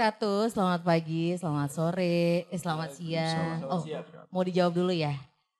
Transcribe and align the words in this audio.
wabarakatuh. 0.00 0.56
Selamat 0.56 0.80
pagi, 0.80 1.36
selamat 1.36 1.70
sore, 1.76 2.48
eh, 2.48 2.56
selamat 2.56 2.90
siang. 2.96 3.68
Oh, 3.68 3.84
mau 4.32 4.40
dijawab 4.40 4.72
dulu 4.72 4.96
ya? 4.96 5.12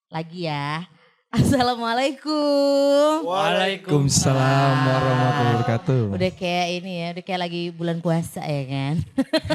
Lagi 0.08 0.48
ya. 0.48 0.88
Assalamualaikum. 1.28 3.28
Waalaikumsalam 3.28 4.72
warahmatullahi 4.80 5.56
wabarakatuh. 5.60 6.02
Udah 6.16 6.32
kayak 6.32 6.66
ini 6.72 6.92
ya, 7.04 7.06
udah 7.12 7.24
kayak 7.28 7.40
lagi 7.44 7.62
bulan 7.68 8.00
puasa 8.00 8.40
ya 8.40 8.64
kan? 8.64 8.94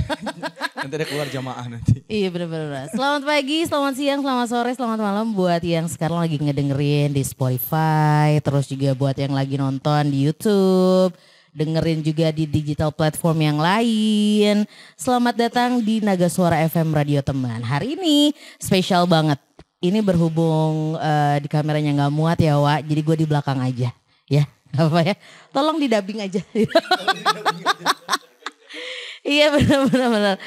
Nanti 0.86 0.93
ada 1.02 1.05
keluar 1.09 1.27
jamaah 1.33 1.65
nanti. 1.65 2.05
iya 2.05 2.29
bener-bener. 2.29 2.86
Selamat 2.93 3.25
pagi, 3.25 3.65
selamat 3.65 3.93
siang, 3.97 4.21
selamat 4.21 4.47
sore, 4.54 4.71
selamat 4.77 4.99
malam 5.02 5.33
buat 5.33 5.65
yang 5.65 5.89
sekarang 5.89 6.21
lagi 6.21 6.38
ngedengerin 6.38 7.09
di 7.09 7.25
Spotify. 7.25 8.38
Terus 8.38 8.70
juga 8.70 8.93
buat 8.93 9.17
yang 9.17 9.33
lagi 9.33 9.57
nonton 9.57 10.13
di 10.13 10.29
Youtube. 10.29 11.17
Dengerin 11.55 12.04
juga 12.04 12.36
di 12.36 12.44
digital 12.44 12.91
platform 12.91 13.40
yang 13.40 13.55
lain. 13.64 14.68
Selamat 15.00 15.40
datang 15.40 15.80
di 15.80 16.04
Naga 16.04 16.28
Suara 16.28 16.59
FM 16.68 16.91
Radio 16.91 17.23
Teman. 17.23 17.64
Hari 17.64 17.95
ini 17.95 18.36
spesial 18.59 19.08
banget. 19.08 19.40
Ini 19.80 20.04
berhubung 20.04 21.00
eh, 21.00 21.40
di 21.40 21.48
kameranya 21.48 21.95
nggak 21.95 22.12
muat 22.12 22.36
ya 22.44 22.59
Wak. 22.59 22.84
Jadi 22.84 23.00
gue 23.00 23.16
di 23.23 23.28
belakang 23.31 23.64
aja 23.64 23.88
ya. 24.28 24.44
Apa 24.76 25.00
ya. 25.08 25.16
Tolong 25.55 25.80
di 25.80 25.88
dubbing 25.88 26.28
aja. 26.28 26.44
Iya 29.26 29.50
benar-benar. 29.50 30.38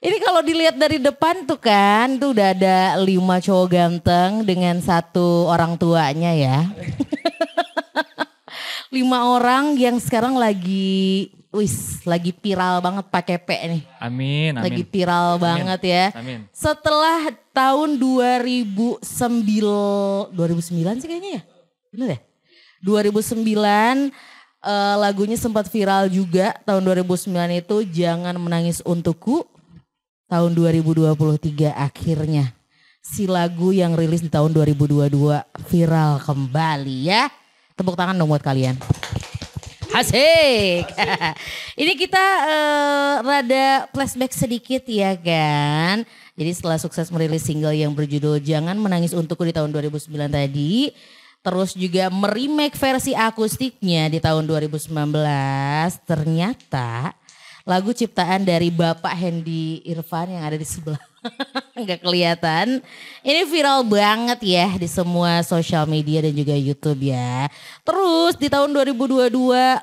Ini 0.00 0.16
kalau 0.24 0.40
dilihat 0.40 0.80
dari 0.80 0.96
depan 0.96 1.44
tuh 1.44 1.60
kan, 1.60 2.16
tuh 2.16 2.32
udah 2.32 2.56
ada 2.56 2.96
lima 2.96 3.36
cowok 3.36 3.68
ganteng 3.68 4.48
dengan 4.48 4.80
satu 4.80 5.44
orang 5.44 5.76
tuanya 5.76 6.32
ya. 6.32 6.64
lima 8.94 9.26
orang 9.34 9.74
yang 9.74 9.98
sekarang 9.98 10.38
lagi, 10.38 11.34
wis, 11.50 12.06
lagi 12.06 12.30
viral 12.30 12.78
banget 12.78 13.10
pakai 13.10 13.36
P 13.42 13.48
nih. 13.50 13.82
Amin, 13.98 14.54
amin. 14.54 14.62
Lagi 14.62 14.82
viral 14.86 15.42
banget 15.42 15.80
ya. 15.82 16.04
Amin. 16.14 16.46
Setelah 16.54 17.34
tahun 17.50 17.98
2009, 17.98 19.02
2009 20.30 21.02
sih 21.02 21.08
kayaknya 21.10 21.30
ya? 21.38 21.42
Bener 21.90 22.08
ya? 22.14 22.18
2009 22.86 23.42
eh, 24.62 24.96
lagunya 25.02 25.34
sempat 25.34 25.66
viral 25.66 26.06
juga 26.06 26.54
tahun 26.62 26.86
2009 26.86 27.34
itu 27.58 27.76
Jangan 27.90 28.38
Menangis 28.38 28.78
Untukku. 28.86 29.42
Tahun 30.24 30.50
2023 30.56 31.68
akhirnya 31.68 32.56
si 33.04 33.28
lagu 33.28 33.68
yang 33.70 33.92
rilis 33.92 34.24
di 34.24 34.32
tahun 34.32 34.56
2022 34.56 35.12
viral 35.68 36.12
kembali 36.24 36.98
ya. 37.04 37.28
Tepuk 37.74 37.98
tangan 37.98 38.14
dong 38.14 38.30
buat 38.30 38.42
kalian. 38.42 38.78
Asik. 39.94 40.90
Ini 41.82 41.92
kita 41.94 42.24
eh, 42.46 43.14
rada 43.22 43.66
flashback 43.94 44.34
sedikit 44.34 44.82
ya 44.90 45.14
kan. 45.14 46.06
Jadi 46.34 46.50
setelah 46.50 46.78
sukses 46.82 47.10
merilis 47.14 47.46
single 47.46 47.74
yang 47.74 47.94
berjudul 47.94 48.42
Jangan 48.42 48.74
Menangis 48.74 49.14
Untukku 49.14 49.46
di 49.46 49.54
tahun 49.54 49.70
2009 49.70 50.10
tadi. 50.30 50.90
Terus 51.44 51.78
juga 51.78 52.10
meremake 52.10 52.74
versi 52.74 53.14
akustiknya 53.14 54.10
di 54.10 54.18
tahun 54.18 54.46
2019. 54.50 54.90
Ternyata 56.02 57.14
lagu 57.62 57.94
ciptaan 57.94 58.42
dari 58.42 58.74
Bapak 58.74 59.14
Hendy 59.14 59.78
Irfan 59.86 60.30
yang 60.34 60.42
ada 60.42 60.58
di 60.58 60.66
sebelah. 60.66 61.13
Nggak 61.80 62.00
kelihatan. 62.04 62.80
Ini 63.24 63.42
viral 63.48 63.84
banget 63.84 64.40
ya 64.44 64.68
di 64.76 64.88
semua 64.88 65.42
sosial 65.42 65.88
media 65.88 66.22
dan 66.24 66.34
juga 66.36 66.54
YouTube 66.54 67.10
ya. 67.10 67.48
Terus 67.82 68.36
di 68.38 68.48
tahun 68.52 68.72
2022 68.72 69.32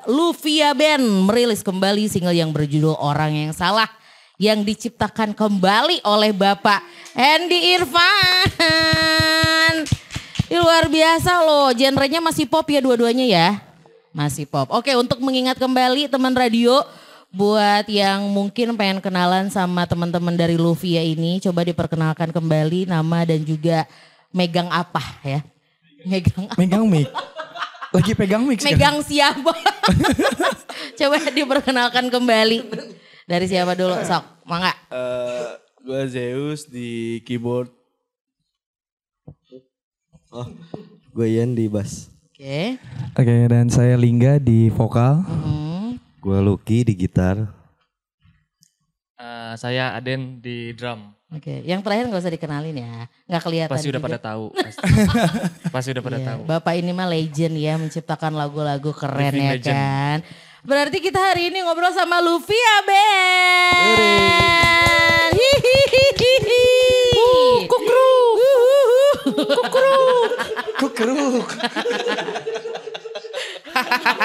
Luvia 0.08 0.70
Band 0.72 1.04
merilis 1.28 1.62
kembali 1.62 2.08
single 2.08 2.34
yang 2.36 2.50
berjudul 2.54 2.96
Orang 2.96 3.34
Yang 3.34 3.60
Salah 3.60 3.90
yang 4.40 4.66
diciptakan 4.66 5.38
kembali 5.38 6.02
oleh 6.02 6.34
Bapak 6.34 6.82
Hendy 7.14 7.78
Irfan. 7.78 8.82
Luar 10.52 10.84
biasa 10.90 11.40
loh, 11.46 11.72
genrenya 11.72 12.20
masih 12.20 12.44
pop 12.44 12.68
ya 12.68 12.82
dua-duanya 12.84 13.24
ya. 13.24 13.48
Masih 14.12 14.44
pop. 14.44 14.68
Oke, 14.68 14.92
untuk 14.92 15.16
mengingat 15.24 15.56
kembali 15.56 16.12
teman 16.12 16.36
radio 16.36 16.84
buat 17.32 17.88
yang 17.88 18.28
mungkin 18.28 18.76
pengen 18.76 19.00
kenalan 19.00 19.48
sama 19.48 19.88
teman-teman 19.88 20.36
dari 20.36 20.60
Luvia 20.60 21.00
ini, 21.00 21.40
coba 21.40 21.64
diperkenalkan 21.64 22.28
kembali 22.28 22.84
nama 22.86 23.24
dan 23.24 23.40
juga 23.40 23.88
megang 24.28 24.68
apa 24.68 25.00
ya. 25.24 25.40
Megang 26.04 26.44
apa? 26.52 26.58
Megang 26.60 26.84
mic. 26.84 27.08
Lagi 27.92 28.12
pegang 28.12 28.44
mic 28.44 28.60
sekarang. 28.60 28.76
Megang 28.76 28.96
siapa? 29.00 29.52
coba 31.00 31.16
diperkenalkan 31.32 32.12
kembali. 32.12 32.58
Dari 33.24 33.46
siapa 33.48 33.72
dulu? 33.72 33.96
Sok, 34.04 34.44
mangga. 34.44 34.76
Eh, 34.92 35.48
gue 35.80 36.00
Zeus 36.12 36.68
di 36.68 37.20
keyboard. 37.24 37.72
Oh, 40.32 40.48
gue 41.12 41.26
Ian 41.28 41.56
di 41.56 41.68
bass. 41.68 42.12
Oke. 42.32 42.76
Oke 43.16 43.36
dan 43.48 43.68
saya 43.68 43.96
Lingga 43.96 44.40
di 44.40 44.72
vokal. 44.72 45.24
Hmm. 45.24 45.41
Gue 46.22 46.38
Lucky 46.38 46.86
di 46.86 46.94
gitar. 46.94 47.34
Eh, 49.18 49.54
saya 49.54 49.94
Aden 49.94 50.38
di 50.38 50.70
drum. 50.70 51.10
Oke, 51.32 51.64
yang 51.64 51.80
terakhir 51.80 52.06
nggak 52.06 52.20
usah 52.20 52.30
dikenalin 52.30 52.76
ya, 52.76 53.08
nggak 53.26 53.42
kelihatan. 53.42 53.72
Pasti 53.72 53.88
udah 53.88 53.98
juga. 53.98 54.06
pada 54.06 54.18
tahu. 54.20 54.44
Pasti, 54.62 54.82
Pasti 55.66 55.88
udah 55.90 56.04
pada 56.04 56.18
Iya, 56.20 56.26
tahu. 56.28 56.40
Bapak 56.44 56.74
ini 56.76 56.92
mah 56.92 57.08
legend 57.08 57.54
ya, 57.56 57.74
menciptakan 57.74 58.36
lagu-lagu 58.36 58.92
keren 58.92 59.32
Living 59.32 59.42
ya 59.42 59.54
legend. 59.56 59.74
kan. 59.74 60.18
Berarti 60.62 61.02
kita 61.02 61.18
hari 61.18 61.50
ini 61.50 61.58
ngobrol 61.58 61.90
sama 61.90 62.22
Luvia 62.22 62.74
Band. 62.86 64.22
Hihihihi. 65.34 66.64
Kukruk. 67.66 68.38
Kukruk. 69.34 70.30
Kukruk. 70.78 71.48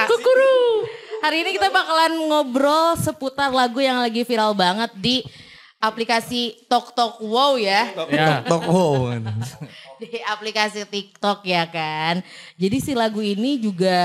Kukruk. 0.06 0.86
Hari 1.28 1.44
ini 1.44 1.60
kita 1.60 1.68
bakalan 1.68 2.24
ngobrol 2.32 2.96
seputar 3.04 3.52
lagu 3.52 3.84
yang 3.84 4.00
lagi 4.00 4.24
viral 4.24 4.56
banget 4.56 4.96
di 4.96 5.28
aplikasi 5.76 6.56
Tok 6.72 6.96
Tok 6.96 7.20
Wow 7.20 7.60
ya. 7.60 7.92
Ya, 8.08 8.40
Tok 8.48 8.64
wow. 8.64 9.12
di 10.00 10.24
aplikasi 10.24 10.88
TikTok 10.88 11.44
ya 11.44 11.68
kan. 11.68 12.24
Jadi 12.56 12.80
si 12.80 12.96
lagu 12.96 13.20
ini 13.20 13.60
juga 13.60 14.00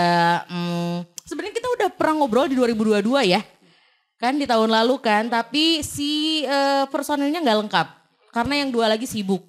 hmm, 0.51 1.07
sebenarnya 1.23 1.55
kita 1.63 1.69
udah 1.71 1.89
pernah 1.95 2.27
ngobrol 2.27 2.51
di 2.51 2.59
2022 2.59 3.07
ya. 3.31 3.39
Kan 4.19 4.43
di 4.43 4.47
tahun 4.51 4.75
lalu 4.75 4.99
kan, 4.99 5.31
tapi 5.31 5.87
si 5.87 6.43
eh, 6.43 6.91
personilnya 6.91 7.39
nggak 7.39 7.59
lengkap. 7.63 7.87
Karena 8.35 8.67
yang 8.67 8.75
dua 8.75 8.91
lagi 8.91 9.07
sibuk. 9.07 9.47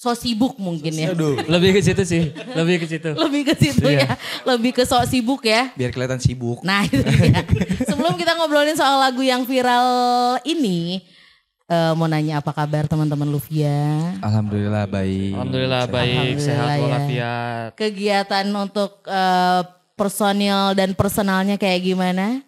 So 0.00 0.16
sibuk 0.16 0.56
mungkin 0.56 0.96
ya. 0.96 1.12
lebih 1.44 1.76
ke 1.76 1.84
situ 1.84 2.00
sih. 2.08 2.32
Lebih 2.56 2.80
ke 2.80 2.86
situ. 2.88 3.12
Lebih 3.12 3.42
ke 3.44 3.52
situ 3.52 3.84
ya. 3.84 4.16
Lebih 4.48 4.72
ke 4.72 4.88
sok 4.88 5.04
sibuk 5.04 5.44
ya. 5.44 5.76
Biar 5.76 5.92
kelihatan 5.92 6.16
sibuk. 6.16 6.64
Nah 6.64 6.88
itu 6.88 7.04
dia. 7.04 7.44
Sebelum 7.84 8.16
kita 8.16 8.32
ngobrolin 8.32 8.72
soal 8.72 8.96
lagu 8.96 9.20
yang 9.20 9.44
viral 9.44 10.40
ini. 10.48 11.04
eh, 11.68 11.92
mau 12.00 12.08
nanya 12.08 12.40
apa 12.40 12.48
kabar 12.50 12.88
teman-teman 12.88 13.28
Luvia. 13.28 14.16
Alhamdulillah 14.24 14.88
baik. 14.88 15.36
Alhamdulillah 15.36 15.84
baik, 15.86 16.16
Alhamdulillah 16.16 16.48
sehat 16.48 16.68
ya. 16.72 16.80
walafiat. 16.80 17.68
kegiatan 17.76 18.46
untuk 18.56 19.04
eh, 19.04 19.62
personil 20.00 20.72
dan 20.80 20.96
personalnya 20.96 21.60
kayak 21.60 21.84
gimana? 21.84 22.40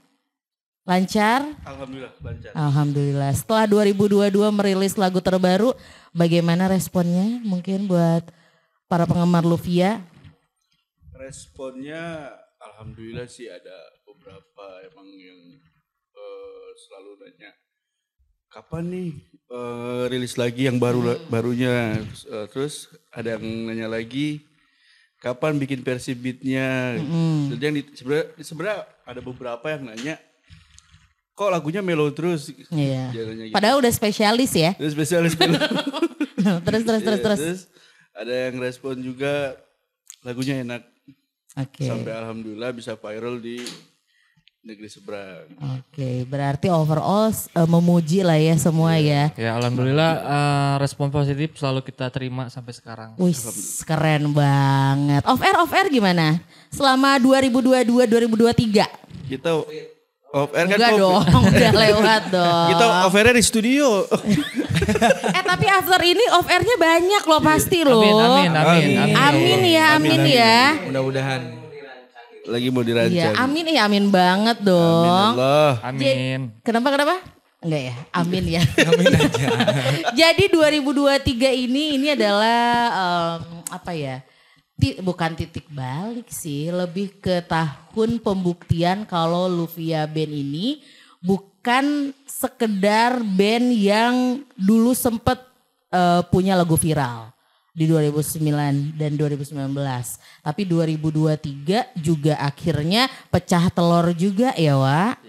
Lancar? 0.83 1.47
Alhamdulillah 1.63 2.11
lancar. 2.19 2.51
Alhamdulillah. 2.57 3.31
Setelah 3.37 3.69
2022 3.71 4.35
merilis 4.51 4.99
lagu 4.99 5.23
terbaru, 5.23 5.77
bagaimana 6.13 6.69
responnya 6.69 7.41
mungkin 7.43 7.89
buat 7.89 8.29
para 8.87 9.09
penggemar 9.09 9.43
Luvia? 9.43 10.05
Responnya 11.17 12.29
alhamdulillah 12.61 13.27
sih 13.27 13.49
ada 13.49 13.77
beberapa 14.05 14.65
emang 14.93 15.09
yang 15.09 15.41
eh, 16.13 16.69
selalu 16.77 17.11
nanya 17.25 17.51
kapan 18.53 18.85
nih 18.93 19.11
eh, 19.49 20.03
rilis 20.13 20.37
lagi 20.37 20.69
yang 20.69 20.77
baru 20.77 21.17
barunya? 21.33 21.99
Eh, 22.29 22.47
terus 22.53 22.93
ada 23.09 23.41
yang 23.41 23.45
nanya 23.69 23.89
lagi 23.89 24.45
kapan 25.19 25.57
bikin 25.57 25.81
versi 25.81 26.13
beatnya? 26.13 27.01
Jadi 27.57 27.63
yang 27.65 27.77
sebenarnya 27.97 28.27
sebenarnya 28.45 28.79
ada 29.09 29.21
beberapa 29.25 29.67
yang 29.73 29.89
nanya 29.89 30.17
kok 31.43 31.51
lagunya 31.51 31.83
melo 31.83 32.07
terus 32.15 32.55
Iya. 32.71 33.11
Gitu. 33.11 33.51
Padahal 33.51 33.83
udah 33.83 33.93
spesialis 33.93 34.53
ya. 34.55 34.73
Terus 34.79 34.95
spesialis 34.95 35.35
melo. 35.35 35.59
terus 36.67 36.83
terus 36.87 37.03
terus 37.03 37.19
Iya, 37.19 37.25
terus. 37.27 37.61
ada 38.15 38.35
yang 38.51 38.57
respon 38.63 38.95
juga 39.03 39.59
lagunya 40.23 40.63
enak 40.63 40.83
Oke. 41.59 41.83
sampai 41.85 42.13
alhamdulillah 42.15 42.71
bisa 42.71 42.95
viral 42.95 43.43
di 43.43 43.59
negeri 44.63 44.87
seberang. 44.87 45.51
Oke, 45.83 46.23
berarti 46.23 46.71
overall 46.71 47.35
eh, 47.35 47.67
memuji 47.67 48.23
lah 48.23 48.39
ya 48.39 48.55
semua 48.55 48.95
ya. 48.95 49.35
Ya 49.35 49.59
alhamdulillah 49.59 50.13
eh, 50.23 50.75
respon 50.79 51.11
positif 51.11 51.59
selalu 51.59 51.83
kita 51.83 52.07
terima 52.15 52.47
sampai 52.47 52.71
sekarang. 52.71 53.11
Wih, 53.19 53.35
keren 53.83 54.31
banget. 54.31 55.27
Off 55.27 55.43
air, 55.43 55.59
off 55.59 55.75
air 55.75 55.91
gimana? 55.91 56.39
Selama 56.71 57.19
2022 57.19 58.07
2023. 58.07 58.87
Kita 59.27 59.51
Off 60.33 60.49
air 60.57 60.65
kan 60.65 60.77
Enggak 60.81 60.93
dong, 60.97 61.23
udah 61.53 61.73
lewat 61.77 62.23
dong. 62.33 62.69
Kita 62.73 62.85
off 63.05 63.15
air 63.15 63.37
di 63.37 63.45
studio. 63.45 63.89
Eh 65.31 65.45
tapi 65.47 65.71
after 65.71 66.01
ini 66.03 66.25
off 66.35 66.49
airnya 66.51 66.75
banyak 66.75 67.23
loh 67.23 67.39
pasti 67.39 67.87
loh. 67.87 68.03
Amin, 68.03 68.51
amin, 68.51 68.51
amin, 68.51 68.91
amin. 68.99 69.15
Amin 69.15 69.61
ya, 69.63 69.85
amin, 69.95 70.21
ya. 70.27 70.59
Mudah-mudahan. 70.91 71.41
Lagi 72.43 72.69
mau 72.75 72.83
Iya, 72.83 72.89
dirancang. 72.91 73.35
amin 73.39 73.67
ya, 73.71 73.81
amin 73.87 74.07
banget 74.11 74.59
dong. 74.59 75.39
Allah. 75.39 75.79
Amin. 75.87 76.51
Kenapa 76.67 76.91
kenapa? 76.91 77.15
Enggak 77.63 77.83
ya, 77.87 77.97
amin 78.11 78.45
ya. 78.51 78.63
amin 78.91 79.07
aja. 79.15 79.47
Jadi 80.11 80.45
2023 80.51 81.63
ini 81.63 81.95
ini 81.95 82.07
adalah 82.11 82.59
em, 82.91 83.41
apa 83.71 83.93
ya? 83.95 84.19
Ti- 84.83 84.99
bukan 84.99 85.39
titik 85.39 85.71
balik 85.71 86.27
sih, 86.27 86.67
lebih 86.67 87.15
ke 87.23 87.39
tahun 87.47 88.19
pembuktian 88.19 89.07
kalau 89.07 89.47
Luvia 89.47 90.11
Band 90.11 90.35
ini 90.35 90.83
bukan 91.23 92.11
sekedar 92.27 93.23
band 93.23 93.71
yang 93.71 94.43
dulu 94.59 94.91
sempet 94.91 95.39
eh, 95.87 96.27
punya 96.27 96.59
lagu 96.59 96.75
viral 96.75 97.31
di 97.71 97.87
2009 97.87 98.99
dan 98.99 99.15
2019. 99.15 99.55
Tapi 100.43 100.63
2023 100.67 102.03
juga 102.03 102.35
akhirnya 102.43 103.07
pecah 103.31 103.71
telur 103.71 104.11
juga 104.19 104.51
ya, 104.59 104.75
Wak. 104.75 105.23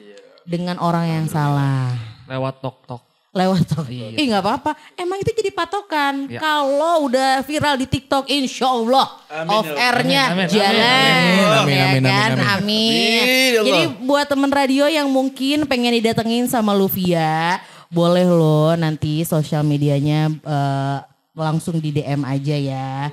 Dengan 0.50 0.82
orang 0.82 1.06
yang 1.06 1.26
salah 1.30 1.94
Lewat 2.26 2.58
tok-tok. 2.58 3.13
Lewat 3.34 3.66
tok. 3.66 3.90
Ih 3.90 4.26
nggak 4.30 4.46
apa-apa. 4.46 4.72
Emang 4.94 5.18
itu 5.18 5.34
jadi 5.34 5.50
patokan. 5.50 6.30
Ya. 6.30 6.38
Kalau 6.38 7.10
udah 7.10 7.42
viral 7.42 7.82
di 7.82 7.90
TikTok, 7.90 8.30
insya 8.30 8.70
Allah 8.70 9.10
off 9.50 9.66
airnya 9.74 10.24
Amin, 10.30 10.46
amin, 10.46 10.54
jalan. 10.54 11.18
amin, 11.18 11.34
ya 11.42 11.50
amin, 11.58 11.82
amin, 11.82 12.04
kan? 12.06 12.30
amin, 12.30 12.46
Amin. 12.46 13.22
Amin, 13.26 13.50
ya. 13.58 13.62
Jadi 13.66 13.82
buat 14.06 14.26
temen 14.30 14.52
radio 14.54 14.86
yang 14.86 15.10
mungkin 15.10 15.66
pengen 15.66 15.98
didatengin 15.98 16.46
sama 16.46 16.78
Luvia, 16.78 17.58
boleh 17.90 18.30
loh 18.30 18.78
nanti 18.78 19.26
sosial 19.26 19.66
medianya 19.66 20.30
eh, 20.30 20.98
langsung 21.34 21.82
di 21.82 21.90
DM 21.90 22.22
aja 22.22 22.54
ya. 22.54 23.10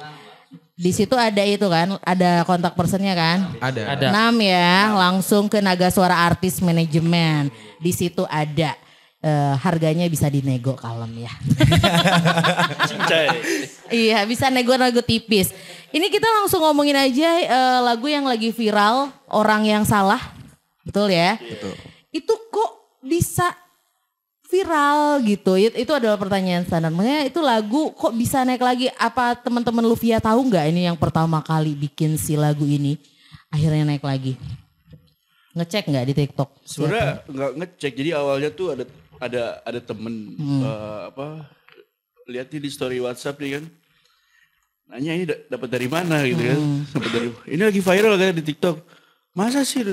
Di 0.81 0.93
situ 0.97 1.13
ada 1.13 1.45
itu 1.45 1.65
kan, 1.69 1.97
ada 2.01 2.41
kontak 2.49 2.73
personnya 2.73 3.13
kan? 3.13 3.53
Ada. 3.61 4.01
Ada. 4.01 4.33
6 4.33 4.41
ya, 4.41 4.73
langsung 4.97 5.45
ke 5.49 5.61
Naga 5.61 5.93
Suara 5.93 6.25
Artis 6.25 6.57
Manajemen. 6.65 7.53
Di 7.77 7.93
situ 7.93 8.25
ada 8.25 8.77
eh, 9.21 9.55
harganya 9.57 10.07
bisa 10.07 10.27
dinego 10.27 10.75
kalem 10.75 11.25
ya. 11.25 11.33
iya, 13.93 14.25
bisa 14.25 14.49
nego-nego 14.49 15.03
tipis. 15.03 15.53
Ini 15.91 16.07
kita 16.07 16.27
langsung 16.41 16.63
ngomongin 16.63 16.97
aja 16.97 17.29
eh, 17.41 17.79
lagu 17.83 18.07
yang 18.07 18.25
lagi 18.25 18.51
viral, 18.51 19.11
orang 19.29 19.67
yang 19.67 19.83
salah. 19.85 20.21
Betul 20.83 21.13
ya? 21.13 21.37
Betul. 21.37 21.75
Itu 22.11 22.35
kok 22.49 22.71
bisa 23.03 23.53
viral 24.47 25.23
gitu? 25.23 25.55
It- 25.55 25.79
Itu 25.79 25.95
adalah 25.95 26.19
pertanyaan 26.19 26.67
standar. 26.67 26.91
Makanya 26.91 27.27
itu 27.27 27.39
lagu 27.39 27.95
kok 27.95 28.13
bisa 28.13 28.43
naik 28.43 28.63
lagi? 28.63 28.87
Apa 28.99 29.39
teman-teman 29.39 29.85
Luvia 29.85 30.19
tahu 30.19 30.51
nggak 30.51 30.67
ini 30.71 30.91
yang 30.91 30.99
pertama 30.99 31.39
kali 31.41 31.75
bikin 31.75 32.19
si 32.19 32.35
lagu 32.35 32.67
ini 32.67 32.99
akhirnya 33.51 33.87
naik 33.87 34.03
lagi? 34.03 34.35
Ngecek 35.51 35.91
nggak 35.91 36.07
di 36.07 36.15
TikTok? 36.15 36.51
Sebenarnya 36.63 37.27
nggak 37.27 37.53
ngecek. 37.59 37.93
Jadi 37.95 38.11
awalnya 38.15 38.51
tuh 38.51 38.75
ada 38.75 38.85
ada 39.21 39.43
ada 39.63 39.79
temen 39.79 40.35
eh, 40.41 41.01
apa 41.07 41.45
lihat 42.27 42.49
nih 42.49 42.63
di 42.63 42.71
story 42.71 42.99
WhatsApp 42.99 43.39
nih 43.39 43.61
kan. 43.61 43.65
Nanya 44.91 45.13
ini 45.15 45.25
da- 45.25 45.43
dapat 45.47 45.69
dari 45.71 45.87
mana 45.87 46.25
gitu 46.25 46.43
kan. 46.43 46.59
Dapat 46.91 47.11
dari 47.13 47.29
ini 47.49 47.63
lagi 47.63 47.79
viral 47.79 48.15
kan 48.17 48.35
di 48.35 48.43
TikTok. 48.43 48.77
Masa 49.31 49.63
sih? 49.63 49.87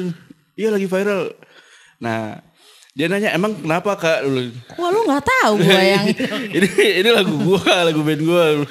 Iya 0.57 0.73
lagi 0.73 0.89
viral. 0.89 1.37
Nah, 2.01 2.41
dia 2.93 3.05
nanya 3.05 3.29
emang 3.29 3.53
kenapa 3.53 3.93
Kak? 3.93 4.25
Wah 4.73 4.89
lu 4.89 5.05
nggak 5.05 5.21
tahu 5.21 5.53
gue 5.61 5.81
yang 5.93 6.05
ini 6.49 6.69
ini 6.97 7.09
lagu 7.13 7.37
gua, 7.37 7.61
lagu 7.87 8.01
band 8.01 8.21
gua. 8.25 8.65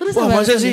Terus 0.00 0.14
Wah 0.16 0.32
masa 0.32 0.56
alasannya? 0.56 0.64
sih? 0.64 0.72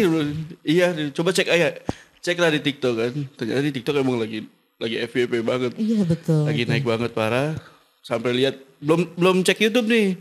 Iya, 0.63 0.87
coba 1.11 1.35
cek 1.35 1.51
aja. 1.51 1.75
Cek 2.23 2.39
lah 2.39 2.47
di 2.47 2.63
TikTok 2.63 2.93
kan. 2.95 3.13
Ternyata 3.35 3.59
di 3.59 3.73
TikTok 3.75 3.99
emang 3.99 4.15
lagi 4.15 4.47
lagi 4.79 4.95
FYP 5.03 5.43
banget. 5.43 5.75
Iya 5.75 6.07
betul. 6.07 6.47
Lagi 6.47 6.63
naik 6.63 6.87
banget 6.87 7.11
parah. 7.11 7.59
Sampai 8.07 8.31
lihat 8.31 8.55
belum 8.79 9.19
belum 9.19 9.43
cek 9.43 9.67
YouTube 9.67 9.91
nih. 9.91 10.15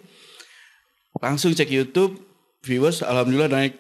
Langsung 1.23 1.55
cek 1.55 1.71
YouTube, 1.71 2.19
viewers 2.67 3.07
alhamdulillah 3.07 3.47
naik. 3.47 3.79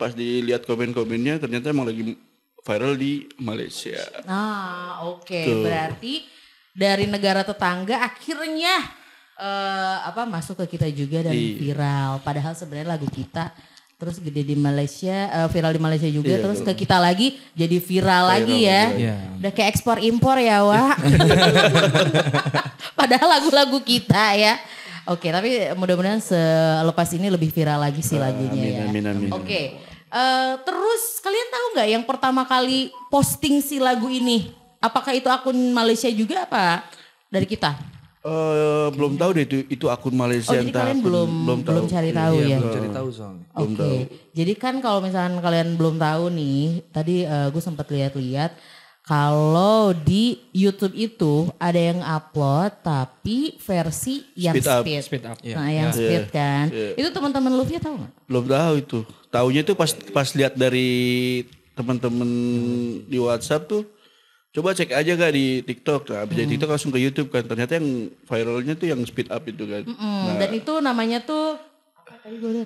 Pas 0.00 0.16
dilihat 0.16 0.64
komen-komennya 0.64 1.36
ternyata 1.36 1.68
emang 1.68 1.84
lagi 1.84 2.16
viral 2.64 2.96
di 2.96 3.28
Malaysia. 3.36 4.00
Nah, 4.24 5.04
oke. 5.04 5.36
Tuh. 5.44 5.68
Berarti 5.68 6.24
dari 6.72 7.04
negara 7.04 7.44
tetangga 7.44 8.00
akhirnya 8.00 8.88
eh, 9.36 9.96
apa 10.00 10.24
masuk 10.24 10.64
ke 10.64 10.80
kita 10.80 10.88
juga 10.88 11.28
dan 11.28 11.36
Iya. 11.36 11.54
viral. 11.60 12.10
Padahal 12.24 12.56
sebenarnya 12.56 12.96
lagu 12.96 13.08
kita 13.12 13.52
terus 14.02 14.18
gede 14.18 14.42
di 14.42 14.58
Malaysia, 14.58 15.30
eh, 15.30 15.46
viral 15.46 15.78
di 15.78 15.82
Malaysia 15.86 16.10
juga, 16.10 16.34
Iya, 16.34 16.42
terus 16.42 16.58
ke 16.58 16.74
kita 16.74 16.98
lagi 16.98 17.38
jadi 17.54 17.78
viral, 17.78 18.34
lagi 18.34 18.66
ya. 18.66 18.82
Iya. 18.90 19.14
Udah 19.38 19.52
kayak 19.54 19.78
ekspor 19.78 20.02
impor 20.02 20.42
ya, 20.42 20.66
Wak. 20.66 20.98
Padahal 22.98 23.38
lagu-lagu 23.38 23.78
kita 23.78 24.34
ya. 24.34 24.58
Oke, 25.06 25.30
tapi 25.30 25.70
mudah-mudahan 25.78 26.18
selepas 26.18 27.14
ini 27.14 27.30
lebih 27.30 27.54
viral 27.54 27.78
lagi 27.78 28.02
sih 28.02 28.18
lagunya 28.18 28.50
amin, 28.50 28.74
ya. 28.74 28.84
amin, 28.90 29.04
amin. 29.06 29.30
Oke, 29.38 29.78
eh, 30.10 30.52
terus 30.66 31.22
kalian 31.22 31.48
tahu 31.54 31.66
nggak 31.78 31.88
yang 31.94 32.02
pertama 32.02 32.42
kali 32.42 32.90
posting 33.06 33.62
si 33.62 33.78
lagu 33.78 34.10
ini? 34.10 34.50
Apakah 34.82 35.14
itu 35.14 35.30
akun 35.30 35.54
Malaysia 35.70 36.10
juga 36.10 36.42
apa 36.42 36.90
dari 37.30 37.46
kita? 37.46 37.91
Eh, 38.22 38.86
belum 38.94 39.18
tahu 39.18 39.30
deh 39.34 39.42
itu 39.42 39.56
itu 39.66 39.86
akun 39.86 40.14
Malaysia 40.14 40.50
Oh, 40.50 40.54
jadi 40.54 40.70
entah 40.70 40.86
kalian 40.86 40.94
akun- 40.94 41.04
belum 41.04 41.30
belum, 41.42 41.58
tahu. 41.60 41.84
cari 41.90 42.10
tahu 42.12 42.34
ya? 42.40 42.56
Belum 42.56 42.70
cari 42.70 42.88
tahu 42.88 43.08
soalnya. 43.10 43.44
Oke, 43.52 43.92
jadi 44.30 44.52
kan 44.54 44.74
kalau 44.78 45.02
misalnya 45.02 45.42
kalian 45.42 45.74
belum 45.74 45.98
tahu 45.98 46.30
nih, 46.30 46.62
tadi 46.88 47.14
gue 47.26 47.58
sempat 47.60 47.86
lihat-lihat 47.88 48.54
kalau 49.02 49.90
di 49.90 50.24
YouTube 50.52 50.94
itu 50.94 51.50
ada 51.58 51.74
yang 51.74 51.98
upload 51.98 52.70
tapi 52.80 53.58
versi 53.58 54.22
yang 54.32 54.54
Speed 54.54 54.70
up. 54.70 54.82
speed. 54.86 55.00
Speed 55.02 55.24
up. 55.26 55.36
Nah, 55.42 55.68
yang 55.68 55.90
speed 55.90 56.30
kan. 56.30 56.70
Itu 56.70 57.10
teman-teman 57.10 57.50
Luvia 57.50 57.82
tahu 57.82 57.98
nggak? 57.98 58.12
Belum 58.24 58.44
tahu 58.46 58.74
itu. 58.78 58.98
Taunya 59.28 59.60
itu 59.60 59.74
pas 59.74 59.90
pas 60.14 60.28
lihat 60.30 60.54
dari 60.54 60.88
teman-teman 61.74 62.30
di 63.02 63.18
WhatsApp 63.18 63.66
tuh 63.66 63.82
coba 64.52 64.70
cek 64.70 64.92
aja 64.92 65.12
gak 65.12 65.32
di 65.32 65.46
TikTok. 65.60 66.00
Nah, 66.06 66.18
habis 66.22 66.34
dari 66.34 66.44
Hmm. 66.44 66.52
TikTok 66.54 66.70
langsung 66.70 66.92
ke 66.92 67.00
YouTube 67.00 67.28
kan. 67.28 67.42
Ternyata 67.42 67.72
yang 67.74 67.88
viralnya 68.22 68.74
tuh 68.76 68.86
yang 68.86 69.00
speed 69.02 69.28
up 69.28 69.42
itu 69.42 69.64
kan. 69.64 69.82
Hmm, 69.82 70.36
dan 70.36 70.50
itu 70.52 70.72
namanya 70.78 71.18
tuh 71.18 71.56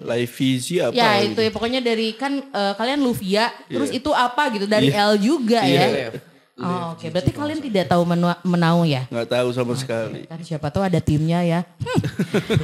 Live 0.02 0.34
Visi 0.34 0.76
apa 0.76 0.92
ya 0.92 1.16
gitu. 1.22 1.32
itu 1.32 1.40
ya 1.40 1.50
pokoknya 1.50 1.80
dari 1.80 2.12
kan 2.12 2.44
eh, 2.44 2.74
kalian 2.76 3.00
Luvia, 3.00 3.48
terus 3.66 3.88
itu 3.88 4.10
apa 4.10 4.52
gitu 4.52 4.68
dari 4.68 4.92
L 4.92 5.16
juga 5.16 5.64
ya. 5.64 6.12
Oh, 6.56 6.96
Oke, 6.96 7.12
berarti 7.12 7.36
kalian 7.36 7.60
tidak 7.60 7.92
tahu 7.92 8.08
menu- 8.08 8.40
menau 8.40 8.80
ya? 8.88 9.04
Nggak 9.12 9.28
tahu 9.28 9.52
sama 9.52 9.76
sekali. 9.76 10.24
Kan 10.24 10.40
siapa 10.40 10.72
tahu 10.72 10.88
ada 10.88 10.96
timnya 11.04 11.44
ya. 11.44 11.60
Hmm, 11.84 12.00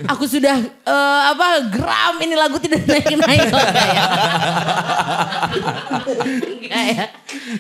aku 0.17 0.25
sudah 0.25 0.65
eh, 0.65 1.23
apa 1.29 1.69
gram 1.69 2.17
ini 2.25 2.33
lagu 2.33 2.57
tidak 2.57 2.81
naik-naik 2.89 3.53
kok 3.53 3.69
ya. 3.69 4.05
Ya. 6.73 7.05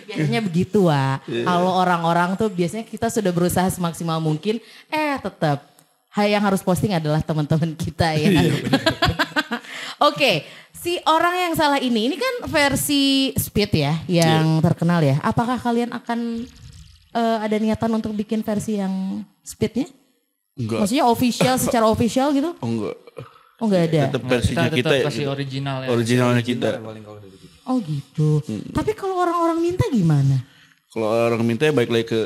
Biasanya 0.08 0.40
begitu 0.40 0.88
Wak. 0.88 1.28
Kalau 1.28 1.68
orang-orang 1.76 2.32
tuh 2.40 2.48
biasanya 2.48 2.88
kita 2.88 3.12
sudah 3.12 3.28
berusaha 3.28 3.68
semaksimal 3.68 4.16
mungkin 4.16 4.56
eh 4.88 5.20
tetap 5.20 5.68
yang 6.16 6.40
harus 6.40 6.64
posting 6.64 6.96
adalah 6.96 7.20
teman-teman 7.20 7.76
kita 7.76 8.16
ya. 8.16 8.28
Oke, 10.08 10.48
si 10.82 10.98
orang 11.06 11.34
yang 11.48 11.52
salah 11.54 11.78
ini 11.78 12.10
ini 12.10 12.16
kan 12.18 12.50
versi 12.50 13.30
speed 13.38 13.70
ya 13.78 13.94
yang 14.10 14.58
terkenal 14.58 14.98
ya. 14.98 15.22
Apakah 15.22 15.54
kalian 15.62 15.94
akan 15.94 16.42
eh, 17.14 17.38
ada 17.38 17.56
niatan 17.62 17.90
untuk 17.94 18.10
bikin 18.18 18.42
versi 18.42 18.82
yang 18.82 19.22
speednya? 19.46 19.86
Enggak. 20.58 20.84
Maksudnya 20.84 21.06
official 21.06 21.54
secara 21.56 21.86
official 21.86 22.34
gitu? 22.34 22.52
Oh, 22.58 22.68
enggak. 22.68 22.96
Oh 23.62 23.70
nggak 23.70 23.82
ada. 23.94 24.00
Tetap 24.10 24.22
versinya 24.26 24.66
Kita 24.66 24.74
kita, 24.74 24.88
tetap 24.90 24.98
ya. 24.98 25.04
versi 25.06 25.22
gitu. 25.22 25.30
original 25.30 25.76
ya. 25.86 25.88
Originalnya 25.94 26.42
kita. 26.42 26.68
Oh 27.62 27.78
gitu. 27.78 28.28
Tapi 28.74 28.90
kalau 28.98 29.22
orang-orang 29.22 29.62
minta 29.62 29.86
gimana? 29.86 30.42
Kalau 30.90 31.06
orang 31.08 31.46
minta 31.46 31.62
ya 31.64 31.72
baik 31.72 31.88
lagi 31.94 32.06
ke 32.10 32.20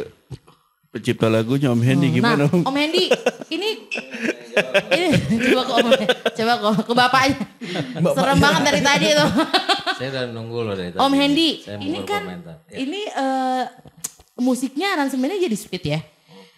pencipta 0.97 1.29
lagunya 1.29 1.69
Om 1.69 1.83
Hendy 1.85 2.09
gimana 2.09 2.49
nah, 2.49 2.57
Om? 2.57 2.65
Om 2.65 2.77
Hendy, 2.77 3.13
ini 3.53 3.69
ini 4.97 5.09
coba 5.53 5.63
ke 5.69 5.73
Om, 5.77 5.89
coba 6.33 6.53
ke, 6.57 6.69
ke 6.89 6.93
bapaknya. 6.97 7.37
Serem 8.17 8.39
banget 8.41 8.63
dari 8.65 8.81
tadi 8.81 9.07
tuh. 9.13 9.31
Saya 10.01 10.09
udah 10.17 10.25
nunggu 10.33 10.59
loh 10.65 10.75
dari 10.75 10.91
tadi. 10.97 11.01
Om 11.05 11.13
Hendy, 11.13 11.49
ini 11.69 11.99
kan. 12.09 12.23
Ya. 12.73 12.77
ini 12.81 13.01
eh, 13.13 13.65
musiknya 14.41 14.97
aransemennya 14.97 15.37
jadi 15.45 15.57
speed 15.57 15.85
ya. 15.85 16.01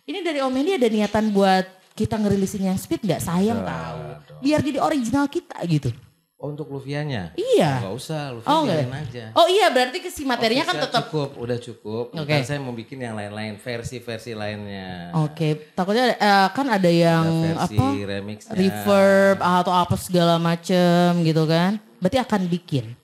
Ini 0.07 0.23
dari 0.23 0.39
Om 0.39 0.55
Hendy 0.55 0.79
ada 0.79 0.89
niatan 0.89 1.35
buat 1.35 1.67
kita 1.99 2.15
ngerilisin 2.15 2.71
yang 2.71 2.79
speed 2.79 3.03
nggak 3.03 3.21
sayang 3.21 3.59
tahu. 3.67 3.99
Biar 4.39 4.63
jadi 4.63 4.79
original 4.79 5.27
kita 5.27 5.59
gitu. 5.67 5.91
Oh 6.39 6.55
untuk 6.55 6.71
Luvianya? 6.71 7.35
Iya. 7.35 7.83
Gak 7.83 7.95
usah, 7.99 8.31
Luvia 8.31 8.47
Oh, 8.47 8.63
enggak. 8.63 8.87
aja. 9.11 9.25
Oh 9.35 9.51
iya 9.51 9.75
berarti 9.75 9.99
ke 9.99 10.07
si 10.07 10.23
materinya 10.23 10.63
kan 10.63 10.79
Official 10.79 10.87
tetap 10.87 11.05
cukup, 11.11 11.31
udah 11.35 11.59
cukup. 11.59 12.05
Oke. 12.15 12.31
Ntar 12.31 12.47
saya 12.47 12.63
mau 12.63 12.71
bikin 12.71 13.03
yang 13.03 13.19
lain-lain, 13.19 13.59
versi-versi 13.59 14.39
lainnya. 14.39 15.11
Oke, 15.19 15.75
takutnya 15.75 16.15
eh, 16.15 16.49
kan 16.55 16.67
ada 16.71 16.87
yang 16.87 17.27
Ada 17.27 17.67
versi 17.67 17.75
apa? 17.75 17.87
remixnya. 18.07 18.55
Reverb 18.55 19.39
atau 19.43 19.73
apa 19.75 19.99
segala 19.99 20.39
macem 20.39 21.27
gitu 21.27 21.43
kan. 21.43 21.83
Berarti 21.99 22.19
akan 22.23 22.41
bikin. 22.47 22.95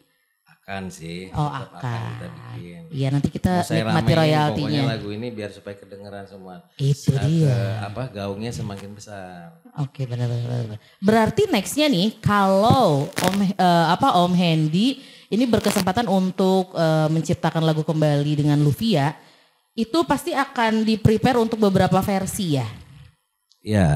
Akan 0.65 0.89
sih. 0.89 1.29
Oh, 1.37 1.45
tetap 1.45 1.77
akan. 1.77 2.01
kita 2.09 2.27
bikin. 2.33 2.83
Iya, 2.89 3.09
nanti 3.13 3.29
kita 3.29 3.53
Mau 3.61 3.69
saya 3.69 3.85
nikmati 3.85 4.13
royaltinya. 4.17 4.83
Lagu 4.97 5.09
ini 5.13 5.29
biar 5.29 5.53
supaya 5.53 5.77
kedengeran 5.77 6.25
semua. 6.25 6.65
Itu 6.81 7.13
Sa- 7.13 7.21
dia. 7.21 7.53
ke- 7.53 7.81
apa 7.85 8.03
gaungnya 8.09 8.49
semakin 8.49 8.97
besar. 8.97 9.61
Oke, 9.77 10.09
benar 10.09 10.25
benar 10.25 10.65
benar. 10.65 10.81
Berarti 11.05 11.53
nextnya 11.53 11.93
nih 11.93 12.17
kalau 12.17 13.13
Om 13.13 13.37
eh, 13.45 13.87
apa 13.93 14.17
Om 14.25 14.33
Hendy 14.33 15.05
ini 15.29 15.45
berkesempatan 15.45 16.09
untuk 16.09 16.73
eh, 16.73 17.13
menciptakan 17.13 17.61
lagu 17.61 17.85
kembali 17.85 18.33
dengan 18.33 18.57
Luvia, 18.57 19.13
itu 19.77 20.01
pasti 20.09 20.33
akan 20.33 20.81
di 20.81 20.97
prepare 20.97 21.37
untuk 21.37 21.61
beberapa 21.61 22.01
versi 22.01 22.57
ya. 22.57 22.65
Iya. 23.61 23.89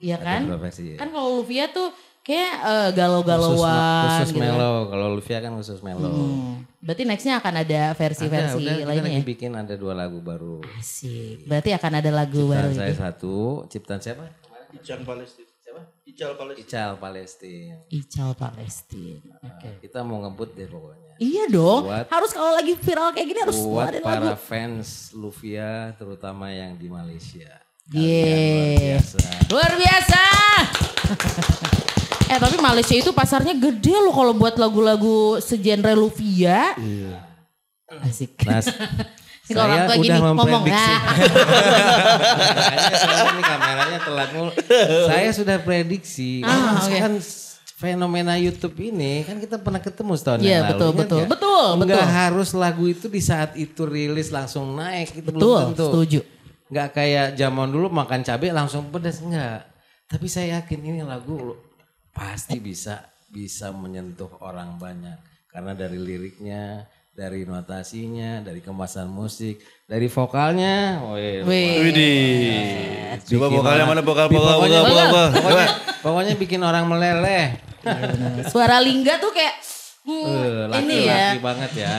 Iya 0.00 0.16
kan? 0.18 0.42
versi, 0.58 0.90
ya. 0.90 1.06
Kan 1.06 1.14
kalau 1.14 1.38
Luvia 1.38 1.70
tuh 1.70 1.94
kayak 2.30 2.54
eh, 2.54 2.70
Khusus, 2.86 2.94
galau-galauan 2.94 4.02
khusus 4.06 4.28
gitu. 4.28 4.38
kan. 4.38 4.44
mellow. 4.46 4.76
Kalau 4.86 5.06
Luvia 5.12 5.38
kan 5.38 5.52
khusus 5.52 5.78
mellow. 5.80 6.14
Hmm. 6.14 6.54
Berarti 6.78 7.02
nextnya 7.04 7.34
akan 7.36 7.54
ada 7.56 7.80
Ada, 7.84 7.92
versi-versi 7.92 8.56
udah 8.56 8.72
kita 8.72 8.86
lainnya 8.86 9.04
lagi 9.04 9.18
ya? 9.18 9.22
bikin 9.26 9.50
ada 9.52 9.74
dua 9.74 9.92
lagu 9.92 10.18
baru. 10.20 10.62
Asik. 10.74 11.44
Berarti 11.44 11.70
akan 11.72 11.92
ada 11.92 12.10
lagu 12.10 12.42
baru. 12.46 12.70
Ciptaan 12.70 12.78
saya 12.78 12.88
gitu. 12.88 13.02
satu, 13.02 13.34
ciptaan 13.66 14.00
siapa? 14.00 14.24
Icang 14.72 15.02
Palestina. 15.02 15.50
Siapa? 15.60 15.80
Ical 16.02 16.32
Palestina. 16.32 16.64
Ical 16.64 16.92
Palestina. 16.96 17.76
Ical 17.90 18.30
Palestina. 18.32 19.32
Oke. 19.40 19.68
Kita 19.80 20.00
mau 20.00 20.18
ngebut 20.20 20.50
deh 20.52 20.66
pokoknya. 20.66 21.10
Iya 21.16 21.44
dong. 21.48 21.84
Buat- 21.84 22.08
harus 22.08 22.30
kalau 22.30 22.52
lagi 22.54 22.72
viral 22.74 23.12
kayak 23.12 23.26
gini 23.28 23.40
harus 23.40 23.58
Buat 23.60 23.92
para 24.00 24.32
lagu. 24.32 24.40
fans 24.40 24.88
Luvia 25.12 25.92
terutama 25.94 26.48
yang 26.48 26.74
di 26.74 26.88
Malaysia. 26.88 27.50
Yeay. 27.90 28.96
Biasa. 28.96 29.18
Luar 29.48 29.72
biasa. 29.74 30.22
eh 32.30 32.38
tapi 32.38 32.56
Malaysia 32.56 32.94
itu 32.94 33.10
pasarnya 33.10 33.52
gede 33.52 33.90
loh 33.92 34.14
kalau 34.14 34.32
buat 34.32 34.54
lagu-lagu 34.54 35.42
segenre 35.42 35.92
Luvia. 35.92 36.78
Asik. 38.00 38.38
Nah, 38.46 38.62
Ini 39.50 39.58
kalau 39.58 39.66
orang 39.66 39.78
saya 39.82 39.82
tua 39.82 39.90
udah 39.90 40.06
gini 40.06 40.18
ngomong. 40.22 40.62
"Ah." 40.70 41.00
Sekarang 42.94 43.26
ini 43.28 43.42
kameranya 43.42 43.98
telat 44.00 44.30
mulu. 44.30 44.52
Saya 45.10 45.30
sudah 45.34 45.56
prediksi. 45.58 46.38
Ah, 46.40 46.78
Kan 46.78 46.86
oke. 46.86 46.96
kan 46.96 47.12
fenomena 47.74 48.34
YouTube 48.36 48.78
ini 48.78 49.24
kan 49.24 49.40
kita 49.40 49.58
pernah 49.58 49.80
ketemu 49.80 50.12
setahun 50.14 50.38
Iya, 50.38 50.46
yang 50.46 50.62
lalu. 50.62 50.70
betul, 50.70 50.90
betul. 50.94 51.22
Betul, 51.26 51.64
Nggak 51.80 51.98
betul. 51.98 52.14
harus 52.14 52.50
lagu 52.54 52.84
itu 52.86 53.06
di 53.08 53.18
saat 53.18 53.50
itu 53.56 53.82
rilis 53.82 54.30
langsung 54.30 54.70
naik. 54.70 55.18
Itu 55.18 55.34
Betul, 55.34 55.40
belum 55.40 55.66
tentu. 55.72 55.86
setuju. 55.88 56.20
Nggak 56.70 56.88
kayak 56.94 57.26
zaman 57.34 57.66
dulu 57.66 57.86
makan 57.90 58.20
cabai 58.22 58.54
langsung 58.54 58.86
pedas 58.86 59.18
enggak. 59.18 59.66
Tapi 60.06 60.26
saya 60.30 60.62
yakin 60.62 60.78
ini 60.84 61.00
lagu 61.02 61.58
pasti 62.10 62.58
bisa 62.58 63.06
bisa 63.30 63.70
menyentuh 63.70 64.30
orang 64.42 64.76
banyak 64.76 65.16
karena 65.50 65.74
dari 65.74 65.98
liriknya, 65.98 66.86
dari 67.10 67.42
notasinya, 67.42 68.42
dari 68.42 68.62
kemasan 68.62 69.10
musik, 69.10 69.58
dari 69.86 70.06
vokalnya. 70.06 71.02
Wih. 71.10 71.42
Coba 73.26 73.46
vokalnya 73.50 73.84
mana 73.86 74.02
vokal 74.02 74.26
vokal 74.30 74.54
pokoknya, 74.62 74.80
vokal 74.86 75.06
vokal. 75.10 75.26
Pokoknya, 75.34 75.66
pokoknya 76.02 76.34
bikin 76.38 76.60
orang 76.62 76.84
meleleh. 76.86 77.58
Suara 78.46 78.78
Lingga 78.78 79.18
tuh 79.18 79.32
kayak 79.34 79.54
hmm, 80.06 80.26
Eh, 80.70 80.80
ini 80.86 80.96
ya. 81.06 81.34
Laki-laki 81.34 81.40
banget 81.42 81.72
ya. 81.76 81.94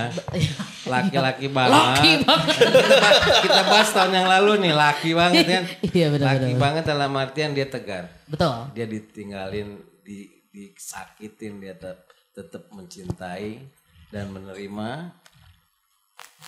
Laki-laki 0.94 1.48
banget. 1.52 1.76
Laki 1.76 2.12
banget. 2.26 2.56
kita, 2.58 2.96
bahas, 2.98 3.18
kita 3.46 3.62
bahas 3.68 3.90
tahun 3.94 4.12
yang 4.16 4.28
lalu 4.28 4.52
nih, 4.68 4.74
laki 4.74 5.12
banget 5.14 5.46
kan. 5.46 5.64
Iya, 5.96 6.08
benar, 6.10 6.26
Laki 6.34 6.52
benar. 6.56 6.62
banget 6.62 6.84
dalam 6.88 7.12
artian 7.20 7.52
dia 7.54 7.68
tegar. 7.70 8.04
Betul. 8.26 8.58
Dia 8.74 8.86
ditinggalin, 8.90 9.68
di, 10.02 10.28
disakitin, 10.50 11.58
dia 11.58 11.74
tetap, 11.74 12.04
tetap 12.32 12.64
mencintai 12.70 13.62
dan 14.08 14.30
menerima 14.30 15.14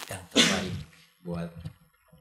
yang 0.06 0.24
terbaik 0.28 0.76
buat 1.22 1.50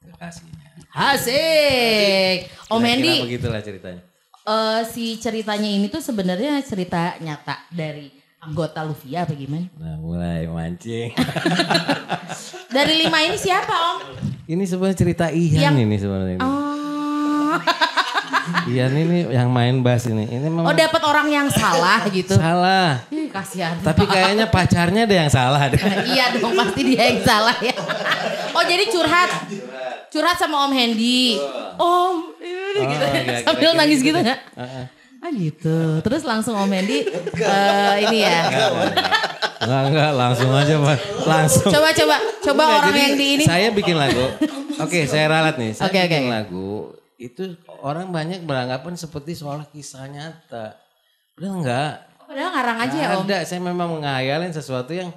kekasihnya. 0.02 0.68
Asik. 0.92 2.38
Om 2.68 2.80
Hendy, 2.80 3.24
begitulah 3.24 3.60
ceritanya. 3.60 4.02
eh, 4.42 4.80
si 4.84 5.16
ceritanya 5.16 5.68
ini 5.68 5.86
tuh 5.86 5.98
sebenarnya 5.98 6.58
cerita 6.60 7.14
nyata 7.18 7.66
dari 7.68 8.10
anggota 8.38 8.82
Luvia 8.82 9.22
apa 9.22 9.32
gimana? 9.32 9.70
Nah 9.74 9.96
mulai 9.96 10.46
mancing. 10.46 11.14
Dari 12.72 13.04
lima 13.04 13.20
ini 13.20 13.36
siapa 13.36 13.68
Om? 13.70 13.98
ini 14.48 14.64
sebenarnya 14.64 14.96
cerita 14.96 15.26
Ian 15.28 15.60
Yang- 15.70 15.80
ini 15.84 15.96
sebenarnya. 15.96 16.36
ini. 16.36 16.42
Oh, 18.52 18.70
Ian 18.70 18.92
ini 18.92 19.18
yang 19.32 19.48
main 19.48 19.80
bass 19.80 20.04
ini. 20.06 20.28
Ini 20.28 20.46
memang 20.46 20.68
oh 20.68 20.74
dapat 20.76 21.02
orang 21.02 21.28
yang 21.32 21.48
salah 21.48 22.04
gitu. 22.12 22.36
salah. 22.36 23.00
Ih, 23.08 23.32
kasihan. 23.32 23.74
Tapi 23.80 24.04
kayaknya 24.04 24.46
pacarnya 24.52 25.08
ada 25.08 25.16
yang 25.24 25.30
salah 25.32 25.62
deh. 25.72 25.80
iya 26.12 26.36
dong 26.36 26.52
pasti 26.52 26.80
dia 26.84 27.02
yang 27.08 27.20
salah 27.24 27.56
ya. 27.58 27.74
Oh 28.52 28.62
jadi 28.62 28.84
curhat. 28.92 29.30
Curhat 30.12 30.36
sama 30.36 30.68
Om 30.68 30.72
Hendy. 30.76 31.40
Om, 31.80 32.14
ini 32.44 32.82
gitu. 32.84 33.04
iya, 33.08 33.36
Sambil 33.40 33.72
kira-kira 33.72 33.80
nangis 33.80 34.00
gitu 34.04 34.12
gitu 34.12 34.18
nggak? 34.20 34.40
Ah 35.22 35.30
gitu. 35.32 35.78
Terus 36.04 36.22
langsung 36.28 36.54
Om 36.58 36.68
Hendy 36.68 37.08
eh, 37.40 37.94
ini 38.04 38.18
ya. 38.26 38.40
Enggak 39.62 39.82
enggak 39.88 40.10
langsung 40.18 40.50
aja 40.52 40.74
Pak. 40.76 40.98
Langsung. 41.24 41.70
Coba 41.72 41.88
coba 41.94 42.16
coba 42.42 42.62
Enggak, 42.66 42.78
orang 42.82 42.96
yang 42.98 43.14
di 43.16 43.26
ini. 43.38 43.44
Saya 43.46 43.70
bikin 43.72 43.96
lagu. 43.96 44.26
Oke, 44.82 45.06
saya 45.06 45.30
ralat 45.30 45.56
nih. 45.56 45.72
Saya 45.78 45.88
oke, 45.88 45.98
bikin 46.02 46.24
oke. 46.26 46.32
lagu 46.34 46.68
itu 47.22 47.54
orang 47.86 48.10
banyak 48.10 48.42
beranggapan 48.42 48.98
seperti 48.98 49.38
seolah 49.38 49.70
kisah 49.70 50.10
nyata. 50.10 50.74
Udah 51.38 51.50
enggak. 51.54 51.94
Padahal 52.26 52.50
ngarang 52.50 52.78
aja 52.82 52.96
ya 52.96 53.08
Om. 53.14 53.24
ada, 53.28 53.38
saya 53.46 53.60
memang 53.62 53.88
menghayalin 54.00 54.50
sesuatu 54.50 54.90
yang 54.90 55.14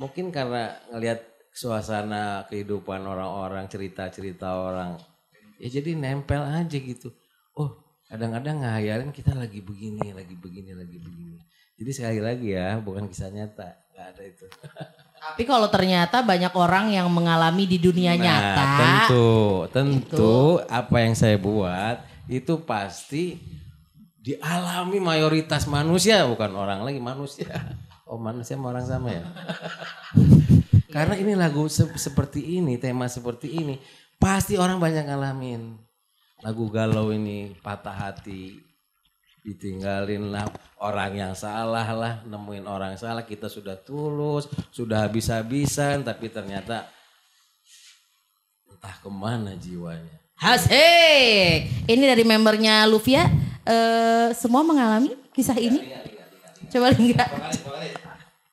mungkin 0.00 0.32
karena 0.32 0.80
ngelihat 0.88 1.20
suasana 1.52 2.48
kehidupan 2.48 3.04
orang-orang, 3.04 3.68
cerita-cerita 3.68 4.48
orang. 4.48 4.96
Ya 5.60 5.68
jadi 5.68 5.92
nempel 5.92 6.40
aja 6.40 6.78
gitu. 6.78 7.12
Oh, 7.52 7.76
kadang-kadang 8.08 8.64
ngehayalin 8.64 9.12
kita 9.12 9.36
lagi 9.36 9.60
begini, 9.60 10.16
lagi 10.16 10.32
begini, 10.38 10.72
lagi 10.72 10.96
begini. 10.96 11.36
Jadi 11.76 11.90
sekali 11.92 12.20
lagi 12.22 12.56
ya, 12.56 12.80
bukan 12.80 13.10
kisah 13.10 13.28
nyata. 13.28 13.76
Gak 13.92 14.06
ada 14.16 14.22
itu. 14.24 14.46
Tapi 15.20 15.42
kalau 15.44 15.68
ternyata 15.68 16.24
banyak 16.24 16.48
orang 16.56 16.90
yang 16.90 17.06
mengalami 17.12 17.68
di 17.68 17.76
dunia 17.76 18.16
Nah, 18.16 18.22
nyata. 18.24 18.64
tentu, 18.80 19.28
tentu 19.68 20.34
apa 20.64 20.96
yang 21.04 21.12
saya 21.12 21.36
buat 21.36 22.00
itu 22.24 22.56
pasti 22.64 23.36
dialami 24.16 24.96
mayoritas 24.96 25.68
manusia, 25.68 26.24
bukan 26.24 26.50
orang 26.56 26.80
lagi 26.80 26.98
manusia. 26.98 27.52
Oh 28.08 28.16
manusia 28.16 28.56
sama 28.56 28.72
orang 28.72 28.86
sama 28.88 29.08
ya. 29.12 29.22
Karena 30.94 31.14
ini 31.14 31.38
lagu 31.38 31.68
se- 31.70 31.94
seperti 31.94 32.58
ini, 32.58 32.74
tema 32.74 33.06
seperti 33.06 33.46
ini, 33.54 33.78
pasti 34.16 34.58
orang 34.58 34.82
banyak 34.82 35.06
ngalamin. 35.06 35.78
Lagu 36.40 36.66
galau 36.66 37.12
ini, 37.12 37.54
patah 37.60 37.94
hati, 38.08 38.58
ditinggalin 39.40 40.32
lah 40.32 40.44
orang 40.80 41.12
yang 41.16 41.34
salah 41.36 41.88
lah, 41.92 42.14
nemuin 42.24 42.64
orang 42.68 42.96
salah, 42.96 43.24
kita 43.24 43.48
sudah 43.48 43.76
tulus, 43.76 44.48
sudah 44.72 45.04
habis-habisan, 45.08 46.04
tapi 46.04 46.28
ternyata 46.28 46.88
entah 48.68 48.96
ke 49.00 49.10
mana 49.12 49.52
jiwanya. 49.56 50.20
Asik. 50.40 51.84
Ini 51.84 52.04
dari 52.16 52.24
membernya 52.24 52.88
Luvia. 52.88 53.28
eh, 53.60 54.32
semua 54.32 54.64
mengalami 54.64 55.12
kisah 55.36 55.56
ini? 55.60 55.84
Coba 56.72 56.96
enggak. 56.96 57.28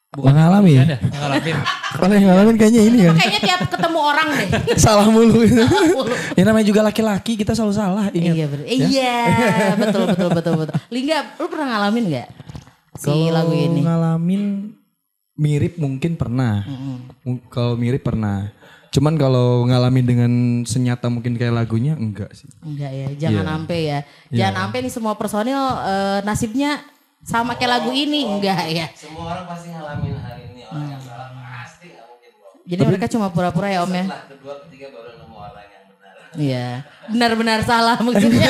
Bukan 0.07 0.31
ngalami 0.31 0.71
ya? 0.71 0.83
Ada 0.85 0.97
ngalamin. 1.03 1.55
Kalau 1.99 2.13
yang 2.13 2.25
ngalamin 2.25 2.55
kayaknya 2.55 2.81
ini 2.81 2.97
kan. 3.03 3.15
Kayaknya 3.17 3.41
tiap 3.43 3.61
ketemu 3.67 3.99
orang 3.99 4.27
deh. 4.31 4.47
salah 4.85 5.07
mulu 5.07 5.43
gitu. 5.43 5.63
ya 6.33 6.43
namanya 6.43 6.65
juga 6.65 6.81
laki-laki 6.81 7.35
kita 7.35 7.51
selalu 7.51 7.73
salah. 7.73 8.05
Ingat. 8.09 8.33
Iya 8.33 8.45
betul. 8.47 8.65
Iya, 8.65 9.17
betul 9.75 10.03
betul 10.07 10.29
betul 10.31 10.53
betul. 10.57 10.75
Lingga, 10.87 11.17
lu 11.35 11.45
pernah 11.47 11.67
ngalamin 11.69 12.03
nggak 12.07 12.27
si 12.95 13.05
Kalau 13.05 13.29
lagu 13.29 13.53
ini? 13.53 13.79
ngalamin 13.83 14.43
mirip 15.35 15.75
mungkin 15.75 16.15
pernah. 16.15 16.63
Mung- 17.21 17.43
Kalau 17.45 17.75
mirip 17.75 18.01
pernah. 18.01 18.49
Cuman 18.87 19.13
kalau 19.13 19.67
ngalamin 19.67 20.05
dengan 20.07 20.31
senyata 20.63 21.05
mungkin 21.07 21.35
kayak 21.35 21.53
lagunya 21.53 21.93
enggak 21.93 22.31
sih. 22.31 22.47
Enggak 22.59 22.89
ya, 22.89 23.07
jangan 23.19 23.35
Iya. 23.37 23.51
sampai 23.51 23.79
ya. 23.83 23.99
Jangan 24.31 24.55
sampai 24.57 24.77
nih 24.81 24.93
semua 24.95 25.13
personil 25.13 25.61
eh, 25.83 26.19
nasibnya 26.23 26.81
sama 27.25 27.57
kayak 27.57 27.71
lagu 27.79 27.91
ini, 27.91 28.25
enggak 28.27 28.67
ya. 28.69 28.87
Semua 28.93 29.33
orang 29.33 29.45
pasti 29.49 29.67
ngalamin 29.73 30.15
hari 30.21 30.43
ini 30.53 30.61
orang 30.69 30.87
yang 30.93 31.01
salah 31.01 31.29
pasti 31.33 31.85
nggak 31.91 32.05
mungkin 32.07 32.31
bro. 32.37 32.49
Jadi 32.67 32.81
mereka 32.85 33.05
cuma 33.09 33.27
pura-pura 33.33 33.67
ya 33.71 33.81
Om 33.83 33.93
ya. 33.93 34.05
Setelah 34.05 34.25
kedua 34.29 34.53
ketiga 34.67 34.85
baru 34.93 35.09
nemu 35.17 35.35
orang 35.35 35.67
yang 35.67 35.85
benar. 35.91 36.15
Iya, 36.37 36.67
benar-benar 37.09 37.59
salah 37.65 37.97
maksudnya. 37.99 38.49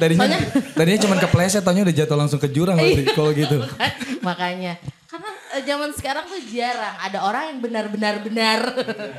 Tadinya, 0.00 0.38
tadinya 0.72 1.00
cuma 1.04 1.14
kepleset, 1.20 1.60
taunya 1.60 1.84
udah 1.84 1.92
jatuh 1.92 2.16
langsung 2.16 2.40
ke 2.40 2.48
jurang 2.48 2.80
berarti 2.80 3.04
kalau 3.12 3.30
gitu. 3.36 3.60
Makanya. 4.26 4.80
Karena 5.20 5.36
eh, 5.60 5.62
zaman 5.68 5.90
sekarang 5.92 6.24
tuh 6.24 6.40
jarang 6.48 6.96
ada 6.96 7.18
orang 7.20 7.44
yang 7.52 7.58
benar-benar 7.60 8.14
benar. 8.24 8.60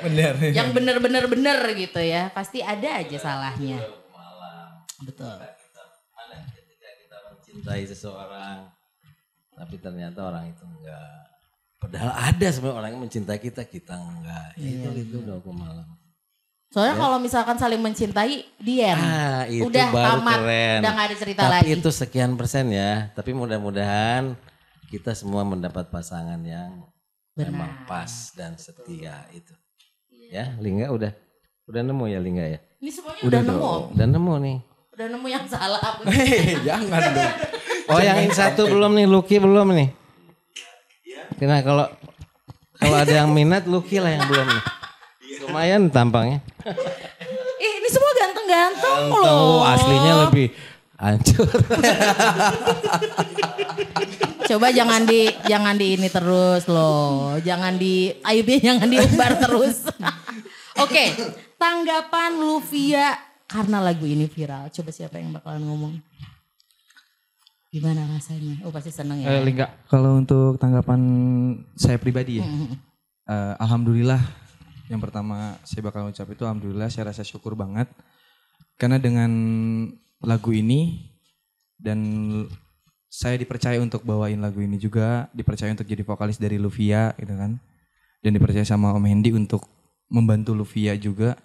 Bener. 0.01 0.33
yang 0.57 0.73
benar-benar 0.73 1.29
benar 1.29 1.59
gitu 1.77 2.01
ya. 2.01 2.33
Pasti 2.33 2.65
ada 2.65 3.05
aja 3.05 3.17
salahnya. 3.21 3.77
Betul. 5.01 5.37
Ketika 6.57 6.89
kita 7.05 7.17
mencintai 7.29 7.83
seseorang, 7.85 8.69
tapi 9.53 9.75
ternyata 9.77 10.19
orang 10.25 10.49
itu 10.49 10.65
enggak. 10.65 11.21
Padahal 11.81 12.13
ada 12.13 12.47
sebenarnya 12.53 12.77
orang 12.77 12.89
yang 12.93 13.01
mencintai 13.05 13.39
kita, 13.41 13.61
kita 13.65 13.97
enggak. 13.97 14.57
Itu 14.57 14.89
itu 14.93 15.15
udah 15.25 15.37
aku 15.41 15.53
malam. 15.53 15.85
Soalnya 16.71 16.95
kalau 16.95 17.17
misalkan 17.19 17.59
saling 17.59 17.83
mencintai, 17.83 18.47
diam. 18.55 18.95
Ah, 18.95 19.43
itu 19.43 19.67
udah 19.67 19.91
baru 19.91 20.23
tamat, 20.23 20.39
keren. 20.39 20.79
udah 20.79 20.91
gak 20.95 21.07
ada 21.11 21.15
cerita 21.19 21.41
Tapi 21.43 21.51
lagi. 21.67 21.71
itu 21.83 21.89
sekian 21.91 22.31
persen 22.39 22.71
ya. 22.71 23.11
Tapi 23.11 23.35
mudah-mudahan 23.35 24.39
kita 24.91 25.15
semua 25.15 25.47
mendapat 25.47 25.87
pasangan 25.87 26.43
yang 26.43 26.83
memang 27.39 27.87
pas 27.87 28.35
dan 28.35 28.59
setia 28.59 29.23
itu. 29.31 29.55
Ya, 30.27 30.51
Lingga 30.59 30.91
udah 30.91 31.11
udah 31.71 31.81
nemu 31.87 32.05
ya 32.11 32.19
Lingga 32.19 32.45
ya. 32.51 32.59
Ini 32.83 32.91
semuanya 32.91 33.23
udah, 33.23 33.39
nemu. 33.39 33.71
Udah 33.95 34.07
nemu 34.11 34.33
nih. 34.43 34.57
Udah 34.91 35.07
nemu 35.15 35.27
yang 35.31 35.45
salah. 35.47 35.79
Hei, 36.11 36.59
jangan 36.67 37.01
dong. 37.15 37.35
Oh 37.91 37.99
yang 37.99 38.23
ini 38.23 38.31
satu 38.31 38.71
belum 38.71 38.95
nih, 38.95 39.03
Lucky 39.09 39.35
belum 39.35 39.75
nih. 39.75 39.89
Karena 41.35 41.59
kalau 41.59 41.91
kalau 42.79 42.97
ada 43.03 43.11
yang 43.11 43.35
minat 43.35 43.67
Lucky 43.67 43.99
lah 43.99 44.15
yang 44.15 44.23
belum 44.31 44.47
nih. 44.47 44.63
Lumayan 45.43 45.81
tampangnya. 45.91 46.39
Ih, 47.63 47.71
ini 47.83 47.87
semua 47.91 48.11
ganteng-ganteng 48.15 48.99
loh. 49.11 49.59
aslinya 49.67 50.13
lebih 50.29 50.55
hancur. 50.95 51.51
Coba 54.51 54.67
jangan 54.67 55.07
di 55.07 55.31
jangan 55.47 55.79
di 55.79 55.95
ini 55.95 56.11
terus 56.11 56.67
loh. 56.67 57.39
Jangan 57.39 57.79
di 57.79 58.11
aibnya 58.19 58.59
jangan 58.59 58.87
diumbar 58.91 59.39
terus. 59.39 59.87
Oke, 60.83 61.15
tanggapan 61.55 62.35
Luvia 62.35 63.15
karena 63.47 63.79
lagu 63.79 64.03
ini 64.03 64.27
viral. 64.27 64.67
Coba 64.67 64.91
siapa 64.91 65.23
yang 65.23 65.31
bakalan 65.31 65.63
ngomong? 65.63 65.93
Gimana 67.71 68.03
rasanya? 68.11 68.59
Oh 68.67 68.75
pasti 68.75 68.91
seneng 68.91 69.23
ya. 69.23 69.39
Eh, 69.39 69.43
Lingga. 69.47 69.71
Kalau 69.87 70.19
untuk 70.19 70.59
tanggapan 70.59 70.99
saya 71.79 71.95
pribadi 71.95 72.43
ya, 72.43 72.47
eh, 73.31 73.55
alhamdulillah. 73.55 74.19
Yang 74.91 74.99
pertama 75.07 75.55
saya 75.63 75.79
bakal 75.87 76.11
ucap 76.11 76.27
itu 76.27 76.43
alhamdulillah 76.43 76.91
saya 76.91 77.15
rasa 77.15 77.23
syukur 77.23 77.55
banget 77.55 77.87
karena 78.75 78.99
dengan 78.99 79.31
lagu 80.19 80.51
ini 80.51 81.07
dan 81.79 82.03
saya 83.11 83.35
dipercaya 83.35 83.75
untuk 83.83 84.07
bawain 84.07 84.39
lagu 84.39 84.63
ini 84.63 84.79
juga, 84.79 85.27
dipercaya 85.35 85.75
untuk 85.75 85.83
jadi 85.83 85.99
vokalis 85.99 86.39
dari 86.39 86.55
Luvia 86.55 87.11
gitu 87.19 87.35
kan. 87.35 87.59
Dan 88.23 88.31
dipercaya 88.39 88.63
sama 88.63 88.95
Om 88.95 89.03
Hendy 89.03 89.35
untuk 89.35 89.67
membantu 90.07 90.55
Luvia 90.55 90.95
juga. 90.95 91.35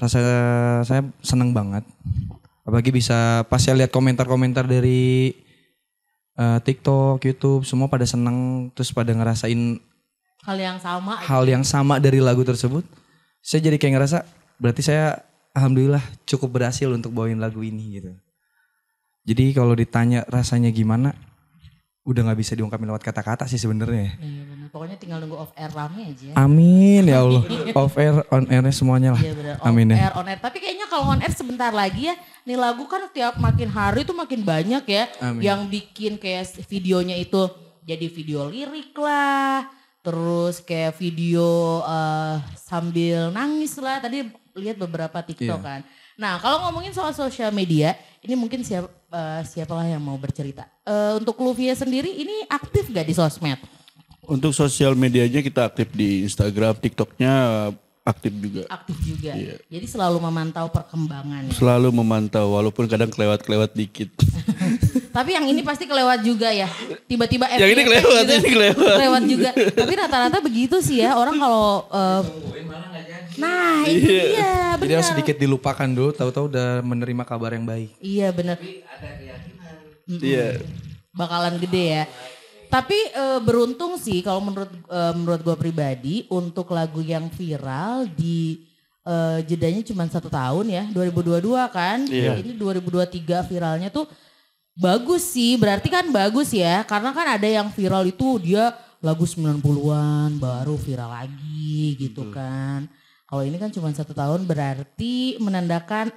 Rasa 0.00 0.18
saya 0.88 1.04
senang 1.20 1.52
banget. 1.52 1.84
Apalagi 2.64 2.88
bisa 2.88 3.44
pas 3.52 3.60
saya 3.60 3.76
lihat 3.76 3.92
komentar-komentar 3.92 4.64
dari 4.64 5.36
eh, 6.40 6.58
TikTok, 6.64 7.20
YouTube, 7.20 7.68
semua 7.68 7.92
pada 7.92 8.08
senang 8.08 8.72
terus 8.72 8.96
pada 8.96 9.12
ngerasain 9.12 9.76
Hal 10.40 10.56
yang 10.56 10.80
sama. 10.80 11.20
hal 11.20 11.44
yang 11.44 11.60
sama 11.60 12.00
dari 12.00 12.24
lagu 12.24 12.40
tersebut. 12.40 12.88
Saya 13.44 13.68
jadi 13.68 13.76
kayak 13.76 14.00
ngerasa 14.00 14.24
berarti 14.56 14.80
saya 14.80 15.20
alhamdulillah 15.52 16.00
cukup 16.24 16.56
berhasil 16.56 16.88
untuk 16.88 17.12
bawain 17.12 17.36
lagu 17.36 17.60
ini 17.60 18.00
gitu. 18.00 18.16
Jadi 19.30 19.54
kalau 19.54 19.78
ditanya 19.78 20.26
rasanya 20.26 20.74
gimana, 20.74 21.14
udah 22.02 22.20
nggak 22.26 22.40
bisa 22.42 22.58
diungkapin 22.58 22.90
lewat 22.90 23.06
kata-kata 23.06 23.46
sih 23.46 23.62
sebenarnya. 23.62 24.18
Iya 24.18 24.42
benar. 24.42 24.66
Pokoknya 24.74 24.96
tinggal 24.98 25.22
nunggu 25.22 25.38
off 25.38 25.54
air 25.54 25.70
rame 25.70 26.10
aja. 26.10 26.34
Amin 26.34 27.06
ya 27.06 27.22
Allah. 27.22 27.42
Off 27.78 27.94
air, 27.94 28.26
on 28.34 28.50
airnya 28.50 28.74
semuanya 28.74 29.14
lah. 29.14 29.22
Iya 29.22 29.32
benar. 29.38 29.54
Amin 29.62 29.94
ya. 29.94 30.10
air, 30.10 30.12
on 30.18 30.26
air. 30.26 30.40
Tapi 30.42 30.58
kayaknya 30.58 30.90
kalau 30.90 31.14
on 31.14 31.22
air 31.22 31.30
sebentar 31.30 31.70
lagi 31.70 32.10
ya, 32.10 32.18
nih 32.42 32.58
lagu 32.58 32.90
kan 32.90 33.06
tiap 33.14 33.38
makin 33.38 33.70
hari 33.70 34.02
tuh 34.02 34.18
makin 34.18 34.42
banyak 34.42 34.82
ya, 34.82 35.06
Amin. 35.22 35.46
yang 35.46 35.70
bikin 35.70 36.18
kayak 36.18 36.50
videonya 36.66 37.14
itu 37.14 37.46
jadi 37.86 38.06
video 38.10 38.50
lirik 38.50 38.90
lah, 38.98 39.70
terus 40.02 40.58
kayak 40.58 40.98
video 40.98 41.78
eh, 41.86 42.42
sambil 42.58 43.30
nangis 43.30 43.78
lah. 43.78 44.02
Tadi 44.02 44.26
lihat 44.58 44.74
beberapa 44.74 45.22
TikTok 45.22 45.62
Iya. 45.62 45.66
kan. 45.78 45.80
Nah 46.20 46.36
kalau 46.36 46.68
ngomongin 46.68 46.92
soal 46.92 47.16
sosial 47.16 47.48
media, 47.48 47.96
ini 48.20 48.36
mungkin 48.36 48.60
siapa 48.60 48.92
eh, 48.92 49.40
siapalah 49.48 49.88
yang 49.88 50.04
mau 50.04 50.20
bercerita. 50.20 50.68
Eh, 50.84 51.16
untuk 51.16 51.40
Luvia 51.40 51.72
sendiri 51.72 52.12
ini 52.12 52.44
aktif 52.44 52.92
gak 52.92 53.08
di 53.08 53.16
sosmed? 53.16 53.56
Untuk 54.28 54.52
sosial 54.52 54.92
medianya 54.92 55.40
kita 55.40 55.64
aktif 55.64 55.88
di 55.96 56.28
Instagram, 56.28 56.76
TikToknya 56.76 57.32
aktif 58.04 58.32
juga. 58.36 58.62
Aktif 58.68 58.96
juga. 59.00 59.32
Iya. 59.32 59.56
Jadi 59.64 59.86
selalu 59.88 60.20
memantau 60.20 60.68
perkembangan. 60.68 61.48
ya. 61.48 61.52
Selalu 61.56 61.88
memantau 61.88 62.52
walaupun 62.52 62.84
kadang 62.84 63.08
kelewat-kelewat 63.08 63.72
dikit. 63.72 64.12
Tapi 65.10 65.30
yang 65.34 65.44
ini 65.44 65.60
pasti 65.60 65.84
kelewat 65.84 66.22
juga 66.22 66.48
ya. 66.50 66.70
Tiba-tiba 67.04 67.50
Yang 67.50 67.70
ini 67.70 67.82
FYP 67.82 67.88
kelewat, 67.90 68.24
ini 68.30 68.50
kelewat. 68.50 68.96
Kelewat 68.96 69.22
juga. 69.26 69.50
Tapi 69.52 69.92
rata-rata 69.98 70.38
begitu 70.38 70.76
sih 70.78 71.02
ya. 71.02 71.18
Orang 71.18 71.36
kalau 71.36 71.84
eh, 71.90 72.22
Nah, 73.38 73.88
itu 73.88 74.04
dia, 74.04 74.76
Jadi 74.76 74.84
benar. 74.84 75.00
harus 75.00 75.08
sedikit 75.08 75.36
dilupakan 75.38 75.88
dulu, 75.88 76.12
tahu-tahu 76.12 76.52
udah 76.52 76.84
menerima 76.84 77.24
kabar 77.24 77.56
yang 77.56 77.64
baik. 77.64 77.88
Iya, 77.96 78.28
benar. 78.36 78.60
Iya. 80.06 80.60
Bakalan 81.10 81.56
gede 81.56 81.84
ya. 81.96 82.04
Tapi 82.70 82.94
eh, 83.10 83.40
beruntung 83.42 83.98
sih 83.98 84.22
kalau 84.22 84.38
menurut 84.38 84.70
eh, 84.70 85.12
menurut 85.16 85.40
gue 85.42 85.56
pribadi 85.58 86.16
untuk 86.30 86.70
lagu 86.70 87.02
yang 87.02 87.26
viral 87.26 88.06
di 88.06 88.62
eh, 89.02 89.38
jedanya 89.42 89.82
cuma 89.82 90.06
satu 90.06 90.30
tahun 90.30 90.70
ya 90.70 90.84
2022 90.94 91.50
kan 91.66 91.98
Iya. 92.06 92.38
ini 92.38 92.54
2023 92.54 93.42
viralnya 93.42 93.90
tuh 93.90 94.06
bagus 94.76 95.34
sih 95.34 95.56
berarti 95.56 95.88
kan 95.90 96.06
bagus 96.10 96.54
ya. 96.54 96.82
Karena 96.84 97.10
kan 97.10 97.26
ada 97.38 97.48
yang 97.48 97.70
viral 97.70 98.06
itu 98.06 98.38
dia 98.42 98.74
lagu 99.00 99.24
90-an 99.24 100.36
baru 100.36 100.76
viral 100.76 101.10
lagi 101.10 101.96
gitu 101.96 102.28
kan. 102.28 102.84
Kalau 103.24 103.42
ini 103.46 103.56
kan 103.56 103.70
cuma 103.70 103.88
satu 103.94 104.10
tahun 104.10 104.44
berarti 104.44 105.38
menandakan 105.38 106.10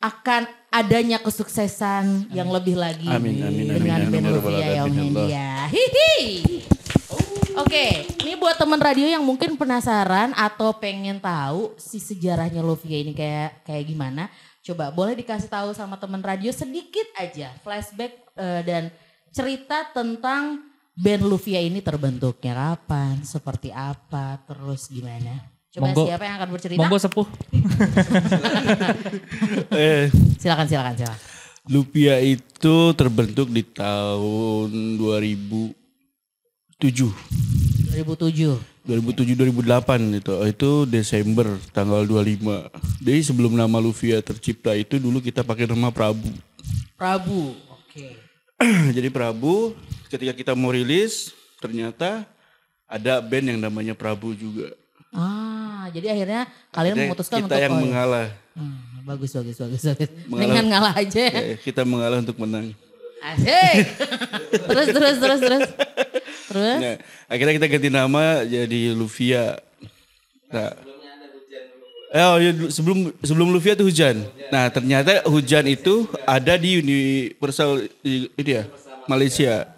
akan 0.00 0.48
adanya 0.72 1.20
kesuksesan 1.20 2.32
yang 2.32 2.48
lebih 2.48 2.72
lagi 2.72 3.04
Amin, 3.04 3.36
amin, 3.36 3.68
amin, 3.68 3.76
dengan 3.76 4.00
amin, 4.00 4.12
band 4.12 4.26
Luvia 4.32 4.56
ya 4.56 4.82
Om 4.84 4.88
Alamin, 4.88 4.96
Hendy 4.96 5.20
Allah. 5.20 5.28
ya. 5.28 5.52
Hihi. 5.68 6.18
Oke, 7.60 7.86
ini 8.24 8.32
buat 8.40 8.56
teman 8.56 8.80
radio 8.80 9.04
yang 9.04 9.20
mungkin 9.20 9.60
penasaran 9.60 10.32
atau 10.32 10.72
pengen 10.72 11.20
tahu 11.20 11.76
si 11.76 12.00
sejarahnya 12.00 12.64
Luvia 12.64 12.96
ini 12.96 13.12
kayak 13.12 13.66
kayak 13.68 13.84
gimana, 13.84 14.32
coba 14.60 14.92
boleh 14.92 15.16
dikasih 15.16 15.48
tahu 15.48 15.72
sama 15.72 15.96
teman 15.96 16.20
radio 16.20 16.52
sedikit 16.52 17.08
aja 17.16 17.52
flashback 17.64 18.12
eh, 18.36 18.62
dan 18.64 18.92
cerita 19.32 19.88
tentang 19.94 20.70
band 21.00 21.22
Luvia 21.24 21.64
ini 21.64 21.80
terbentuknya 21.80 22.52
kapan, 22.52 23.24
seperti 23.24 23.72
apa, 23.72 24.36
terus 24.44 24.90
gimana. 24.92 25.48
Coba 25.70 25.94
Monggo. 25.94 26.02
siapa 26.10 26.24
yang 26.26 26.36
akan 26.42 26.50
bercerita? 26.50 26.80
Monggo 26.82 26.98
sepuh. 26.98 27.26
Eh, 29.70 30.10
Silakan, 30.36 30.66
silakan, 30.66 30.94
silakan. 30.98 31.20
Lupia 31.70 32.18
itu 32.18 32.90
terbentuk 32.98 33.46
di 33.54 33.62
tahun 33.62 34.98
2007. 34.98 35.72
2007. 36.82 38.58
2007 38.90 39.38
2008 39.38 40.18
itu 40.18 40.34
itu 40.50 40.70
Desember 40.90 41.46
tanggal 41.70 42.02
25. 42.02 42.74
Jadi 42.98 43.20
sebelum 43.22 43.54
nama 43.54 43.78
Luvia 43.78 44.18
tercipta 44.18 44.74
itu 44.74 44.98
dulu 44.98 45.22
kita 45.22 45.46
pakai 45.46 45.70
nama 45.70 45.94
Prabu. 45.94 46.34
Prabu. 46.98 47.54
Oke. 47.70 48.18
Jadi 48.96 49.08
Prabu 49.14 49.78
ketika 50.10 50.34
kita 50.34 50.52
mau 50.58 50.74
rilis 50.74 51.30
ternyata 51.62 52.26
ada 52.90 53.22
band 53.22 53.54
yang 53.54 53.60
namanya 53.62 53.94
Prabu 53.94 54.34
juga. 54.34 54.74
Ah, 55.10 55.90
jadi 55.90 56.14
akhirnya 56.14 56.46
kalian 56.70 56.94
Jadi 56.94 57.02
memutuskan 57.10 57.38
kita 57.42 57.46
untuk 57.50 57.58
yang 57.58 57.74
oh, 57.74 57.78
ya. 57.78 57.82
mengalah. 57.82 58.28
Hmm, 58.54 58.78
bagus 59.02 59.30
bagus 59.34 59.56
bagus 59.58 59.82
bagus. 59.82 60.10
Mengalah. 60.30 60.42
Dengan 60.46 60.64
ngalah 60.70 60.94
aja. 61.02 61.24
Ya, 61.34 61.56
kita 61.58 61.82
mengalah 61.82 62.18
untuk 62.22 62.38
menang. 62.38 62.70
Asik. 63.18 63.90
terus 64.70 64.88
terus 64.94 65.16
terus 65.18 65.40
terus. 65.42 65.62
Terus? 66.50 66.76
Nah, 66.76 66.94
akhirnya 67.26 67.54
kita 67.56 67.66
ganti 67.68 67.88
nama 67.88 68.42
jadi 68.42 68.90
Luvia. 68.90 69.54
Nah, 70.50 70.74
Eh, 72.10 72.26
oh, 72.26 72.42
iya, 72.42 72.50
dulu- 72.50 72.74
sebelum 72.74 72.98
sebelum 73.22 73.48
Luvia 73.48 73.78
itu 73.78 73.86
hujan. 73.86 74.26
Nah, 74.50 74.66
ternyata 74.66 75.22
hujan 75.30 75.62
itu 75.64 76.10
ada 76.26 76.58
di 76.58 76.82
Universal 76.82 77.86
di- 78.02 78.26
ini 78.34 78.50
ya, 78.50 78.66
Malaysia. 79.06 79.70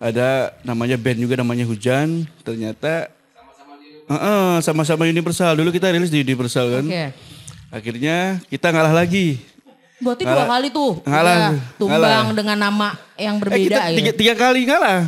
Ada 0.00 0.56
namanya 0.64 0.96
band 0.96 1.20
juga 1.20 1.36
namanya 1.36 1.64
Hujan. 1.64 2.24
Ternyata 2.40 3.12
sama-sama 4.08 4.60
sama-sama 4.60 5.02
Universal. 5.04 5.52
Dulu 5.54 5.68
kita 5.68 5.92
rilis 5.92 6.08
di 6.08 6.20
Universal 6.20 6.80
kan. 6.80 6.84
Oke. 6.84 7.04
Akhirnya 7.68 8.16
kita 8.48 8.72
ngalah 8.72 8.96
lagi. 8.96 9.36
Berarti 10.00 10.24
dua 10.24 10.44
kali 10.44 10.68
tuh. 10.68 11.00
Ngalah, 11.04 11.36
Udah 11.36 11.52
tumbang 11.76 12.00
ngalah. 12.00 12.24
dengan 12.32 12.58
nama 12.58 12.88
yang 13.16 13.36
Eh, 13.36 13.40
berbeda 13.40 13.60
kita 13.68 13.80
ya. 13.84 13.96
tiga, 13.96 14.12
tiga 14.12 14.34
kali 14.34 14.60
ngalah. 14.64 15.00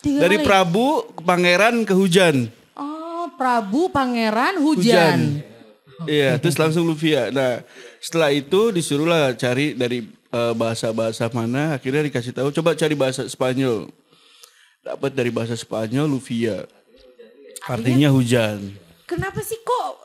Tiga 0.00 0.24
Dari 0.24 0.40
kali? 0.40 0.46
Prabu 0.48 0.88
Pangeran 1.20 1.84
ke 1.84 1.92
Hujan. 1.92 2.48
Oh, 2.72 3.28
Prabu, 3.36 3.92
Pangeran, 3.92 4.56
Hujan. 4.58 5.44
Iya, 6.08 6.40
terus 6.40 6.56
langsung 6.56 6.88
Luvia. 6.88 7.28
Nah, 7.28 7.60
setelah 8.00 8.32
itu 8.32 8.72
disuruhlah 8.72 9.36
cari 9.36 9.76
dari 9.76 10.00
eh, 10.08 10.54
bahasa-bahasa 10.56 11.28
mana. 11.28 11.76
Akhirnya 11.76 12.00
dikasih 12.00 12.32
tahu, 12.32 12.48
coba 12.50 12.72
cari 12.72 12.96
bahasa 12.96 13.28
Spanyol. 13.28 13.92
Dapat 14.80 15.12
dari 15.12 15.28
bahasa 15.28 15.52
Spanyol 15.52 16.08
Luvia. 16.08 16.64
Artinya 17.68 18.08
hujan. 18.08 18.72
Kenapa 19.04 19.44
sih 19.44 19.60
kok 19.60 20.00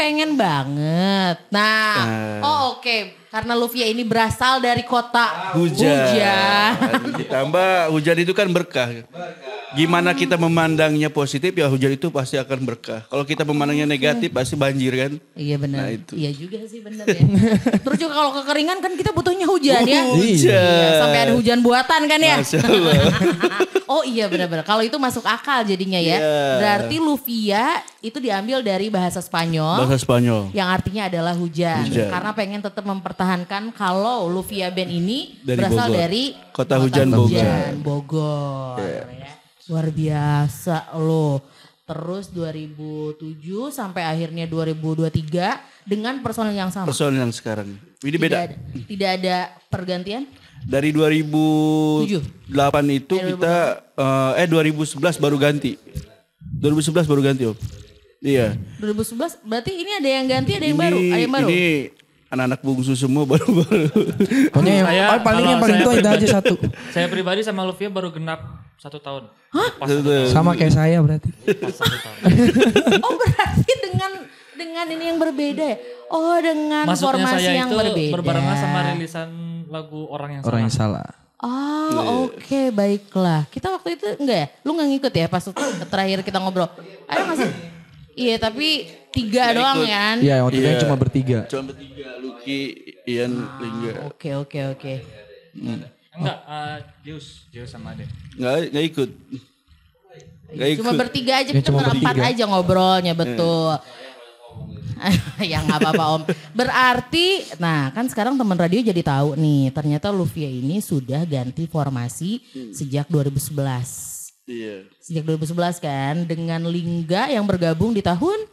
pengen 0.00 0.40
banget? 0.40 1.36
Nah, 1.52 1.92
Ah. 2.00 2.40
oh 2.40 2.80
oke. 2.80 3.19
Karena 3.30 3.54
Luvia 3.54 3.86
ini 3.86 4.02
berasal 4.02 4.58
dari 4.58 4.82
kota 4.82 5.54
Hujan. 5.54 5.86
Hujan. 5.86 6.70
Ditambah 7.14 7.94
hujan 7.94 8.18
itu 8.18 8.34
kan 8.34 8.50
berkah. 8.50 8.90
Gimana 9.70 10.10
kita 10.18 10.34
memandangnya 10.34 11.06
positif 11.14 11.54
ya 11.54 11.70
hujan 11.70 11.94
itu 11.94 12.10
pasti 12.10 12.34
akan 12.34 12.58
berkah. 12.66 13.06
Kalau 13.06 13.22
kita 13.22 13.46
memandangnya 13.46 13.86
negatif 13.86 14.34
pasti 14.34 14.58
banjir 14.58 14.98
kan. 14.98 15.12
Iya 15.38 15.62
benar. 15.62 15.86
Nah, 15.86 15.90
itu. 15.94 16.18
Iya 16.18 16.30
juga 16.34 16.58
sih 16.66 16.82
benar 16.82 17.06
ya. 17.06 17.22
Terus 17.86 17.98
juga 18.02 18.12
kalau 18.18 18.30
kekeringan 18.42 18.82
kan 18.82 18.92
kita 18.98 19.14
butuhnya 19.14 19.46
hujan 19.46 19.86
ya. 19.86 20.02
Hujan. 20.10 20.50
Iya, 20.50 20.98
sampai 20.98 21.18
ada 21.22 21.32
hujan 21.38 21.58
buatan 21.62 22.00
kan 22.10 22.18
ya. 22.18 22.36
Masya 22.42 22.58
Allah. 22.66 22.94
oh 23.94 24.02
iya 24.02 24.26
benar-benar. 24.26 24.66
Kalau 24.66 24.82
itu 24.82 24.98
masuk 24.98 25.22
akal 25.22 25.62
jadinya 25.62 26.02
ya. 26.02 26.18
Iya. 26.18 26.42
Berarti 26.58 26.96
Luvia 26.98 27.78
itu 28.02 28.18
diambil 28.18 28.66
dari 28.66 28.90
bahasa 28.90 29.22
Spanyol. 29.22 29.86
Bahasa 29.86 30.02
Spanyol. 30.02 30.50
yang 30.50 30.66
artinya 30.66 31.06
adalah 31.06 31.38
hujan. 31.38 31.86
Hujan. 31.86 32.10
Karena 32.10 32.34
pengen 32.34 32.58
tetap 32.58 32.82
mempertahankan 32.82 33.19
kalau 33.74 34.28
Luvia 34.28 34.72
Band 34.72 34.88
ini 34.88 35.40
Dari 35.44 35.58
berasal 35.60 35.88
Bogor. 35.92 36.00
dari 36.00 36.24
Kota 36.52 36.74
hujan 36.80 37.08
Bogor. 37.12 37.60
Bogor, 37.84 38.76
ya. 38.80 39.04
Luar 39.68 39.86
biasa 39.92 40.76
loh. 40.96 41.44
Terus 41.84 42.30
2007 42.30 43.74
sampai 43.74 44.06
akhirnya 44.06 44.46
2023 44.46 45.58
dengan 45.82 46.22
personel 46.22 46.54
yang 46.54 46.70
sama. 46.70 46.86
Personil 46.86 47.18
yang 47.18 47.34
sekarang. 47.34 47.66
Ini 48.00 48.14
Tidak 48.14 48.22
beda. 48.22 48.36
ada, 48.38 48.56
tidak 48.86 49.10
ada 49.18 49.36
pergantian? 49.66 50.22
Dari 50.60 50.92
2008 50.94 52.06
itu 52.88 53.14
Eh, 53.18 53.34
kita 53.34 53.54
eh, 53.96 54.44
eh 54.44 54.48
2011 54.48 55.18
baru 55.18 55.36
ganti. 55.36 55.74
2011 56.62 57.10
baru 57.10 57.20
ganti 57.24 57.42
Om. 57.50 57.56
Iya. 58.20 58.54
2011 58.78 59.40
berarti 59.42 59.72
ini 59.74 59.90
ada 59.96 60.08
yang 60.08 60.26
ganti, 60.28 60.52
ada 60.54 60.66
yang 60.68 60.76
baru, 60.78 60.98
Ini- 61.00 61.10
ada 61.10 61.22
yang 61.24 61.34
baru. 61.34 61.48
Ini 61.48 61.66
anak-anak 62.30 62.60
bungsu 62.60 62.94
semua 62.94 63.26
baru-baru. 63.26 63.90
Pokoknya 64.48 64.72
yang 64.72 64.86
Saya- 64.86 65.08
paling 65.10 65.24
paling 65.24 65.44
yang 65.44 65.60
paling 65.60 65.78
tua 65.80 65.94
itu 65.96 66.08
aja 66.08 66.26
satu. 66.32 66.54
Saya 66.90 67.06
pribadi 67.06 67.42
sama 67.42 67.62
Luvia 67.62 67.90
baru 67.90 68.08
genap 68.08 68.40
satu 68.76 68.96
tahun. 68.96 69.26
Pas 69.50 69.86
satu 69.86 70.00
tahun. 70.00 70.26
Sama 70.30 70.50
kayak 70.54 70.72
saya 70.72 70.98
berarti. 71.00 71.30
Pas 71.52 71.74
satu 71.74 71.96
tahun. 71.96 72.16
Oh 73.04 73.12
berarti 73.12 73.72
dengan 73.82 74.12
dengan 74.52 74.86
ini 74.88 75.04
yang 75.06 75.18
berbeda 75.18 75.64
ya? 75.64 75.76
Oh 76.08 76.38
dengan 76.38 76.84
Masuknya 76.86 77.06
formasi 77.18 77.34
saya 77.40 77.58
yang 77.58 77.68
itu 77.68 77.76
berbeda. 77.76 78.12
berbarengan 78.14 78.56
sama 78.56 78.78
rilisan 78.88 79.28
lagu 79.66 80.00
orang 80.06 80.30
yang 80.38 80.42
Orang 80.42 80.62
salah. 80.66 80.66
yang 80.66 80.72
salah. 80.72 81.08
Oh 81.40 82.28
oke 82.28 82.60
baiklah. 82.70 83.48
Kita 83.48 83.72
waktu 83.72 83.96
itu 83.96 84.06
enggak 84.18 84.38
ya? 84.38 84.46
Lu 84.62 84.76
nggak 84.76 84.88
ngikut 84.92 85.12
ya 85.14 85.26
pas 85.26 85.42
terakhir 85.84 86.20
kita 86.20 86.38
ngobrol? 86.38 86.68
Ada 87.08 87.32
sih? 87.34 87.50
Iya 88.20 88.36
tapi 88.36 88.84
tiga 89.16 89.56
doang 89.56 89.80
kan? 89.88 90.16
Iya, 90.20 90.44
waktu 90.44 90.60
itu 90.60 90.68
kan 90.68 90.78
cuma 90.84 90.96
bertiga. 91.00 91.38
Cuma 91.48 91.62
bertiga, 91.72 92.08
Lucky, 92.20 92.60
Ian, 93.08 93.32
Lingga. 93.56 93.92
Oke 94.12 94.36
oke 94.36 94.60
oke. 94.76 94.94
Enggak, 95.56 96.38
uh, 96.44 96.76
Zeus, 97.00 97.48
Zeus 97.48 97.72
sama 97.72 97.96
Ade. 97.96 98.04
Nggak, 98.36 98.76
nggak 98.76 98.84
ikut. 98.92 99.10
Nggak 100.52 100.68
ikut. 100.68 100.80
Cuma 100.84 100.92
bertiga 101.00 101.32
aja 101.40 101.48
Ya, 101.48 101.56
kita 101.56 101.68
cuma 101.72 101.80
berempat 101.86 102.14
bertiga. 102.18 102.30
aja 102.36 102.44
ngobrolnya 102.44 103.14
betul. 103.16 103.72
ya 105.50 105.64
nggak 105.64 105.80
apa-apa 105.80 106.04
om. 106.20 106.22
Berarti, 106.52 107.56
nah 107.56 107.88
kan 107.96 108.04
sekarang 108.04 108.36
teman 108.36 108.58
radio 108.60 108.84
jadi 108.84 109.00
tahu 109.00 109.32
nih, 109.32 109.72
ternyata 109.72 110.12
Luvia 110.12 110.50
ini 110.50 110.84
sudah 110.84 111.24
ganti 111.24 111.64
formasi 111.64 112.44
sejak 112.76 113.08
2011. 113.08 114.09
Iya. 114.50 114.76
Sejak 114.98 115.22
2011 115.22 115.78
kan, 115.78 116.14
dengan 116.26 116.66
Lingga 116.66 117.30
yang 117.30 117.46
bergabung 117.46 117.94
di 117.94 118.02
tahun 118.02 118.50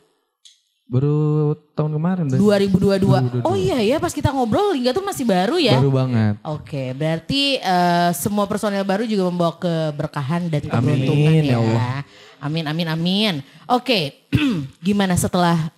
Baru 0.88 1.52
tahun 1.76 2.00
kemarin 2.00 2.24
udah. 2.32 2.40
2022. 2.40 3.44
Oh 3.44 3.60
iya 3.60 3.84
ya, 3.84 4.00
pas 4.00 4.16
kita 4.16 4.32
ngobrol 4.32 4.72
Lingga 4.72 4.96
tuh 4.96 5.04
masih 5.04 5.28
baru 5.28 5.60
ya. 5.60 5.76
Baru 5.84 5.92
banget. 5.92 6.40
Oke, 6.48 6.96
berarti 6.96 7.60
eh, 7.60 8.10
semua 8.16 8.48
personel 8.48 8.88
baru 8.88 9.04
juga 9.04 9.28
membawa 9.28 9.60
keberkahan 9.60 10.48
dan 10.48 10.64
keberuntungan 10.64 11.28
Amin, 11.28 11.44
ya. 11.44 11.52
ya 11.52 11.58
Allah. 11.60 11.96
Amin, 12.40 12.64
amin, 12.72 12.88
amin. 12.88 13.34
Oke, 13.68 14.32
gimana 14.88 15.20
setelah 15.20 15.76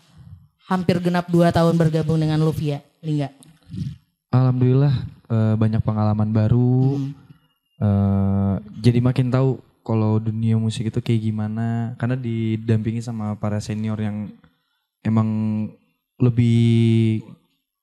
hampir 0.70 1.02
genap 1.02 1.26
dua 1.26 1.50
tahun 1.50 1.74
bergabung 1.74 2.22
dengan 2.22 2.38
Luvia, 2.38 2.86
Lingga? 3.02 3.34
Alhamdulillah 4.30 4.94
eh, 5.26 5.54
banyak 5.58 5.82
pengalaman 5.82 6.30
baru. 6.30 7.02
Eh, 7.82 8.56
jadi 8.78 9.02
makin 9.02 9.34
tahu 9.34 9.58
kalau 9.90 10.22
dunia 10.22 10.54
musik 10.56 10.94
itu 10.94 11.02
kayak 11.02 11.22
gimana. 11.24 11.98
Karena 11.98 12.14
didampingi 12.14 13.02
sama 13.02 13.34
para 13.34 13.58
senior 13.58 13.98
yang 13.98 14.30
emang 15.02 15.28
lebih 16.22 17.26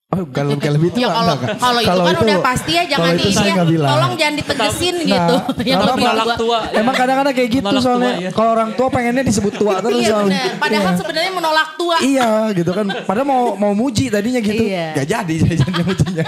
Oh, 0.07 0.23
kalau 0.31 0.55
bukan 0.55 0.71
lebih 0.79 0.91
tua 0.95 1.03
Ya 1.03 1.11
kalau 1.11 1.35
enggak, 1.35 1.59
kalau 1.59 1.81
itu 1.83 1.89
Kalau 1.91 2.05
kan 2.07 2.15
itu- 2.15 2.27
udah 2.31 2.39
pasti 2.39 2.73
ya 2.73 2.83
jangan 2.87 3.03
kalau 3.03 3.19
itu 3.19 3.27
di 3.27 3.35
saya 3.35 3.51
ya. 3.51 3.65
bilang. 3.67 3.91
Tolong 3.91 4.13
jangan 4.15 4.35
ditegesin 4.39 4.95
gitu. 5.03 5.37
yang 5.67 5.79
kalau 5.83 5.95
lebih 5.99 6.07
tua. 6.07 6.35
tua. 6.39 6.59
Emang 6.71 6.95
kadang-kadang 6.95 7.35
kayak 7.35 7.51
gitu 7.51 7.67
Menolak 7.67 7.83
tua, 7.83 7.91
soalnya 7.91 8.13
iya. 8.15 8.31
kalau 8.31 8.51
orang 8.55 8.71
tua 8.79 8.87
pengennya 8.87 9.25
disebut 9.27 9.53
tua 9.59 9.75
terus 9.83 9.99
Iya 9.99 10.11
soalnya. 10.15 10.43
Padahal 10.63 10.93
sebenarnya 10.95 11.33
menolak 11.35 11.69
tua. 11.75 11.97
Iya 11.99 12.29
gitu 12.55 12.71
kan. 12.71 12.87
Padahal 13.03 13.27
mau 13.27 13.43
mau 13.59 13.73
muji 13.75 14.07
tadinya 14.07 14.39
gitu. 14.39 14.63
Iya. 14.63 14.87
Gak 14.95 15.07
jadi 15.11 15.35
jadi 15.67 15.83
mujinya. 15.83 16.25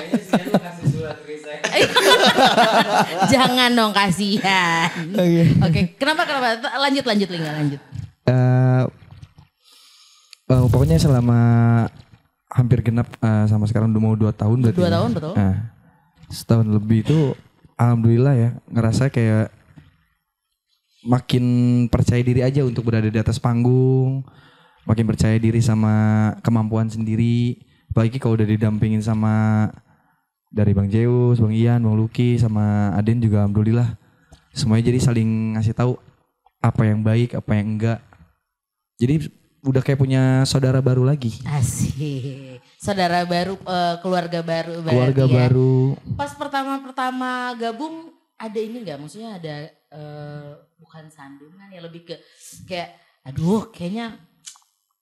jangan 3.32 3.70
dong 3.72 3.92
kasihan. 3.92 4.88
Oke. 5.14 5.42
Oke, 5.64 5.80
kenapa 5.96 6.24
kenapa? 6.24 6.58
Lanjut 6.88 7.04
lanjut 7.04 7.28
Lingga 7.28 7.50
lanjut. 7.54 7.80
Eh, 8.28 8.84
eh, 10.52 10.64
pokoknya 10.68 10.96
selama 11.00 11.40
hampir 12.48 12.80
genap 12.80 13.08
eh, 13.20 13.44
sama 13.46 13.68
sekarang 13.68 13.92
udah 13.92 14.02
mau 14.02 14.16
dua 14.16 14.32
tahun 14.32 14.64
berarti. 14.64 14.78
Dua 14.80 14.90
ya. 14.90 14.94
tahun, 15.00 15.10
betul. 15.16 15.32
Nah, 15.36 15.56
setahun 16.28 16.66
lebih 16.68 16.98
itu 17.04 17.18
alhamdulillah 17.78 18.34
ya 18.36 18.50
ngerasa 18.68 19.08
kayak 19.08 19.54
makin 21.06 21.44
percaya 21.88 22.20
diri 22.20 22.42
aja 22.42 22.66
untuk 22.66 22.84
berada 22.84 23.08
di 23.08 23.16
atas 23.16 23.38
panggung, 23.38 24.26
makin 24.84 25.06
percaya 25.06 25.38
diri 25.38 25.62
sama 25.62 26.34
kemampuan 26.44 26.90
sendiri. 26.90 27.64
Apalagi 27.88 28.20
kalau 28.20 28.36
udah 28.36 28.44
didampingin 28.44 29.00
sama 29.00 29.66
dari 30.48 30.72
Bang 30.72 30.88
Zeus, 30.88 31.38
Bang 31.40 31.52
Ian, 31.52 31.84
Bang 31.84 31.96
Luki, 31.96 32.40
sama 32.40 32.92
Aden 32.96 33.20
juga 33.20 33.44
alhamdulillah 33.44 34.08
semuanya 34.58 34.90
jadi 34.90 34.98
saling 34.98 35.54
ngasih 35.54 35.74
tahu 35.76 35.94
apa 36.58 36.82
yang 36.82 37.00
baik, 37.06 37.38
apa 37.38 37.50
yang 37.54 37.78
enggak. 37.78 38.00
Jadi 38.98 39.30
udah 39.62 39.82
kayak 39.82 40.00
punya 40.00 40.42
saudara 40.42 40.82
baru 40.82 41.06
lagi, 41.06 41.38
Asik. 41.46 42.58
Saudara 42.78 43.22
baru, 43.26 43.54
eh, 43.58 43.96
keluarga 44.02 44.42
baru 44.42 44.82
keluarga 44.82 45.24
ya. 45.26 45.34
baru. 45.34 45.94
Pas 46.18 46.34
pertama-pertama 46.34 47.54
gabung 47.54 48.10
ada 48.34 48.58
ini 48.58 48.82
nggak? 48.82 48.98
Maksudnya 48.98 49.38
ada 49.38 49.54
eh, 49.70 50.50
bukan 50.78 51.06
sandungan 51.10 51.70
ya 51.70 51.80
lebih 51.82 52.06
ke 52.06 52.16
kayak 52.66 52.98
aduh 53.26 53.70
kayaknya 53.70 54.18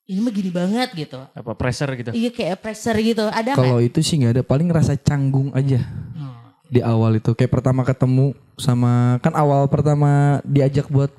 ini 0.06 0.18
mah 0.22 0.30
gini 0.30 0.50
banget 0.54 0.88
gitu. 0.94 1.18
Apa 1.18 1.52
pressure 1.58 1.90
gitu. 1.98 2.10
Iya 2.14 2.30
kayak 2.30 2.62
pressure 2.62 2.98
gitu. 3.02 3.26
Ada? 3.26 3.58
Kalau 3.58 3.82
itu 3.82 3.98
sih 4.00 4.22
nggak 4.22 4.32
ada, 4.38 4.42
paling 4.46 4.70
ngerasa 4.70 4.94
canggung 4.98 5.50
aja 5.50 5.82
Hmm. 6.14 6.38
di 6.70 6.78
awal 6.80 7.18
itu. 7.18 7.34
Kayak 7.34 7.52
pertama 7.58 7.82
ketemu 7.82 8.32
sama 8.54 9.18
kan 9.18 9.34
awal 9.34 9.66
pertama 9.66 10.38
diajak 10.46 10.86
buat 10.86 11.10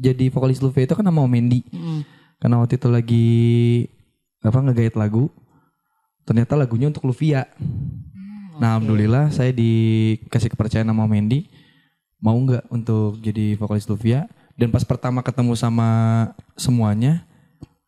jadi 0.00 0.32
vokalis 0.32 0.64
Luffy 0.64 0.88
itu 0.88 0.96
kan 0.96 1.04
sama 1.04 1.20
Om 1.20 1.28
Mendy. 1.28 1.60
Mm. 1.68 2.00
Karena 2.40 2.56
waktu 2.64 2.80
itu 2.80 2.88
lagi 2.88 3.28
apa 4.40 4.58
ngegait 4.64 4.96
lagu. 4.96 5.28
Ternyata 6.24 6.56
lagunya 6.56 6.88
untuk 6.88 7.04
Luvia. 7.04 7.44
Nah, 8.56 8.76
alhamdulillah 8.76 9.28
saya 9.32 9.52
dikasih 9.52 10.52
kepercayaan 10.52 10.88
sama 10.88 11.04
Om 11.04 11.12
Mendy 11.12 11.48
mau 12.20 12.36
nggak 12.36 12.68
untuk 12.72 13.20
jadi 13.20 13.56
vokalis 13.56 13.88
Luvia 13.88 14.28
dan 14.56 14.68
pas 14.68 14.84
pertama 14.84 15.20
ketemu 15.24 15.56
sama 15.56 15.88
semuanya 16.56 17.24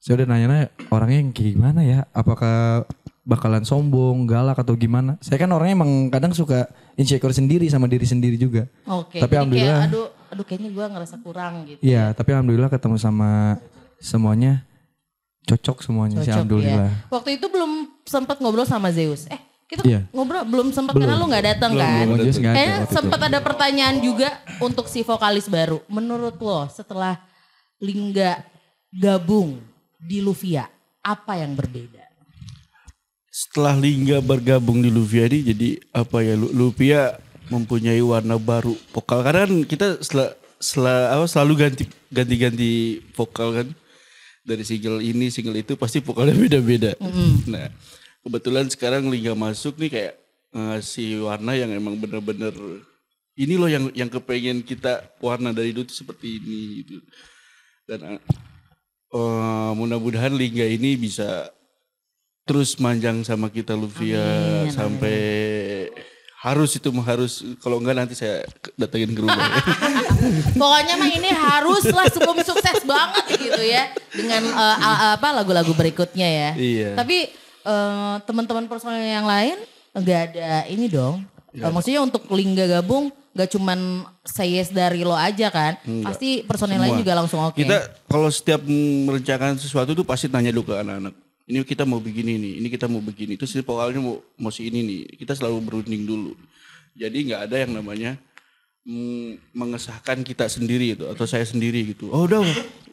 saya 0.03 0.19
udah 0.19 0.27
nanya 0.27 0.67
orangnya 0.91 1.19
yang 1.23 1.31
kayak 1.31 1.55
gimana 1.55 1.81
ya 1.87 1.99
apakah 2.11 2.83
bakalan 3.23 3.63
sombong 3.63 4.27
galak 4.27 4.59
atau 4.59 4.75
gimana 4.75 5.15
saya 5.23 5.39
kan 5.39 5.47
orangnya 5.47 5.79
emang 5.79 6.11
kadang 6.11 6.35
suka 6.35 6.67
insecure 6.99 7.31
sendiri 7.31 7.71
sama 7.71 7.87
diri 7.87 8.03
sendiri 8.03 8.35
juga 8.35 8.67
Oke. 8.83 9.23
Tapi 9.23 9.31
jadi 9.31 9.39
alhamdulillah. 9.39 9.79
Kayak, 9.79 9.91
aduh, 9.95 10.07
aduh 10.35 10.45
kayaknya 10.45 10.71
gue 10.75 10.87
ngerasa 10.91 11.17
kurang 11.23 11.53
gitu. 11.71 11.81
Iya 11.87 12.11
tapi 12.19 12.35
alhamdulillah 12.35 12.67
ketemu 12.67 12.99
sama 12.99 13.63
semuanya 14.03 14.67
cocok 15.47 15.87
semuanya 15.87 16.19
sih 16.19 16.27
Cocok 16.27 16.35
alhamdulillah. 16.35 16.91
ya. 16.91 17.07
Waktu 17.07 17.31
itu 17.39 17.47
belum 17.47 17.71
sempat 18.03 18.37
ngobrol 18.43 18.67
sama 18.67 18.91
Zeus. 18.91 19.31
Eh, 19.31 19.39
kita 19.71 19.87
Iya. 19.87 20.03
ngobrol 20.11 20.43
belum 20.43 20.75
sempat 20.75 20.99
karena 20.99 21.15
lu 21.15 21.31
nggak 21.31 21.47
datang 21.47 21.79
kan? 21.79 22.11
belum, 22.11 22.19
ada 22.19 22.31
Kayaknya 22.59 22.79
sempat 22.91 23.21
ada 23.23 23.39
pertanyaan 23.39 23.97
juga 24.03 24.35
untuk 24.59 24.91
si 24.91 25.07
vokalis 25.07 25.47
baru. 25.47 25.79
Menurut 25.87 26.35
lo 26.43 26.67
setelah 26.67 27.23
Lingga 27.79 28.43
gabung 28.91 29.63
di 30.03 30.19
Luvia, 30.19 30.67
apa 31.01 31.39
yang 31.39 31.55
berbeda? 31.55 32.03
Setelah 33.33 33.79
Lingga 33.79 34.21
bergabung 34.21 34.83
di 34.83 34.91
Luvia 34.93 35.25
ini 35.25 35.41
jadi 35.55 35.69
apa 35.95 36.21
ya 36.21 36.37
Lu- 36.37 36.53
Luvia 36.53 37.17
mempunyai 37.49 38.03
warna 38.05 38.37
baru 38.37 38.77
vokal 38.93 39.25
karena 39.25 39.49
kan 39.49 39.53
kita 39.65 39.87
sel, 40.05 40.37
sel- 40.61 41.09
apa, 41.09 41.25
selalu 41.25 41.53
ganti 41.65 41.85
ganti-ganti 42.13 43.01
vokal 43.17 43.57
kan 43.57 43.69
dari 44.45 44.67
single 44.67 45.01
ini 45.01 45.33
single 45.33 45.57
itu 45.57 45.79
pasti 45.81 46.05
vokalnya 46.05 46.37
beda-beda. 46.37 46.93
Nah 47.49 47.73
kebetulan 48.21 48.69
sekarang 48.69 49.09
Lingga 49.09 49.33
masuk 49.33 49.81
nih 49.81 49.91
kayak 49.91 50.15
ngasih 50.53 51.25
warna 51.25 51.57
yang 51.57 51.73
emang 51.73 51.97
bener-bener 51.97 52.53
ini 53.33 53.57
loh 53.57 53.71
yang 53.73 53.89
yang 53.97 54.13
kepengen 54.13 54.61
kita 54.61 55.09
warna 55.25 55.57
dari 55.57 55.73
dulu 55.73 55.89
tuh 55.89 55.97
seperti 56.05 56.37
ini 56.37 56.85
gitu. 56.85 57.01
Dan 57.89 58.21
eh, 59.13 59.71
mudah-mudahan 59.77 60.33
Lingga 60.33 60.67
ini 60.67 60.97
bisa 60.97 61.53
terus 62.43 62.75
manjang 62.83 63.23
sama 63.23 63.47
kita 63.47 63.77
Luvia 63.79 64.67
sampai 64.75 65.19
harus 66.43 66.75
itu 66.75 66.91
harus 67.07 67.33
kalau 67.63 67.79
enggak 67.79 68.03
nanti 68.03 68.19
saya 68.19 68.43
datengin 68.75 69.15
ke 69.15 69.23
rumah. 69.23 69.39
Pokoknya 70.61 70.99
mah 70.99 71.07
ini 71.07 71.31
haruslah 71.31 72.11
sebelum 72.11 72.43
sukses 72.43 72.83
banget 72.83 73.39
gitu 73.39 73.63
ya 73.63 73.95
dengan 74.11 74.51
a- 74.51 75.15
apa 75.15 75.29
lagu-lagu 75.31 75.71
berikutnya 75.71 76.27
ya. 76.27 76.51
Iya. 76.59 76.91
Tapi 76.99 77.31
eh, 77.63 78.15
teman-teman 78.27 78.67
personel 78.67 79.07
yang 79.07 79.23
lain 79.23 79.55
nggak 79.95 80.21
ada 80.35 80.67
ini 80.67 80.91
dong. 80.91 81.23
Eh, 81.55 81.71
maksudnya 81.71 82.03
untuk 82.03 82.27
Lingga 82.35 82.67
gabung 82.67 83.15
nggak 83.33 83.49
cuman 83.57 84.05
say 84.29 84.61
yes 84.61 84.69
dari 84.69 85.03
lo 85.03 85.17
aja 85.17 85.49
kan. 85.49 85.81
Pasti 86.05 86.45
personel 86.45 86.81
lain 86.81 87.01
juga 87.01 87.17
langsung 87.17 87.41
oke. 87.41 87.57
Kita 87.57 87.89
kalau 88.07 88.29
setiap 88.29 88.61
merencanakan 88.69 89.57
sesuatu 89.57 89.97
tuh 89.97 90.05
pasti 90.05 90.29
tanya 90.29 90.53
dulu 90.53 90.73
ke 90.73 90.75
anak-anak. 90.81 91.15
Ini 91.43 91.67
kita 91.67 91.83
mau 91.83 91.99
begini 91.99 92.39
nih, 92.39 92.53
ini 92.63 92.69
kita 92.71 92.87
mau 92.87 93.03
begini. 93.03 93.35
Terus 93.35 93.51
si 93.51 93.61
vokalnya 93.65 93.99
mau 93.99 94.23
mau 94.39 94.53
si 94.53 94.69
ini 94.69 94.81
nih. 94.85 95.01
Kita 95.19 95.35
selalu 95.35 95.59
berunding 95.65 96.07
dulu. 96.07 96.37
Jadi 96.93 97.33
nggak 97.33 97.41
ada 97.49 97.57
yang 97.57 97.73
namanya 97.73 98.21
mm, 98.85 99.57
mengesahkan 99.57 100.21
kita 100.23 100.47
sendiri 100.47 100.95
itu 100.95 101.05
atau 101.09 101.25
saya 101.25 101.43
sendiri 101.43 101.97
gitu. 101.97 102.13
Oh 102.13 102.29
udah, 102.29 102.45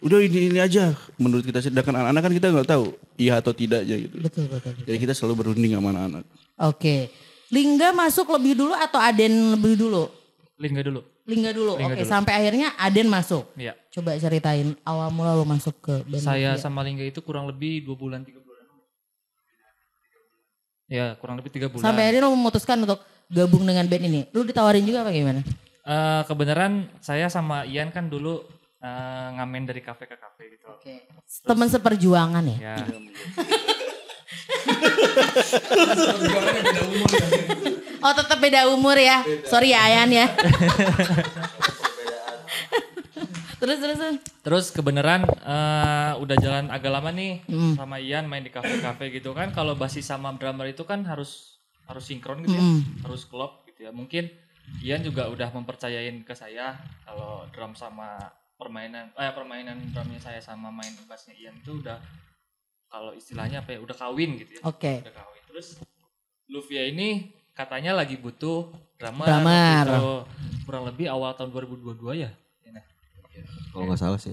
udah 0.02 0.20
ini 0.24 0.50
ini 0.50 0.60
aja. 0.64 0.96
Menurut 1.20 1.46
kita 1.46 1.60
sedangkan 1.60 2.00
anak-anak 2.00 2.22
kan 2.26 2.34
kita 2.34 2.48
nggak 2.50 2.70
tahu 2.70 2.86
iya 3.20 3.38
atau 3.38 3.52
tidaknya 3.52 3.96
gitu. 4.08 4.18
Betul 4.24 4.46
betul. 4.48 4.72
betul. 4.72 4.86
Jadi 4.88 4.98
kita 4.98 5.14
selalu 5.14 5.36
berunding 5.46 5.76
sama 5.76 5.92
anak-anak. 5.94 6.24
Oke. 6.64 7.12
Lingga 7.50 7.98
masuk 7.98 8.30
lebih 8.38 8.54
dulu 8.62 8.78
atau 8.78 9.02
Aden 9.02 9.58
lebih 9.58 9.74
dulu? 9.74 10.19
Lingga 10.60 10.82
dulu. 10.84 11.02
Lingga 11.24 11.52
dulu. 11.56 11.74
Lingga 11.80 11.96
Oke, 11.96 12.04
dulu. 12.04 12.12
sampai 12.12 12.34
akhirnya 12.36 12.76
Aden 12.76 13.08
masuk. 13.08 13.48
Iya. 13.56 13.80
Coba 13.96 14.20
ceritain 14.20 14.76
awal 14.84 15.08
mula 15.08 15.32
lo 15.32 15.48
masuk 15.48 15.80
ke 15.80 15.96
band 16.04 16.20
Saya 16.20 16.60
sama 16.60 16.84
Lingga 16.84 17.08
itu 17.08 17.24
kurang 17.24 17.48
lebih 17.48 17.88
dua 17.88 17.96
bulan 17.96 18.28
tiga 18.28 18.44
bulan. 18.44 18.68
Ya 20.92 21.16
kurang 21.16 21.40
lebih 21.40 21.56
tiga 21.56 21.72
bulan. 21.72 21.80
Sampai 21.88 22.12
akhirnya 22.12 22.28
lo 22.28 22.36
memutuskan 22.36 22.76
untuk 22.84 23.00
gabung 23.32 23.64
dengan 23.64 23.88
band 23.88 24.04
ini. 24.04 24.22
Lu 24.36 24.44
ditawarin 24.44 24.84
juga 24.84 25.08
apa 25.08 25.16
gimana? 25.16 25.42
Eh, 25.90 26.22
kebenaran 26.28 26.92
saya 27.00 27.32
sama 27.32 27.64
Ian 27.64 27.96
kan 27.96 28.12
dulu 28.12 28.44
eh, 28.84 29.28
ngamen 29.40 29.64
dari 29.64 29.80
kafe 29.80 30.12
ke 30.12 30.20
kafe 30.20 30.60
gitu. 30.60 30.68
Oke. 30.76 31.08
Teman 31.48 31.72
seperjuangan 31.72 32.44
ya? 32.44 32.58
Ya. 32.70 32.76
Oh 38.00 38.14
tetap 38.14 38.38
beda 38.38 38.68
umur 38.70 38.96
ya. 38.96 39.22
Sorry 39.44 39.70
ya 39.70 39.80
Ayan 39.82 40.10
ya. 40.10 40.26
terus 43.60 43.78
terus 43.78 43.98
terus. 43.98 44.18
Terus 44.40 44.66
kebenaran 44.72 45.28
eh, 45.28 46.12
udah 46.16 46.36
jalan 46.38 46.66
agak 46.70 46.90
lama 46.90 47.12
nih 47.12 47.44
Hmm. 47.46 47.76
sama 47.76 48.00
Ian 48.00 48.26
main 48.26 48.42
di 48.42 48.50
kafe-kafe 48.50 49.12
gitu 49.12 49.34
kan. 49.34 49.52
Kalau 49.52 49.76
basis 49.76 50.06
sama 50.06 50.32
drummer 50.34 50.66
itu 50.66 50.84
kan 50.84 51.04
harus 51.04 51.60
harus 51.84 52.06
sinkron 52.06 52.40
gitu 52.42 52.54
ya, 52.54 52.62
Hmm. 52.62 52.82
harus 53.04 53.26
klop 53.26 53.66
gitu 53.66 53.84
ya. 53.84 53.92
Mungkin 53.92 54.30
Ian 54.80 55.02
juga 55.02 55.26
udah 55.28 55.50
mempercayain 55.50 56.22
ke 56.22 56.32
saya 56.32 56.78
kalau 57.02 57.44
drum 57.50 57.74
sama 57.74 58.16
permainan 58.54 59.10
eh 59.14 59.32
permainan 59.32 59.82
drumnya 59.90 60.20
saya 60.20 60.38
sama 60.38 60.70
main 60.70 60.94
bassnya 61.04 61.34
Ian 61.34 61.58
itu 61.58 61.80
udah 61.80 61.98
kalau 62.86 63.12
istilahnya 63.12 63.60
apa 63.60 63.74
ya 63.74 63.80
udah 63.82 63.96
kawin 63.98 64.38
gitu 64.38 64.56
ya. 64.56 64.62
Oke. 64.64 65.02
Udah 65.02 65.16
kawin. 65.16 65.42
Terus 65.48 65.68
Luvia 66.48 66.86
ini 66.86 67.30
katanya 67.60 67.92
lagi 67.94 68.16
butuh 68.16 68.72
drummer, 68.96 69.28
Drummer. 69.28 69.84
gitu. 69.84 70.08
kurang 70.64 70.84
lebih 70.86 71.06
awal 71.08 71.34
tahun 71.34 71.52
2022 71.52 72.16
ya. 72.16 72.32
Iya, 72.64 72.82
Kalau 73.70 73.84
nggak 73.84 74.00
salah 74.00 74.16
sih. 74.16 74.32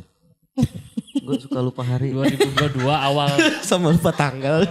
Gue 1.27 1.35
suka 1.37 1.59
lupa 1.59 1.83
hari 1.83 2.15
2022 2.15 2.87
awal 2.87 3.27
sama 3.67 3.91
lupa 3.91 4.15
tanggal. 4.15 4.63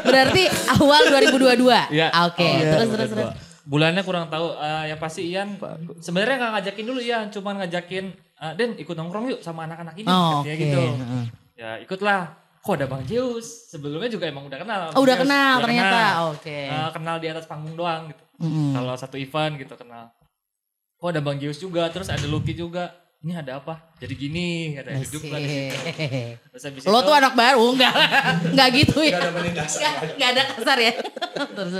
Berarti 0.00 0.48
awal 0.72 1.02
2022. 1.12 1.92
Iya. 1.92 2.08
Oke. 2.24 2.48
terus 2.48 2.88
terus 2.88 3.08
terus. 3.10 3.28
bulannya 3.62 4.00
kurang 4.00 4.26
tahu 4.26 4.56
Eh, 4.56 4.84
yang 4.88 4.98
pasti 4.98 5.28
Ian 5.28 5.60
sebenarnya 5.98 6.36
nggak 6.38 6.52
ngajakin 6.56 6.84
dulu 6.86 6.98
Ian 6.98 7.24
cuman 7.28 7.54
ngajakin 7.60 8.04
eh, 8.16 8.52
Den 8.54 8.72
ikut 8.74 8.94
nongkrong 8.94 9.28
yuk 9.28 9.40
sama 9.40 9.68
anak-anak 9.68 9.94
ini 9.94 10.08
Oh, 10.08 10.40
katanya 10.40 10.48
oke. 10.48 10.58
gitu 10.58 10.80
Heeh. 10.96 11.24
ya 11.54 11.70
ikutlah 11.78 12.22
kok 12.60 12.74
ada 12.74 12.84
Bang 12.84 13.02
Zeus 13.02 13.46
sebelumnya 13.66 14.06
juga 14.06 14.24
emang 14.26 14.44
udah 14.44 14.58
kenal 14.58 14.80
Oh, 14.92 15.00
udah 15.00 15.14
Zeus. 15.14 15.24
kenal 15.24 15.54
Udah 15.54 15.64
ternyata. 15.64 15.88
kenal. 15.90 16.22
Oke. 16.30 16.58
Eh, 16.66 16.90
kenal 16.92 17.16
di 17.16 17.26
atas 17.26 17.44
panggung 17.44 17.72
doang 17.72 18.02
gitu 18.06 18.24
Mm-mm. 18.38 18.72
kalau 18.72 18.94
satu 18.94 19.16
event 19.16 19.56
gitu 19.56 19.74
kenal 19.74 20.12
kok 20.94 21.08
ada 21.08 21.20
Bang 21.20 21.36
Zeus 21.36 21.56
juga 21.56 21.88
terus 21.88 22.06
ada 22.06 22.20
Lucky 22.22 22.52
juga 22.52 22.92
ini 23.18 23.32
ada 23.34 23.56
apa 23.56 23.92
jadi 23.96 24.12
gini 24.14 24.48
ada 24.74 24.96
duduk 24.98 25.24
lah 25.26 25.36
di 25.36 25.48
situ. 25.48 25.76
Asik. 25.76 26.40
terus 26.46 26.62
habis 26.62 26.82
Lo 26.82 26.92
itu- 26.94 27.04
tuh 27.04 27.14
anak 27.14 27.32
baru 27.34 27.64
enggak 27.70 27.92
enggak 28.52 28.68
gitu 28.74 28.98
ya. 29.02 29.18
Enggak 29.20 29.64
enggak 30.10 30.28
ada 30.30 30.42
kasar 30.50 30.78
ya. 30.78 30.92
Terus 31.50 31.72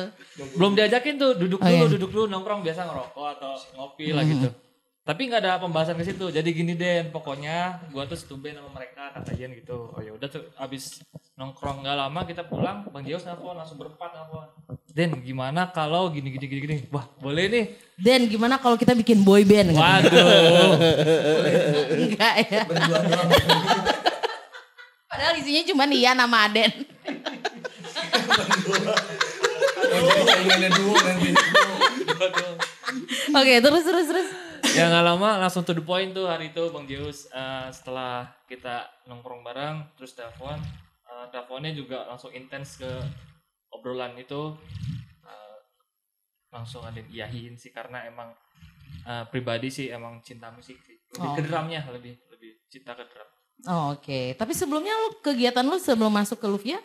belum 0.53 0.73
diajakin 0.75 1.15
tuh 1.17 1.31
duduk 1.35 1.57
Oh, 1.59 1.67
dulu 1.67 1.77
iya. 1.79 1.89
duduk 1.91 2.11
dulu 2.11 2.25
nongkrong 2.27 2.61
biasa 2.61 2.81
ngerokok 2.83 3.27
atau 3.35 3.53
ngopi 3.75 4.13
lah 4.13 4.21
gitu 4.23 4.49
tapi 5.11 5.27
nggak 5.27 5.43
ada 5.43 5.59
pembahasan 5.59 5.99
ke 5.99 6.07
situ. 6.07 6.31
Jadi 6.31 6.55
gini 6.55 6.79
Den 6.79 7.11
pokoknya 7.11 7.83
gua 7.91 8.07
tuh 8.07 8.15
setumben 8.15 8.55
sama 8.55 8.71
mereka 8.71 9.11
kata 9.11 9.35
Ian 9.35 9.59
gitu. 9.59 9.91
Oh 9.91 9.99
ya 9.99 10.15
udah 10.15 10.31
tuh 10.31 10.47
abis 10.55 11.03
nongkrong 11.35 11.83
nggak 11.83 11.99
lama 11.99 12.23
kita 12.31 12.47
pulang 12.47 12.87
bang 12.95 13.03
Dios 13.03 13.27
nelfon 13.27 13.59
langsung 13.59 13.75
berempat 13.75 14.15
nelfon. 14.15 14.47
Den 14.87 15.19
gimana 15.27 15.67
kalau 15.75 16.15
gini 16.15 16.31
gini 16.31 16.47
gini 16.47 16.61
gini? 16.63 16.77
Wah 16.95 17.11
boleh 17.19 17.51
nih. 17.51 17.65
Den 17.99 18.31
gimana 18.31 18.63
kalau 18.63 18.79
kita 18.79 18.95
bikin 18.95 19.27
boy 19.27 19.43
band? 19.43 19.75
waduh. 19.75 20.79
Enggak 21.91 22.35
ya. 22.47 22.63
Padahal 25.11 25.35
isinya 25.43 25.63
cuma 25.75 25.91
Ian 25.91 26.23
sama 26.23 26.47
Aden. 26.47 26.71
Oke 33.35 33.55
terus 33.59 33.83
terus 33.83 34.07
terus. 34.07 34.50
Ya 34.71 34.87
nggak 34.87 35.05
lama 35.05 35.31
langsung 35.39 35.63
to 35.63 35.73
the 35.73 35.83
point 35.83 36.11
tuh 36.11 36.27
hari 36.27 36.51
itu 36.51 36.63
bang 36.71 36.87
Dios 36.87 37.27
eh, 37.31 37.69
setelah 37.71 38.31
kita 38.47 38.87
nongkrong 39.07 39.43
bareng 39.43 39.77
terus 39.95 40.15
telepon 40.15 40.57
eh, 41.05 41.25
teleponnya 41.29 41.73
juga 41.73 42.07
langsung 42.07 42.31
intens 42.31 42.79
ke 42.79 42.91
obrolan 43.71 44.15
itu. 44.17 44.55
Eh, 45.23 45.57
langsung 46.51 46.83
ada 46.83 46.99
iyahin 47.01 47.55
sih 47.55 47.71
karena 47.71 48.07
emang 48.07 48.31
eh, 49.03 49.25
pribadi 49.29 49.69
sih 49.69 49.91
emang 49.91 50.23
cinta 50.23 50.51
musik 50.51 50.79
sih. 50.81 50.97
Lebih 51.11 51.27
Oh. 51.27 51.35
ke 51.35 51.43
drumnya 51.43 51.83
lebih 51.91 52.15
lebih 52.31 52.51
cinta 52.71 52.95
ke 52.95 53.03
drum. 53.03 53.27
Oh, 53.67 53.93
Oke, 53.93 54.33
tapi 54.35 54.55
sebelumnya 54.55 54.95
lu 54.95 55.21
kegiatan 55.21 55.61
lu 55.61 55.77
sebelum 55.77 56.09
masuk 56.09 56.39
ke 56.39 56.47
Luvia? 56.47 56.79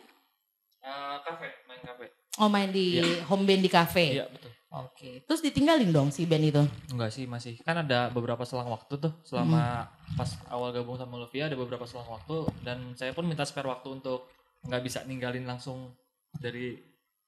Eh, 0.81 1.17
kafe 1.21 1.47
main 1.65 1.79
kafe. 1.79 2.05
Oh 2.35 2.49
main 2.49 2.67
di 2.67 2.99
home 3.25 3.45
band 3.45 3.61
di 3.61 3.69
cafe. 3.69 4.17
iya 4.17 4.25
betul 4.27 4.51
Oke, 4.77 5.23
terus 5.23 5.39
ditinggalin 5.39 5.87
dong 5.89 6.11
si 6.11 6.27
band 6.27 6.43
itu. 6.43 6.63
Enggak 6.91 7.07
sih 7.09 7.23
masih 7.23 7.55
kan 7.63 7.79
ada 7.79 8.11
beberapa 8.11 8.43
selang 8.43 8.67
waktu 8.67 8.99
tuh 8.99 9.13
selama 9.23 9.87
pas 10.13 10.27
awal 10.47 10.69
gabung 10.69 10.95
sama 10.95 11.15
Luvia 11.15 11.47
ada 11.47 11.55
beberapa 11.55 11.83
selang 11.83 12.11
waktu 12.11 12.43
dan 12.59 12.91
saya 12.93 13.11
pun 13.11 13.23
minta 13.23 13.41
spare 13.41 13.65
waktu 13.65 13.87
untuk 13.93 14.27
nggak 14.61 14.81
bisa 14.81 14.99
ninggalin 15.03 15.43
langsung 15.43 15.95
dari 16.35 16.75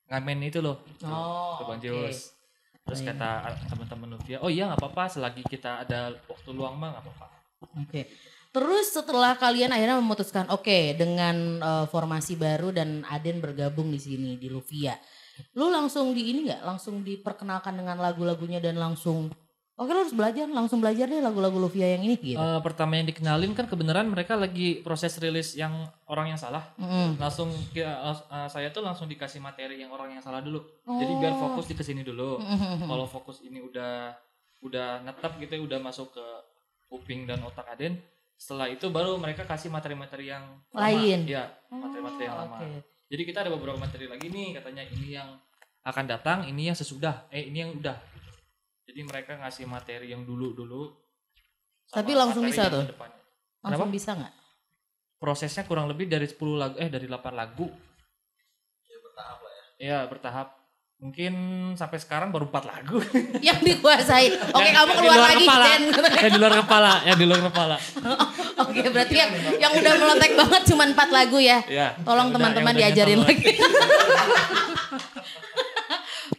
ngamen 0.07 0.39
itu 0.43 0.59
loh 0.59 0.83
Oh, 1.01 1.55
ke 1.55 1.63
Bang. 1.65 1.79
Zeus. 1.79 2.35
Terus 2.83 2.99
Oh, 2.99 3.03
iya. 3.03 3.11
kata 3.11 3.31
teman-teman 3.67 4.07
Luvia, 4.13 4.37
oh 4.39 4.47
iya 4.47 4.67
nggak 4.67 4.79
apa-apa 4.79 5.03
selagi 5.09 5.43
kita 5.43 5.83
ada 5.83 6.11
waktu 6.23 6.49
luang 6.51 6.75
mah 6.75 6.95
nggak 6.95 7.03
apa-apa. 7.03 7.27
Oke. 7.79 8.01
Terus 8.47 8.89
setelah 8.89 9.35
kalian 9.35 9.69
akhirnya 9.69 9.99
memutuskan, 9.99 10.47
oke 10.49 10.95
dengan 10.95 11.35
eh, 11.59 11.85
formasi 11.85 12.35
baru 12.35 12.71
dan 12.71 13.03
Aden 13.05 13.37
bergabung 13.37 13.87
di 13.87 13.99
sini 13.99 14.35
di 14.35 14.47
Luvia, 14.47 14.95
lu 15.57 15.69
langsung 15.69 16.13
di 16.13 16.33
ini 16.33 16.49
nggak? 16.49 16.61
Langsung 16.65 17.01
diperkenalkan 17.01 17.77
dengan 17.77 17.97
lagu-lagunya 17.99 18.61
dan 18.61 18.77
langsung 18.77 19.29
Oke 19.77 19.93
lo 19.93 20.01
harus 20.01 20.17
belajar, 20.17 20.49
langsung 20.49 20.81
belajar 20.81 21.05
deh 21.05 21.21
lagu-lagu 21.21 21.53
Luvia 21.61 21.93
yang 21.93 22.01
ini 22.01 22.17
gitu. 22.17 22.41
Eh, 22.41 22.59
pertama 22.65 22.97
yang 22.97 23.05
dikenalin 23.05 23.53
kan 23.53 23.69
kebenaran 23.69 24.09
mereka 24.09 24.33
lagi 24.33 24.81
proses 24.81 25.13
rilis 25.21 25.53
yang 25.53 25.69
orang 26.09 26.33
yang 26.33 26.39
salah. 26.41 26.65
Mm-mm. 26.81 27.13
Langsung 27.21 27.53
eh, 27.77 27.85
saya 28.49 28.73
tuh 28.73 28.81
langsung 28.81 29.05
dikasih 29.05 29.37
materi 29.37 29.77
yang 29.77 29.93
orang 29.93 30.17
yang 30.17 30.23
salah 30.25 30.41
dulu. 30.41 30.65
Jadi 30.81 31.13
biar 31.21 31.37
fokus 31.37 31.69
di 31.69 31.77
ke 31.77 31.85
sini 31.85 32.01
dulu. 32.01 32.41
Kalau 32.89 33.05
fokus 33.05 33.45
ini 33.45 33.61
udah 33.61 34.17
udah 34.65 35.05
netap 35.05 35.37
gitu 35.37 35.53
ya, 35.53 35.61
udah 35.61 35.77
masuk 35.77 36.09
ke 36.09 36.25
kuping 36.89 37.29
dan 37.29 37.45
otak 37.45 37.69
Aden. 37.69 38.01
Setelah 38.33 38.73
itu 38.73 38.89
baru 38.89 39.13
mereka 39.21 39.45
kasih 39.45 39.69
materi-materi 39.69 40.33
yang 40.33 40.57
lama. 40.73 40.89
Lain. 40.89 41.21
Iya, 41.29 41.53
materi-materi 41.69 42.25
yang 42.25 42.37
lama. 42.37 42.57
Oke. 42.65 42.96
Jadi 43.07 43.23
kita 43.23 43.47
ada 43.47 43.51
beberapa 43.55 43.79
materi 43.79 44.05
lagi 44.11 44.27
nih 44.27 44.59
katanya 44.59 44.83
ini 44.83 45.15
yang 45.15 45.39
akan 45.87 46.05
datang, 46.05 46.37
ini 46.43 46.67
yang 46.67 46.75
sesudah, 46.75 47.31
eh 47.31 47.47
ini 47.47 47.63
yang 47.63 47.71
udah. 47.79 47.95
Jadi 48.83 48.99
mereka 49.07 49.39
ngasih 49.39 49.63
materi 49.67 50.11
yang 50.11 50.27
dulu-dulu. 50.27 50.91
Tapi 51.87 52.11
langsung 52.11 52.43
bisa 52.43 52.67
tuh? 52.67 52.83
ke 52.83 52.91
depannya. 52.91 53.23
Langsung 53.63 53.87
Kenapa? 53.87 53.95
bisa 53.95 54.11
nggak? 54.15 54.33
Prosesnya 55.17 55.63
kurang 55.63 55.87
lebih 55.87 56.11
dari 56.11 56.27
10 56.27 56.35
lagu 56.59 56.75
eh 56.75 56.91
dari 56.91 57.07
8 57.07 57.31
lagu. 57.31 57.67
Ya 58.87 58.97
bertahap 58.99 59.39
lah 59.39 59.51
ya. 59.51 59.63
Iya, 59.79 59.99
bertahap. 60.11 60.47
Mungkin 60.97 61.33
sampai 61.79 61.97
sekarang 62.03 62.29
baru 62.35 62.51
4 62.51 62.63
lagu. 62.67 62.99
Yang 63.47 63.59
dikuasai. 63.71 64.27
Oke 64.55 64.67
Yang- 64.67 64.75
kamu 64.75 64.91
yang 64.91 64.91
di 64.91 64.99
keluar 64.99 65.15
luar 65.15 65.29
lagi 65.31 65.45
kepala. 65.47 65.65
Den. 65.65 65.83
yang 66.27 66.31
di 66.35 66.39
luar 66.39 66.53
kepala, 66.59 66.93
yang 67.07 67.17
di 67.17 67.25
luar 67.25 67.41
kepala. 67.47 67.75
Oke 68.77 68.89
berarti 68.93 69.15
yang 69.17 69.31
yang 69.57 69.71
udah 69.73 69.93
meletek 69.97 70.31
banget 70.37 70.61
cuma 70.69 70.83
empat 70.85 71.09
lagu 71.09 71.37
ya. 71.41 71.59
Iya. 71.65 71.87
Tolong 72.05 72.29
teman-teman 72.29 72.73
diajarin 72.77 73.21
lagi. 73.25 73.57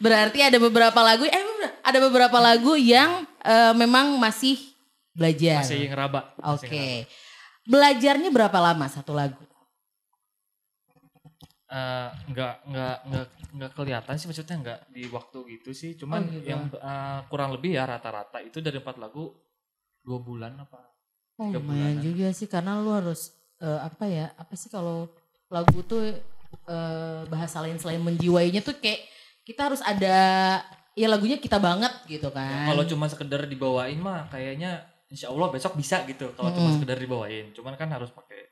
berarti 0.05 0.39
ada 0.47 0.59
beberapa 0.63 1.01
lagu 1.03 1.27
eh 1.27 1.45
ada 1.83 1.99
beberapa 1.99 2.39
lagu 2.39 2.79
yang 2.79 3.27
eh, 3.43 3.75
memang 3.75 4.15
masih 4.17 4.59
belajar. 5.17 5.67
Masih 5.67 5.91
ngeraba. 5.91 6.21
Oke. 6.55 6.69
ngeraba. 6.71 7.07
Belajarnya 7.69 8.31
berapa 8.33 8.59
lama 8.63 8.87
satu 8.89 9.13
lagu? 9.13 9.43
Eh, 11.69 12.09
nggak 12.33 12.55
nggak 12.65 12.97
nggak 13.13 13.27
nggak 13.61 13.71
kelihatan 13.77 14.17
sih 14.17 14.25
maksudnya 14.25 14.57
nggak 14.57 14.81
di 14.89 15.05
waktu 15.13 15.39
gitu 15.53 15.77
sih 15.77 16.01
cuman 16.01 16.25
Oh, 16.25 16.33
gitu. 16.33 16.49
yang 16.49 16.65
eh, 16.73 17.21
kurang 17.29 17.53
lebih 17.53 17.77
ya 17.77 17.85
rata-rata 17.85 18.41
itu 18.41 18.65
dari 18.65 18.81
empat 18.81 18.97
lagu 18.97 19.29
dua 20.01 20.17
bulan 20.25 20.57
apa 20.65 20.88
Oh, 21.39 21.55
lumayan 21.55 22.03
juga 22.03 22.35
sih 22.35 22.51
karena 22.51 22.83
lu 22.83 22.91
harus 22.91 23.31
eh, 23.63 23.81
apa 23.81 24.05
ya? 24.11 24.35
Apa 24.35 24.59
sih 24.59 24.67
kalau 24.67 25.07
lagu 25.49 25.81
tuh 25.87 26.03
eh, 26.67 27.21
bahasa 27.31 27.63
lain 27.63 27.79
selain 27.79 28.03
menjiwainya 28.03 28.61
tuh 28.61 28.77
kayak 28.77 29.07
kita 29.47 29.73
harus 29.73 29.81
ada 29.81 30.17
ya 30.93 31.07
lagunya 31.09 31.39
kita 31.39 31.57
banget 31.63 31.95
gitu 32.11 32.29
kan. 32.35 32.69
kalau 32.69 32.83
cuma 32.85 33.07
sekedar 33.07 33.47
dibawain 33.47 33.97
mah 34.03 34.27
kayaknya 34.29 34.83
insya 35.09 35.31
Allah 35.33 35.49
besok 35.49 35.79
bisa 35.79 36.03
gitu 36.05 36.35
kalau 36.37 36.51
cuma 36.53 36.69
Mm-mm. 36.69 36.77
sekedar 36.83 36.99
dibawain 37.01 37.55
cuman 37.55 37.79
kan 37.79 37.89
harus 37.89 38.11
pakai 38.13 38.51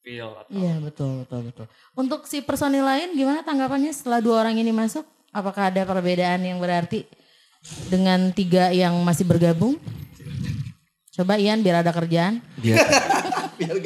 feel 0.00 0.32
atau 0.32 0.52
Iya 0.54 0.80
betul 0.80 1.24
betul 1.24 1.40
betul. 1.50 1.66
Untuk 1.96 2.28
si 2.30 2.40
personil 2.44 2.84
lain 2.84 3.16
gimana 3.16 3.40
tanggapannya 3.42 3.90
setelah 3.90 4.20
dua 4.20 4.44
orang 4.46 4.56
ini 4.60 4.70
masuk? 4.70 5.04
Apakah 5.34 5.72
ada 5.74 5.82
perbedaan 5.82 6.46
yang 6.46 6.62
berarti 6.62 7.08
dengan 7.90 8.30
tiga 8.30 8.70
yang 8.70 8.94
masih 9.02 9.26
bergabung? 9.26 9.74
Coba 11.14 11.38
Ian 11.38 11.62
biar 11.62 11.86
ada 11.86 11.94
kerjaan. 11.94 12.42
Biar 12.58 12.82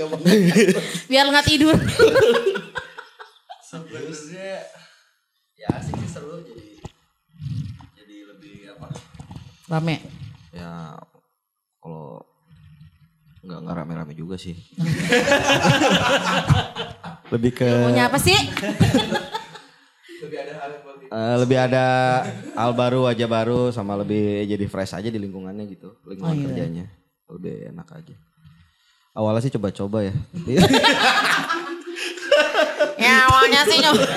Biar 1.13 1.25
nggak 1.29 1.45
tidur. 1.45 1.77
Sebenarnya 3.61 4.65
ya 5.53 5.69
asik 5.77 5.93
sih 5.93 6.09
seru 6.09 6.41
jadi 6.41 6.81
jadi 7.93 8.17
lebih 8.33 8.73
apa? 8.73 8.89
Rame. 9.69 10.01
Ya 10.57 10.97
kalau 11.85 12.25
nggak 13.45 13.59
nggak 13.61 13.77
rame-rame 13.77 14.15
juga 14.17 14.41
sih. 14.41 14.57
lebih 17.29 17.53
ke 17.53 17.69
Maunya 17.69 18.09
apa 18.09 18.17
sih? 18.17 18.41
eh, 21.09 21.37
lebih 21.45 21.61
ada 21.61 21.85
hal 22.57 22.73
baru, 22.73 23.05
wajah 23.05 23.29
baru, 23.29 23.69
sama 23.69 24.01
lebih 24.01 24.49
jadi 24.49 24.65
fresh 24.65 24.97
aja 24.97 25.13
di 25.13 25.21
lingkungannya 25.21 25.69
gitu, 25.69 25.93
lingkungan 26.09 26.33
Oh, 26.33 26.41
iya. 26.41 26.45
kerjanya 26.49 26.85
lebih 27.29 27.69
enak 27.73 27.89
aja. 27.93 28.17
Awalnya 29.13 29.41
sih 29.45 29.53
coba-coba 29.53 30.09
ya. 30.09 30.15
Tapi 30.15 30.53
ya 33.05 33.15
awalnya 33.29 33.61
sih 33.67 33.79
coba. 33.83 34.05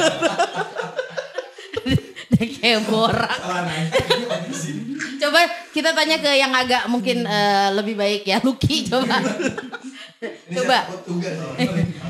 Udah 2.31 2.47
kayak 2.57 2.81
borak. 2.89 3.39
coba 5.21 5.39
kita 5.73 5.89
tanya 5.93 6.17
ke 6.17 6.31
yang 6.33 6.53
agak 6.53 6.89
mungkin 6.89 7.25
eh, 7.25 7.69
lebih 7.75 7.95
baik 7.97 8.23
ya, 8.25 8.41
Lucky 8.41 8.89
coba. 8.89 9.21
coba. 10.53 10.77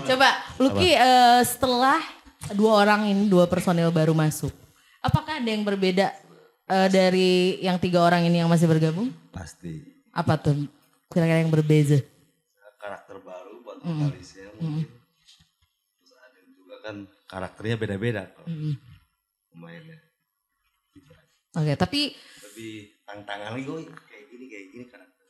coba 0.08 0.28
Lucky 0.60 0.92
eh, 0.96 1.42
setelah 1.48 2.00
dua 2.52 2.84
orang 2.84 3.08
ini 3.08 3.32
dua 3.32 3.48
personil 3.48 3.92
baru 3.92 4.12
masuk, 4.12 4.52
apakah 5.00 5.40
ada 5.40 5.48
yang 5.48 5.64
berbeda 5.64 6.12
eh, 6.68 6.88
dari 6.92 7.60
yang 7.64 7.80
tiga 7.80 8.04
orang 8.04 8.28
ini 8.28 8.44
yang 8.44 8.52
masih 8.52 8.68
bergabung? 8.68 9.12
pasti 9.32 9.80
Apa 10.12 10.36
tuh 10.36 10.68
kira-kira 11.12 11.44
yang 11.44 11.52
berbeza? 11.52 12.00
karakter 12.82 13.22
baru 13.22 13.62
buat 13.62 13.78
vokalisnya 13.78 14.50
mungkin 14.58 14.90
terus 16.02 16.14
ada 16.18 16.40
juga 16.50 16.76
kan 16.82 16.96
karakternya 17.30 17.76
beda-beda 17.78 18.26
kalau 18.34 18.50
pemainnya 19.54 20.02
Oke, 21.52 21.76
tapi 21.76 22.16
lebih 22.48 23.04
tantangan 23.04 23.60
lagi 23.60 23.68
kayak 24.08 24.24
gini 24.32 24.46
kayak 24.48 24.66
gini 24.72 24.86
karakter 24.88 25.28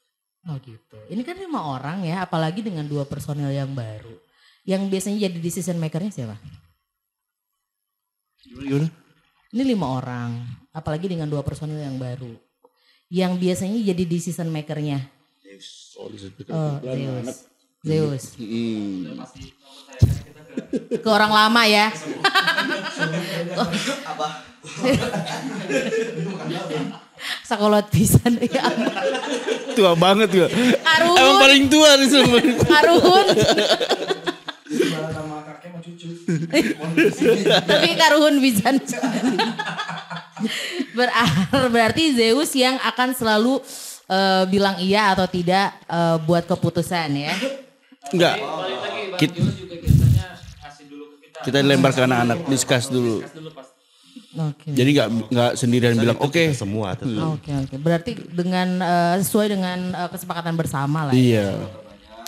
Oh 0.49 0.57
gitu. 0.61 0.97
Ini 1.09 1.21
kan 1.21 1.37
lima 1.37 1.61
orang 1.61 2.01
ya, 2.01 2.25
apalagi 2.25 2.65
dengan 2.65 2.85
dua 2.89 3.05
personil 3.05 3.53
yang 3.53 3.77
baru. 3.77 4.17
Yang 4.65 4.89
biasanya 4.89 5.17
jadi 5.29 5.37
decision 5.37 5.77
makernya 5.77 6.09
siapa? 6.09 6.37
Gimana? 8.41 8.89
Ini 9.53 9.63
lima 9.65 10.01
orang, 10.01 10.41
apalagi 10.73 11.13
dengan 11.13 11.29
dua 11.29 11.45
personil 11.45 11.77
yang 11.77 12.01
baru. 12.01 12.33
Yang 13.13 13.37
biasanya 13.37 13.77
jadi 13.93 14.03
decision 14.09 14.49
makernya. 14.49 15.20
Oh, 15.99 16.07
di 16.07 16.17
situ. 16.17 16.41
Oh, 16.47 16.79
Zeus. 16.79 17.27
Zeus. 17.83 18.23
Hmm. 18.39 19.19
Ke 21.01 21.09
orang 21.09 21.31
lama 21.31 21.63
ya. 21.67 21.91
Sakolot 27.45 27.85
pisan 27.93 28.39
ya. 28.41 28.65
Tua 29.77 29.93
banget 29.93 30.29
juga. 30.33 30.47
Arun. 30.97 31.15
Emang 31.19 31.37
paling 31.37 31.63
tua 31.69 31.89
nih 31.99 32.07
semua. 32.09 32.39
Karuhun. 32.65 33.27
Tapi 37.67 37.89
karuhun 38.01 38.35
bisa. 38.41 38.73
Ber- 40.97 41.13
berarti 41.69 42.17
Zeus 42.17 42.51
yang 42.57 42.81
akan 42.81 43.13
selalu 43.13 43.61
eh, 44.12 44.43
bilang 44.52 44.76
iya 44.84 45.15
atau 45.15 45.26
tidak 45.32 45.71
eh, 45.88 46.17
buat 46.28 46.43
keputusan 46.43 47.10
ya. 47.15 47.34
Enggak. 48.12 48.36
kita 49.15 49.39
Kita 51.41 51.58
lempar 51.65 51.89
ke 51.89 52.06
anak-anak, 52.06 52.45
discuss 52.54 52.91
dulu. 52.91 53.26
Discuss 53.26 53.34
dulu 53.34 53.50
pas 53.50 53.71
Oke. 54.32 54.71
Jadi 54.71 54.89
nggak 54.95 55.10
nggak 55.28 55.52
sendirian 55.60 56.00
bilang 56.00 56.15
oke. 56.24 56.32
kita 56.32 56.56
semua 56.56 56.95
tetap 56.95 57.36
Oke 57.36 57.52
oke. 57.52 57.76
Berarti 57.84 58.15
dengan 58.32 58.80
eh, 58.80 59.15
sesuai 59.19 59.47
dengan 59.52 59.80
eh, 59.91 60.08
kesepakatan 60.08 60.56
bersama 60.56 61.12
lah. 61.12 61.13
ya. 61.15 61.19
Iya. 61.19 61.47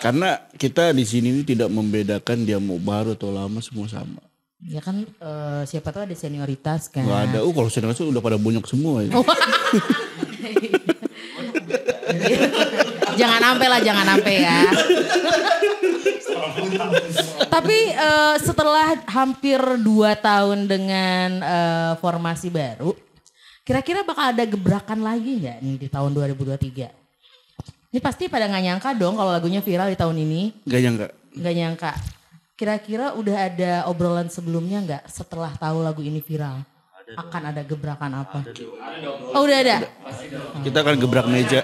Karena 0.04 0.36
kita 0.60 0.91
di 0.91 1.08
sini 1.08 1.32
ini 1.32 1.43
tidak 1.48 1.72
membedakan 1.72 2.43
dia 2.43 2.60
mau 2.60 2.76
baru 2.76 3.15
atau 3.15 3.32
lama 3.32 3.63
semua 3.63 3.88
sama. 3.88 4.19
Ya 4.67 4.84
kan 4.84 5.08
eh, 5.08 5.63
siapa 5.63 5.96
tahu 5.96 6.04
ada 6.04 6.15
senioritas 6.15 6.91
kan. 6.91 7.08
Gak 7.08 7.22
ada. 7.32 7.39
Oh 7.48 7.56
kalau 7.56 7.72
senioritas 7.72 8.04
udah 8.04 8.19
pada 8.19 8.36
bonyok 8.36 8.67
semua. 8.67 9.08
Ya. 9.08 9.15
jangan 13.13 13.41
sampai 13.41 13.67
lah, 13.67 13.79
jangan 13.79 14.05
sampai 14.07 14.33
ya. 14.39 14.59
Tapi 17.47 17.77
eh, 17.93 18.36
setelah 18.41 18.97
hampir 19.09 19.59
dua 19.79 20.17
tahun 20.17 20.65
dengan 20.65 21.27
eh, 21.39 21.91
formasi 22.00 22.50
baru, 22.50 22.93
kira-kira 23.62 24.02
bakal 24.02 24.33
ada 24.33 24.43
gebrakan 24.43 25.00
lagi 25.02 25.39
nggak 25.39 25.58
nih 25.62 25.75
di 25.77 25.87
tahun 25.87 26.12
2023? 26.13 26.89
Ini 27.93 28.00
pasti 28.02 28.25
pada 28.25 28.50
nggak 28.50 28.63
nyangka 28.65 28.89
dong 28.98 29.13
kalau 29.13 29.29
lagunya 29.29 29.62
viral 29.62 29.93
di 29.93 29.98
tahun 29.98 30.17
ini, 30.17 30.65
Gak 30.65 30.81
nyangka. 30.81 31.08
nggak 31.37 31.56
nyangka. 31.56 31.91
Kira-kira 32.54 33.13
udah 33.13 33.37
ada 33.50 33.71
obrolan 33.85 34.29
sebelumnya 34.29 34.81
nggak 34.81 35.04
setelah 35.06 35.54
tahu 35.54 35.85
lagu 35.85 36.02
ini 36.02 36.17
viral? 36.17 36.65
Akan 37.13 37.43
ada 37.43 37.62
gebrakan 37.62 38.12
apa? 38.15 38.39
Oh 39.35 39.43
udah 39.43 39.60
ada. 39.60 39.77
Kita 40.63 40.81
akan 40.81 40.95
gebrak 40.97 41.27
meja. 41.27 41.60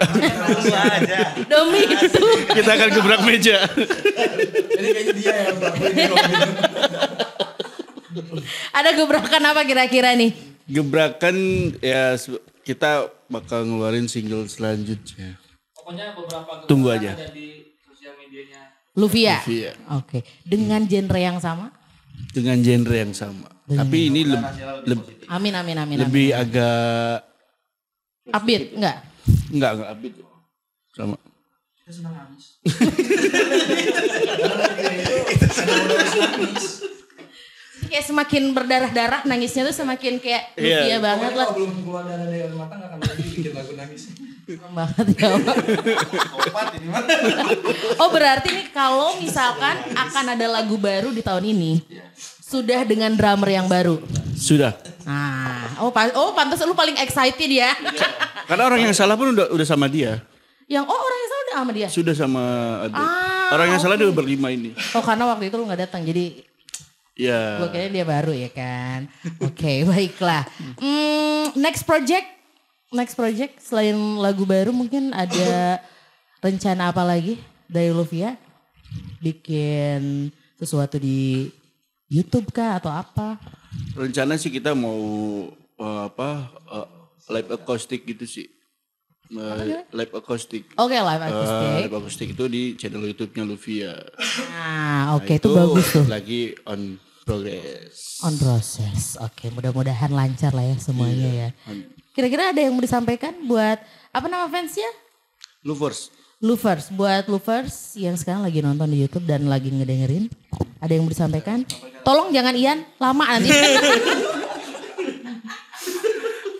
Demi 1.50 1.82
itu. 1.88 2.24
kita 2.54 2.72
akan 2.76 2.90
gebrak 2.92 3.22
meja. 3.24 3.56
Ada 8.74 8.90
gebrakan 8.94 9.44
apa 9.50 9.62
kira-kira 9.64 10.14
nih? 10.14 10.32
Gebrakan 10.70 11.36
ya 11.82 12.14
kita 12.62 13.10
bakal 13.26 13.66
ngeluarin 13.66 14.06
single 14.06 14.46
selanjutnya. 14.46 15.40
Pokoknya 15.74 16.14
beberapa 16.14 16.70
Tunggu 16.70 16.94
aja. 16.94 17.18
ada 17.18 17.34
di 17.34 17.74
sosial 17.82 18.14
medianya. 18.20 18.78
Luvia. 18.94 19.42
Luvia. 19.42 19.72
Oke. 19.98 20.22
Dengan 20.46 20.86
genre 20.86 21.18
yang 21.18 21.42
sama? 21.42 21.74
Dengan 22.30 22.58
genre 22.62 22.96
yang 22.96 23.14
sama. 23.14 23.48
Tapi 23.66 24.10
ini 24.10 24.26
leb- 24.26 24.56
leb- 24.86 25.08
Amin 25.30 25.54
amin 25.54 25.78
amin. 25.78 25.98
amin. 25.98 25.98
lebih 26.10 26.34
agak 26.34 27.22
Upbeat 28.30 28.64
enggak? 28.78 28.98
enggak 29.50 29.72
enggak 29.78 29.90
upbeat. 29.94 30.14
Sama. 30.94 31.18
Kayak 37.90 38.06
semakin 38.06 38.44
berdarah-darah 38.54 39.22
nangisnya 39.26 39.66
tuh 39.66 39.76
semakin 39.76 40.18
kayak 40.18 40.54
Iya. 40.56 40.86
Luvia 40.86 40.98
banget 41.02 41.32
lah. 41.34 41.48
belum 41.52 41.74
keluar 41.82 42.04
darah 42.06 42.24
dari 42.24 42.54
mata 42.54 42.74
gak 42.76 42.88
akan 42.88 43.00
lagi 43.02 43.24
bikin 43.26 43.52
lagu 43.52 43.74
nangis. 43.74 44.04
banget 44.50 45.06
ya. 45.14 45.30
oh 47.96 48.10
berarti 48.10 48.50
nih 48.52 48.68
kalau 48.70 49.18
misalkan 49.18 49.76
akan 49.94 50.26
ada 50.28 50.48
lagu 50.50 50.74
baru 50.74 51.10
di 51.10 51.22
tahun 51.22 51.46
ini, 51.48 51.86
sudah 52.40 52.82
dengan 52.82 53.14
drummer 53.14 53.46
yang 53.48 53.66
baru. 53.66 54.02
Sudah. 54.34 54.74
Nah, 55.04 55.78
oh, 55.78 55.90
pa- 55.90 56.14
oh 56.14 56.34
pantas 56.34 56.62
lu 56.64 56.74
paling 56.74 56.98
excited 56.98 57.46
ya. 57.46 57.74
Karena 58.46 58.66
orang 58.66 58.82
yang 58.82 58.94
salah 58.94 59.14
pun 59.14 59.30
udah 59.32 59.50
udah 59.50 59.68
sama 59.68 59.86
dia. 59.86 60.18
yang 60.66 60.82
oh 60.84 60.94
orang 60.94 61.18
yang 61.20 61.28
salah 61.28 61.42
udah 61.42 61.56
sama 61.56 61.72
dia. 61.72 61.88
Sudah 61.90 62.14
sama 62.14 62.44
Ade. 62.86 62.94
Ah, 62.96 63.50
orang 63.52 63.68
yang 63.70 63.82
salah 63.82 63.96
dia 63.98 64.10
berlima 64.10 64.50
ini. 64.50 64.74
Oh 64.94 65.02
karena 65.02 65.26
waktu 65.28 65.50
itu 65.50 65.58
lu 65.58 65.66
nggak 65.66 65.82
datang 65.84 66.02
jadi 66.02 66.46
Ya. 67.20 67.60
gue 67.60 67.68
kira 67.70 67.92
dia 67.92 68.06
baru 68.08 68.32
ya 68.32 68.48
kan. 68.48 69.12
Oke 69.44 69.84
baiklah. 69.90 70.48
Hmm, 70.80 71.52
next 71.60 71.84
project, 71.84 72.24
next 72.90 73.14
project 73.14 73.60
selain 73.60 73.94
lagu 74.16 74.48
baru 74.48 74.72
mungkin 74.72 75.12
ada 75.12 75.84
rencana 76.40 76.96
apa 76.96 77.04
lagi 77.04 77.36
dari 77.68 77.92
Luvia? 77.92 78.40
Bikin 79.20 80.32
sesuatu 80.56 80.96
di 80.96 81.52
YouTube 82.08 82.50
kah 82.50 82.80
atau 82.80 82.90
apa? 82.90 83.36
Rencana 83.94 84.34
sih 84.34 84.50
kita 84.50 84.72
mau 84.72 84.98
eh, 85.76 86.02
apa 86.08 86.48
eh, 86.72 86.88
live 87.30 87.52
acoustic 87.54 88.08
gitu 88.08 88.24
sih. 88.24 88.48
Eh, 89.30 89.86
live 89.92 90.14
acoustic. 90.16 90.72
Oke 90.74 90.96
live 90.96 91.22
Eh, 91.22 91.30
acoustic. 91.30 91.68
live 91.84 91.94
acoustic 91.94 92.28
itu 92.32 92.46
di 92.48 92.64
channel 92.74 93.04
YouTube-nya 93.06 93.44
Luvia. 93.44 93.94
Nah 94.56 95.20
oke 95.20 95.28
Nah, 95.28 95.38
itu 95.38 95.50
bagus 95.52 95.86
tuh. 95.92 96.06
Lagi 96.08 96.56
on 96.64 96.98
progress. 97.30 98.26
On 98.26 98.34
process. 98.42 99.14
Oke 99.22 99.54
mudah-mudahan 99.54 100.10
lancar 100.10 100.50
lah 100.50 100.66
ya 100.66 100.74
semuanya 100.82 101.30
ya. 101.30 101.50
Kira-kira 102.18 102.50
ada 102.50 102.58
yang 102.58 102.74
mau 102.74 102.82
disampaikan 102.82 103.38
buat 103.46 103.78
apa 104.10 104.26
nama 104.26 104.50
fansnya? 104.50 104.90
Lovers. 105.62 106.10
Lovers, 106.42 106.90
buat 106.90 107.30
lovers 107.30 107.94
yang 108.00 108.18
sekarang 108.18 108.42
lagi 108.42 108.66
nonton 108.66 108.90
di 108.90 109.04
YouTube 109.04 109.28
dan 109.28 109.46
lagi 109.46 109.70
ngedengerin, 109.70 110.32
ada 110.80 110.88
yang 110.90 111.04
mau 111.04 111.12
disampaikan? 111.12 111.68
Tolong 112.02 112.32
jangan 112.32 112.56
Ian, 112.56 112.80
lama 112.96 113.28
nanti. 113.28 113.52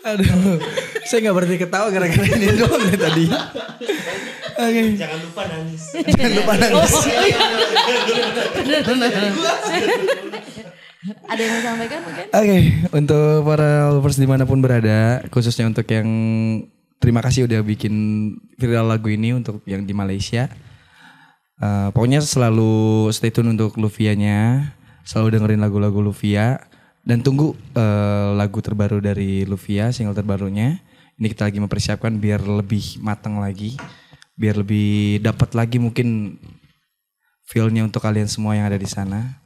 Aduh, 0.00 0.60
saya 1.08 1.18
gak 1.24 1.34
berhenti 1.36 1.56
ketawa 1.64 1.88
gara-gara 1.88 2.28
ini 2.28 2.56
doang 2.60 2.82
nih 2.88 2.98
tadi. 3.00 3.24
Oke. 4.60 4.82
Jangan 5.00 5.18
lupa 5.24 5.42
nangis. 5.48 5.82
Jangan 5.96 6.32
lupa 6.36 6.52
nangis. 6.60 6.92
Oh, 6.92 7.04
iya. 7.08 7.40
Ada 11.00 11.40
yang 11.40 11.52
mau 11.52 11.60
disampaikan 11.64 11.98
mungkin? 12.04 12.24
Oke, 12.28 12.58
untuk 12.92 13.48
para 13.48 13.88
lovers 13.88 14.20
di 14.20 14.28
mana 14.28 14.44
pun 14.44 14.60
berada, 14.60 15.24
khususnya 15.32 15.64
untuk 15.64 15.88
yang 15.88 16.08
terima 17.00 17.24
kasih 17.24 17.48
udah 17.48 17.64
bikin 17.64 17.94
viral 18.60 18.92
lagu 18.92 19.08
ini 19.08 19.32
untuk 19.32 19.64
yang 19.64 19.88
di 19.88 19.96
Malaysia. 19.96 20.52
Eh, 21.60 21.88
pokoknya 21.96 22.20
selalu 22.20 23.08
stay 23.16 23.32
tune 23.32 23.56
untuk 23.56 23.80
Luvianya, 23.80 24.72
selalu 25.08 25.40
dengerin 25.40 25.64
lagu-lagu 25.64 26.04
Luvia 26.04 26.60
dan 27.00 27.24
tunggu 27.24 27.56
eh, 27.72 28.28
lagu 28.36 28.60
terbaru 28.60 29.00
dari 29.00 29.48
Luvia, 29.48 29.96
single 29.96 30.16
terbarunya. 30.16 30.84
Ini 31.16 31.26
kita 31.32 31.48
lagi 31.48 31.60
mempersiapkan 31.64 32.12
biar 32.20 32.44
lebih 32.44 33.00
matang 33.00 33.40
lagi, 33.40 33.76
biar 34.36 34.60
lebih 34.60 35.20
dapat 35.24 35.52
lagi 35.56 35.80
mungkin 35.80 36.36
feel-nya 37.48 37.88
untuk 37.88 38.04
kalian 38.04 38.28
semua 38.28 38.52
yang 38.52 38.68
ada 38.68 38.76
di 38.76 38.88
sana. 38.88 39.39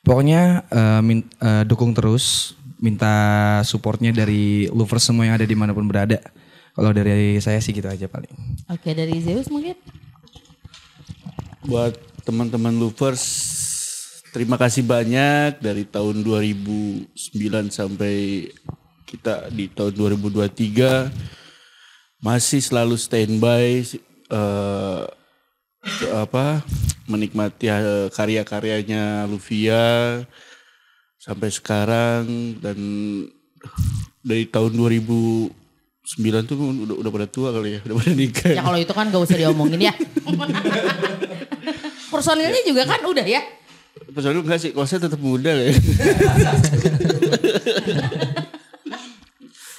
Pokoknya 0.00 0.64
eh, 0.68 1.00
min- 1.04 1.28
eh, 1.40 1.62
dukung 1.68 1.92
terus, 1.92 2.56
minta 2.80 3.12
supportnya 3.68 4.10
dari 4.10 4.66
lovers 4.72 5.04
semua 5.04 5.28
yang 5.28 5.36
ada 5.36 5.44
di 5.44 5.56
mana 5.56 5.76
pun 5.76 5.84
berada. 5.84 6.18
Kalau 6.72 6.96
dari 6.96 7.36
saya 7.42 7.60
sih 7.60 7.76
gitu 7.76 7.90
aja 7.90 8.08
paling. 8.08 8.32
Oke 8.72 8.96
dari 8.96 9.20
Zeus 9.20 9.52
mungkin? 9.52 9.76
Buat 11.68 11.98
teman-teman 12.24 12.72
Lovers, 12.72 13.20
terima 14.32 14.56
kasih 14.56 14.80
banyak 14.86 15.60
dari 15.60 15.84
tahun 15.84 16.24
2009 16.24 17.12
sampai 17.68 18.48
kita 19.04 19.50
di 19.52 19.68
tahun 19.68 19.92
2023 19.92 21.12
masih 22.24 22.64
selalu 22.64 22.96
standby 22.96 23.84
eh, 24.30 25.04
apa 26.12 26.60
menikmati 27.08 27.72
eh, 27.72 28.12
karya-karyanya 28.12 29.24
Luvia 29.26 30.20
sampai 31.20 31.48
sekarang 31.52 32.56
dan 32.60 32.78
dari 34.20 34.44
tahun 34.48 34.72
2009 34.76 35.52
tuh 36.48 36.56
udah 36.56 36.96
udah 36.96 37.10
pada 37.12 37.28
tua 37.28 37.52
kali 37.52 37.76
ya, 37.76 37.80
udah 37.84 37.96
pada 37.96 38.12
nikah. 38.12 38.52
Ya 38.56 38.62
kalau 38.64 38.78
itu 38.80 38.92
kan 38.92 39.08
gak 39.12 39.20
usah 39.24 39.36
diomongin 39.36 39.80
ya. 39.80 39.94
Personilnya 42.12 42.62
juga 42.64 42.88
kan 42.88 43.00
udah 43.04 43.24
ya. 43.24 43.40
Personil 44.12 44.40
enggak 44.44 44.60
sih, 44.60 44.70
kalau 44.72 44.88
saya 44.88 45.04
tetap 45.08 45.20
muda 45.20 45.52
ya. 45.52 45.72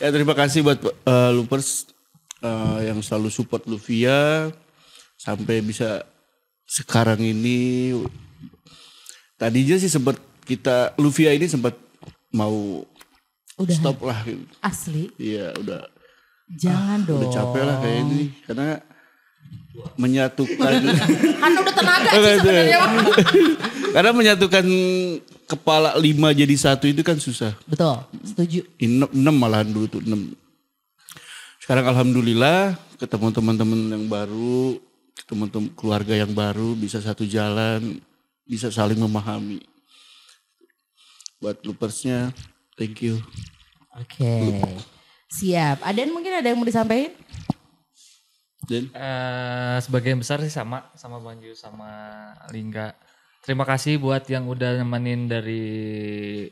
ya 0.01 0.09
terima 0.13 0.33
kasih 0.37 0.61
buat 0.65 0.77
eh, 0.81 1.31
Loopers 1.33 1.89
eh, 2.41 2.89
yang 2.89 3.01
selalu 3.01 3.29
support 3.33 3.65
Luvia 3.65 4.49
sampai 5.21 5.61
bisa 5.61 6.01
sekarang 6.65 7.21
ini. 7.21 7.93
Tadinya 9.37 9.77
sih 9.77 9.89
sempat 9.89 10.17
kita 10.45 10.97
Luvia 10.97 11.33
ini 11.33 11.45
sempat 11.45 11.77
mau 12.29 12.81
Udah 13.57 13.75
stop 13.75 14.01
lah. 14.01 14.21
gitu. 14.25 14.41
asli. 14.59 15.13
Iya 15.17 15.53
udah 15.57 15.81
Jangan 16.51 17.05
dong. 17.05 17.21
udah 17.21 17.29
capek 17.29 17.63
lah 17.63 17.77
kayak 17.79 17.97
ini 18.03 18.21
karena 18.43 18.67
menyatukan 19.95 20.71
Kan 21.41 21.51
udah 21.55 21.73
tenaga 21.73 22.09
sih 22.11 22.35
sebenarnya. 22.37 22.79
Karena 23.95 24.11
menyatukan 24.15 24.65
kepala 25.43 25.99
lima 25.99 26.31
jadi 26.31 26.55
satu 26.55 26.87
itu 26.87 27.03
kan 27.03 27.19
susah. 27.19 27.51
Betul, 27.67 27.99
setuju. 28.23 28.63
enam, 28.79 29.11
enam 29.11 29.35
malahan 29.35 29.67
dulu 29.67 29.83
tuh 29.91 29.99
enam. 29.99 30.31
Sekarang 31.59 31.91
alhamdulillah 31.91 32.79
ketemu 32.95 33.27
teman-teman 33.35 33.79
yang 33.91 34.07
baru, 34.07 34.79
ketemu 35.15 35.45
tem- 35.49 35.73
keluarga 35.75 36.15
yang 36.15 36.31
baru, 36.31 36.73
bisa 36.73 36.99
satu 36.99 37.23
jalan, 37.23 37.99
bisa 38.43 38.71
saling 38.71 38.99
memahami. 38.99 39.61
Buat 41.41 41.65
loopersnya, 41.65 42.29
thank 42.77 43.01
you. 43.01 43.17
Oke. 43.97 44.61
Siap. 45.31 45.81
Aden 45.81 46.11
mungkin 46.13 46.37
ada 46.37 46.47
yang 46.47 46.59
mau 46.59 46.67
disampaikan? 46.67 47.15
Dan 48.61 48.87
Eh, 48.93 49.77
sebagian 49.81 50.21
besar 50.21 50.37
sih 50.39 50.53
sama 50.53 50.85
sama 50.93 51.17
Bang 51.17 51.41
Ju 51.41 51.57
sama 51.57 51.89
Lingga. 52.53 52.93
Terima 53.41 53.65
kasih 53.65 53.97
buat 53.97 54.21
yang 54.29 54.45
udah 54.45 54.77
nemenin 54.77 55.25
dari 55.25 55.65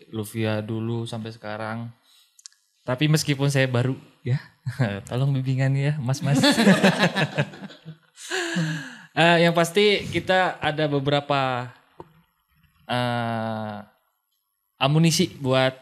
Luvia 0.09 0.57
dulu 0.65 1.05
sampai 1.05 1.29
sekarang. 1.29 1.85
Tapi 2.81 3.05
meskipun 3.05 3.53
saya 3.53 3.69
baru 3.69 3.93
ya, 4.25 4.41
tolong 5.07 5.29
bimbingan 5.37 5.69
ya 5.77 5.93
mas-mas. 6.01 6.41
Eh, 9.19 9.43
yang 9.43 9.51
pasti 9.51 10.05
kita 10.13 10.61
ada 10.61 10.85
beberapa 10.87 11.67
eh, 12.87 13.77
amunisi 14.79 15.33
buat 15.41 15.75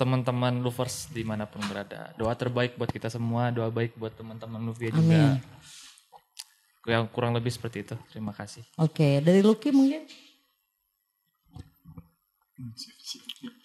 teman-teman 0.00 0.64
lovers 0.64 1.12
di 1.12 1.26
mana 1.26 1.44
pun 1.44 1.60
berada. 1.68 2.14
Doa 2.16 2.32
terbaik 2.32 2.80
buat 2.80 2.88
kita 2.88 3.12
semua, 3.12 3.52
doa 3.52 3.68
baik 3.68 3.98
buat 4.00 4.16
teman-teman 4.16 4.64
Luvia 4.64 4.90
juga. 4.94 5.36
Yang 6.88 7.04
kurang 7.12 7.36
lebih 7.36 7.52
seperti 7.52 7.84
itu. 7.84 7.94
Terima 8.10 8.32
kasih. 8.32 8.64
Oke, 8.80 9.20
dari 9.20 9.44
Lucky 9.44 9.68
mungkin? 9.70 10.08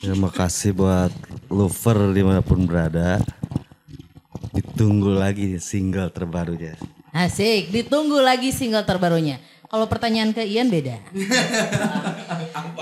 Terima 0.01 0.29
kasih 0.33 0.75
buat 0.75 1.13
lover 1.47 2.11
di 2.11 2.21
mana 2.25 2.43
pun 2.43 2.67
berada. 2.67 3.21
Ditunggu 4.51 5.13
lagi 5.15 5.55
single 5.57 6.11
terbarunya. 6.11 6.75
Asik, 7.15 7.71
ditunggu 7.71 8.19
lagi 8.19 8.51
single 8.51 8.83
terbarunya. 8.83 9.39
Kalau 9.67 9.83
pertanyaan 9.87 10.31
ke 10.31 10.43
Ian 10.47 10.71
beda. 10.71 10.95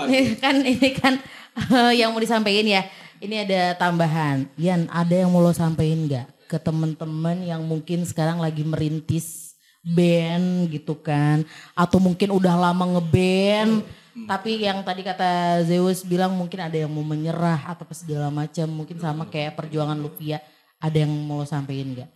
ini 0.06 0.38
kan 0.42 0.56
ini 0.62 0.88
kan 0.94 1.14
eh, 1.58 1.92
yang 1.98 2.14
mau 2.14 2.22
disampaikan 2.22 2.66
ya. 2.66 2.82
Ini 3.18 3.48
ada 3.48 3.60
tambahan. 3.74 4.46
Yan, 4.60 4.86
ada 4.92 5.14
yang 5.14 5.32
mau 5.32 5.42
lo 5.42 5.50
sampein 5.50 6.06
nggak 6.06 6.26
ke 6.46 6.62
temen-temen 6.62 7.42
yang 7.42 7.58
mungkin 7.66 8.06
sekarang 8.06 8.38
lagi 8.38 8.62
merintis 8.62 9.58
band 9.82 10.70
gitu 10.70 10.94
kan? 10.94 11.42
Atau 11.74 11.98
mungkin 11.98 12.30
udah 12.30 12.54
lama 12.54 12.98
ngeband, 12.98 13.82
tapi 14.24 14.64
yang 14.64 14.80
tadi 14.80 15.04
kata 15.04 15.60
Zeus 15.68 16.00
bilang 16.00 16.32
mungkin 16.32 16.64
ada 16.64 16.72
yang 16.72 16.88
mau 16.88 17.04
menyerah 17.04 17.68
atau 17.68 17.84
segala 17.92 18.32
macam. 18.32 18.64
Mungkin 18.64 18.96
sama 18.96 19.28
kayak 19.28 19.60
perjuangan 19.60 20.00
Lupia. 20.00 20.40
Ada 20.80 21.04
yang 21.04 21.12
mau 21.24 21.44
sampein 21.44 21.92
nggak? 21.92 22.10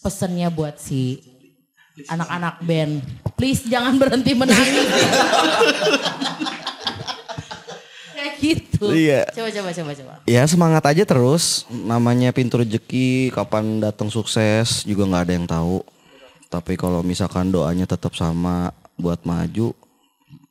Pesennya 0.00 0.48
buat 0.48 0.80
si 0.80 1.31
anak-anak 2.08 2.54
band. 2.64 3.04
Please 3.36 3.66
jangan 3.66 3.98
berhenti 3.98 4.32
menangis. 4.32 4.86
Kayak 8.14 8.34
gitu. 8.44 8.84
Iya. 8.92 9.22
Coba 9.34 9.50
coba 9.50 9.70
coba 9.74 9.90
coba. 9.98 10.12
Ya 10.24 10.42
semangat 10.46 10.84
aja 10.86 11.04
terus. 11.04 11.66
Namanya 11.68 12.30
pintu 12.30 12.62
rezeki, 12.62 13.34
kapan 13.34 13.82
datang 13.82 14.08
sukses 14.08 14.86
juga 14.86 15.04
nggak 15.06 15.24
ada 15.26 15.34
yang 15.34 15.46
tahu. 15.48 15.76
Tapi 16.52 16.76
kalau 16.76 17.00
misalkan 17.00 17.48
doanya 17.48 17.88
tetap 17.88 18.12
sama 18.12 18.76
buat 19.00 19.24
maju, 19.24 19.72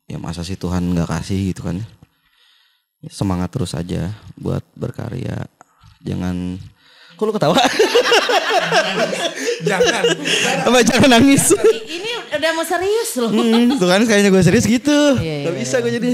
ya 0.09 0.17
masa 0.17 0.41
sih 0.41 0.57
Tuhan 0.57 0.81
nggak 0.97 1.09
kasih 1.13 1.53
gitu 1.53 1.61
kan? 1.69 1.77
Ya, 3.01 3.09
semangat 3.13 3.53
terus 3.53 3.77
aja 3.77 4.09
buat 4.33 4.65
berkarya. 4.73 5.45
Jangan, 6.01 6.57
kok 7.21 7.29
lu 7.29 7.33
ketawa? 7.33 7.53
Jangan. 9.61 10.03
Apa 10.65 10.77
jangan 10.81 11.09
nangis? 11.11 11.53
Ini 11.85 12.09
udah 12.33 12.51
mau 12.51 12.65
serius 12.65 13.11
loh. 13.15 13.29
Hmm, 13.29 13.77
tuh 13.77 13.85
kan 13.85 14.01
kayaknya 14.01 14.29
gue 14.29 14.41
serius 14.41 14.65
gitu. 14.65 14.97
Iya, 15.15 15.45
iya, 15.45 15.45
Gak 15.45 15.55
bisa 15.55 15.75
gue 15.79 15.91
jadi. 15.93 16.09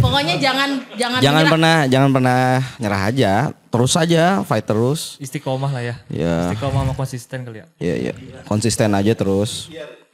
Pokoknya 0.00 0.38
jangan 0.38 0.70
jangan 0.94 1.18
Jangan 1.18 1.42
menyerah. 1.42 1.52
pernah, 1.52 1.76
jangan 1.86 2.10
pernah 2.10 2.40
nyerah 2.78 3.02
aja. 3.04 3.32
Terus 3.66 3.92
aja, 3.94 4.22
fight 4.42 4.62
terus. 4.62 5.18
Istiqomah 5.18 5.70
lah 5.70 5.82
ya. 5.82 5.94
Ya. 6.06 6.36
Istiqomah 6.48 6.86
sama 6.86 6.94
konsisten 6.94 7.38
kali 7.42 7.58
ya. 7.60 7.66
Iya 7.76 7.94
iya. 7.98 8.12
Konsisten 8.46 8.94
aja 8.94 9.12
terus. 9.12 9.66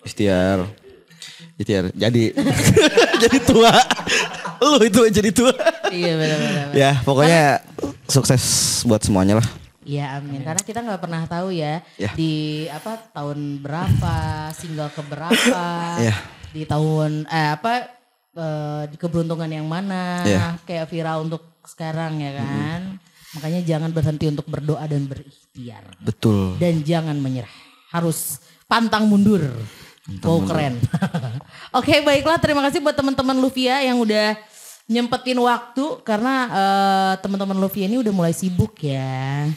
Ikhtiar. 0.03 0.65
Ikhtiar. 1.57 1.93
Jadi 1.93 2.33
jadi 3.23 3.39
tua. 3.43 3.73
Lu 4.57 4.81
itu 4.81 5.01
jadi 5.13 5.31
tua. 5.31 5.53
Iya 5.87 6.13
benar-benar. 6.17 6.67
ya 6.73 6.93
pokoknya 7.01 7.61
sukses 8.07 8.43
buat 8.83 9.01
semuanya 9.01 9.39
lah. 9.39 9.49
Iya 9.87 10.19
amin. 10.19 10.43
Karena 10.43 10.63
kita 10.67 10.83
nggak 10.83 10.99
pernah 10.99 11.23
tahu 11.31 11.55
ya, 11.55 11.79
Ya. 11.95 12.11
di 12.19 12.67
apa 12.67 12.99
tahun 13.15 13.63
berapa, 13.63 14.17
single 14.51 14.91
ke 14.91 15.03
berapa, 15.07 15.67
Ya. 16.03 16.15
di 16.51 16.67
tahun 16.67 17.23
eh 17.31 17.55
apa 17.55 17.73
eh, 18.37 18.83
di 18.91 18.97
keberuntungan 18.99 19.47
yang 19.49 19.65
mana, 19.71 20.27
Ya. 20.27 20.59
kayak 20.67 20.91
viral 20.91 21.23
untuk 21.25 21.63
sekarang 21.63 22.19
ya 22.19 22.35
kan. 22.43 22.99
Makanya 23.39 23.61
jangan 23.63 23.91
berhenti 23.95 24.27
untuk 24.27 24.47
berdoa 24.49 24.83
dan 24.89 25.07
berikhtiar 25.07 25.85
Betul. 26.03 26.59
dan 26.59 26.83
jangan 26.83 27.15
menyerah. 27.17 27.53
Harus 27.95 28.43
pantang 28.67 29.07
mundur. 29.07 29.47
wow 30.23 30.39
keren. 30.47 30.79
Oke 31.79 31.99
baiklah 31.99 32.39
terima 32.39 32.63
kasih 32.63 32.79
buat 32.79 32.95
teman-teman 32.95 33.35
Luvia 33.43 33.83
yang 33.83 33.99
udah 33.99 34.39
nyempetin 34.87 35.39
waktu 35.43 36.01
karena 36.07 36.35
eh, 36.51 37.13
teman-teman 37.23 37.59
Luvia 37.59 37.91
ini 37.91 37.99
udah 37.99 38.13
mulai 38.15 38.35
sibuk 38.35 38.79
ya. 38.83 39.51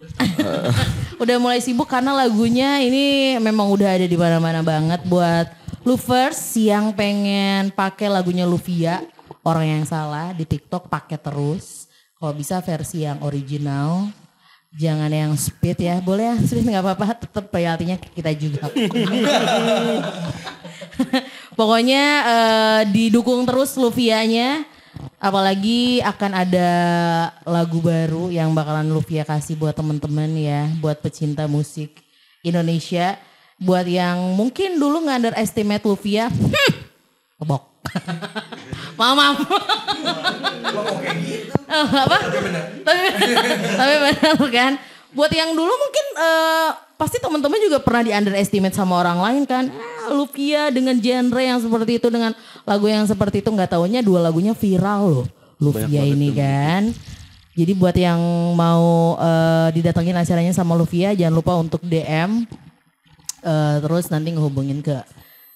udah 1.22 1.36
mulai 1.36 1.60
sibuk 1.60 1.84
karena 1.84 2.16
lagunya 2.16 2.80
ini 2.80 3.36
memang 3.36 3.68
udah 3.68 4.00
ada 4.00 4.08
di 4.08 4.16
mana-mana 4.16 4.64
banget 4.64 5.04
buat 5.04 5.52
lovers 5.84 6.56
yang 6.56 6.96
pengen 6.96 7.68
pakai 7.68 8.08
lagunya 8.08 8.48
Luvia 8.48 9.04
orang 9.44 9.80
yang 9.80 9.84
salah 9.84 10.32
di 10.32 10.48
TikTok 10.48 10.88
pakai 10.88 11.20
terus. 11.20 11.88
Kalau 12.16 12.36
bisa 12.36 12.60
versi 12.60 13.04
yang 13.04 13.20
original 13.24 14.12
Jangan 14.70 15.10
yang 15.10 15.34
speed 15.34 15.82
ya, 15.82 15.98
boleh 15.98 16.30
ya 16.30 16.34
speed 16.46 16.62
nggak 16.62 16.86
apa-apa, 16.86 17.18
tetap 17.18 17.50
royaltinya 17.50 17.98
kita 17.98 18.30
juga. 18.38 18.70
Pokoknya 21.60 22.04
eh, 22.24 22.82
didukung 22.88 23.44
terus 23.44 23.76
Luvianya, 23.76 24.64
apalagi 25.20 26.00
akan 26.00 26.32
ada 26.32 26.70
lagu 27.44 27.84
baru 27.84 28.32
yang 28.32 28.56
bakalan 28.56 28.88
Luvia 28.88 29.28
kasih 29.28 29.60
buat 29.60 29.76
temen-temen 29.76 30.40
ya, 30.40 30.72
buat 30.80 31.04
pecinta 31.04 31.44
musik 31.44 32.00
Indonesia, 32.40 33.20
buat 33.60 33.84
yang 33.84 34.16
mungkin 34.40 34.80
dulu 34.80 35.04
nggak 35.04 35.20
underestimate 35.20 35.84
Luvia, 35.84 36.32
hmm, 36.32 36.72
kebok. 37.44 37.68
maaf, 38.96 39.14
maaf. 39.20 39.36
Oh, 41.68 41.86
apa? 41.92 42.18
Tapi 42.24 42.40
benar. 42.40 42.64
Tapi 43.76 43.94
benar 44.00 44.34
kan. 44.48 44.72
Buat 45.10 45.32
yang 45.34 45.52
dulu 45.52 45.70
mungkin 45.70 46.06
eh, 46.18 46.70
pasti 46.94 47.18
teman-teman 47.18 47.58
juga 47.62 47.78
pernah 47.82 48.02
di 48.06 48.12
underestimate 48.14 48.76
sama 48.76 49.00
orang 49.00 49.18
lain 49.18 49.42
kan. 49.46 49.68
Ah, 49.70 50.14
Lupia 50.14 50.70
dengan 50.70 50.98
genre 50.98 51.42
yang 51.42 51.58
seperti 51.58 51.98
itu 51.98 52.08
dengan 52.10 52.34
lagu 52.66 52.86
yang 52.86 53.06
seperti 53.06 53.42
itu 53.42 53.50
nggak 53.50 53.74
taunya 53.74 54.00
dua 54.02 54.22
lagunya 54.22 54.54
viral 54.54 55.02
loh. 55.22 55.26
Luvia 55.60 56.02
ini 56.06 56.30
kan. 56.32 56.94
Jadi 57.54 57.72
buat 57.74 57.96
yang 57.98 58.20
mau 58.54 59.18
eh, 59.18 59.68
didatengin 59.74 60.16
acaranya 60.16 60.54
sama 60.54 60.78
Luvia 60.78 61.12
jangan 61.12 61.34
lupa 61.34 61.52
untuk 61.58 61.82
DM 61.82 62.46
Eh, 63.40 63.76
terus 63.80 64.12
nanti 64.12 64.36
ngehubungin 64.36 64.84
ke 64.84 65.00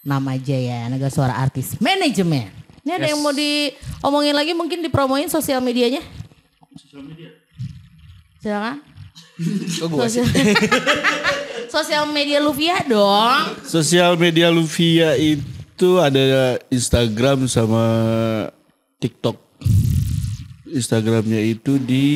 nama 0.05 0.37
aja 0.37 0.57
ya 0.57 0.89
Naga 0.89 1.13
Suara 1.13 1.37
Artis 1.37 1.77
Manajemen. 1.81 2.49
Ini 2.85 3.01
ada 3.01 3.09
yang 3.09 3.21
mau 3.21 3.33
diomongin 3.33 4.37
lagi 4.37 4.53
mungkin 4.53 4.85
dipromoin 4.85 5.29
sosial 5.29 5.61
medianya? 5.61 6.01
Sosial 6.77 7.05
media. 7.05 7.33
Silakan. 8.41 8.81
Sosial, 9.35 10.27
sosial 11.75 12.07
media 12.07 12.39
Luvia 12.39 12.79
dong. 12.87 13.59
Sosial 13.67 14.15
media 14.15 14.47
Luvia 14.47 15.19
itu 15.19 15.99
ada 15.99 16.55
Instagram 16.71 17.51
sama 17.51 17.83
TikTok. 19.03 19.35
Instagramnya 20.71 21.43
itu 21.43 21.83
di 21.83 22.07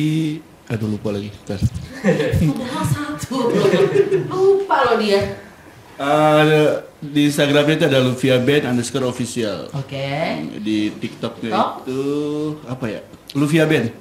aduh 0.71 0.87
lupa 0.87 1.11
lagi. 1.11 1.27
Bentar. 1.43 1.59
Padahal 1.59 2.85
satu. 2.87 3.51
Lupa 4.31 4.77
loh 4.87 4.95
dia. 5.03 5.43
Ada 5.99 6.87
di 7.03 7.27
Instagramnya 7.27 7.75
itu 7.83 7.85
ada 7.91 7.99
Luvia 7.99 8.39
Band 8.39 8.63
underscore 8.63 9.11
official. 9.11 9.67
Oke. 9.75 10.39
Di 10.63 10.95
TikToknya 10.95 11.51
TikTok? 11.51 11.71
itu 11.83 12.01
apa 12.63 12.85
ya? 12.87 13.01
Luvia 13.35 13.67
Band. 13.67 13.91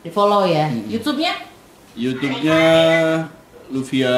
Di 0.00 0.08
follow 0.08 0.48
ya. 0.48 0.72
YouTube-nya? 0.88 1.52
YouTube-nya 1.94 2.62
Luvia 3.70 4.14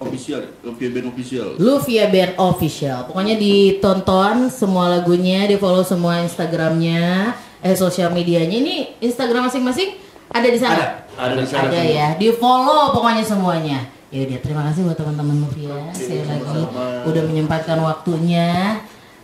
official, 0.00 0.40
Luvia 0.64 0.88
Band 0.88 1.06
official. 1.12 1.48
Luvia 1.60 2.04
Band 2.08 2.32
Official. 2.40 2.98
Pokoknya 3.04 3.36
ditonton 3.36 4.48
semua 4.48 4.88
lagunya, 4.88 5.44
di 5.44 5.60
follow 5.60 5.84
semua 5.84 6.24
Instagramnya, 6.24 7.36
eh 7.60 7.76
sosial 7.76 8.10
medianya. 8.10 8.56
Ini 8.56 9.00
Instagram 9.04 9.52
masing-masing 9.52 10.00
ada 10.32 10.48
di 10.48 10.58
sana. 10.58 11.04
Ada 11.20 11.34
di 11.36 11.46
sana. 11.46 11.68
Ada 11.68 11.80
ya, 11.84 12.08
di 12.16 12.32
follow 12.32 12.96
pokoknya 12.96 13.22
semuanya. 13.22 13.78
Ya 14.10 14.26
udah, 14.26 14.38
terima 14.42 14.62
kasih 14.66 14.88
buat 14.88 14.98
teman-teman 14.98 15.46
Luvia. 15.46 15.78
Sekali 15.94 16.26
lagi 16.26 16.62
udah 17.06 17.22
menyempatkan 17.28 17.78
waktunya. 17.78 18.80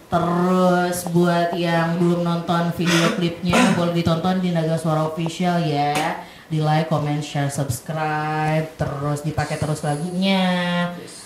Terus 0.07 1.03
buat 1.11 1.51
yang 1.59 1.99
belum 1.99 2.23
nonton 2.23 2.71
video 2.79 3.11
klipnya 3.19 3.59
boleh 3.75 3.91
ditonton 3.91 4.39
di 4.39 4.55
Naga 4.55 4.79
Suara 4.79 5.03
Official 5.03 5.67
ya. 5.67 6.23
Di 6.47 6.63
like, 6.63 6.87
comment, 6.87 7.19
share, 7.19 7.51
subscribe, 7.51 8.71
terus 8.79 9.27
dipakai 9.27 9.59
terus 9.59 9.83
lagunya. 9.83 10.47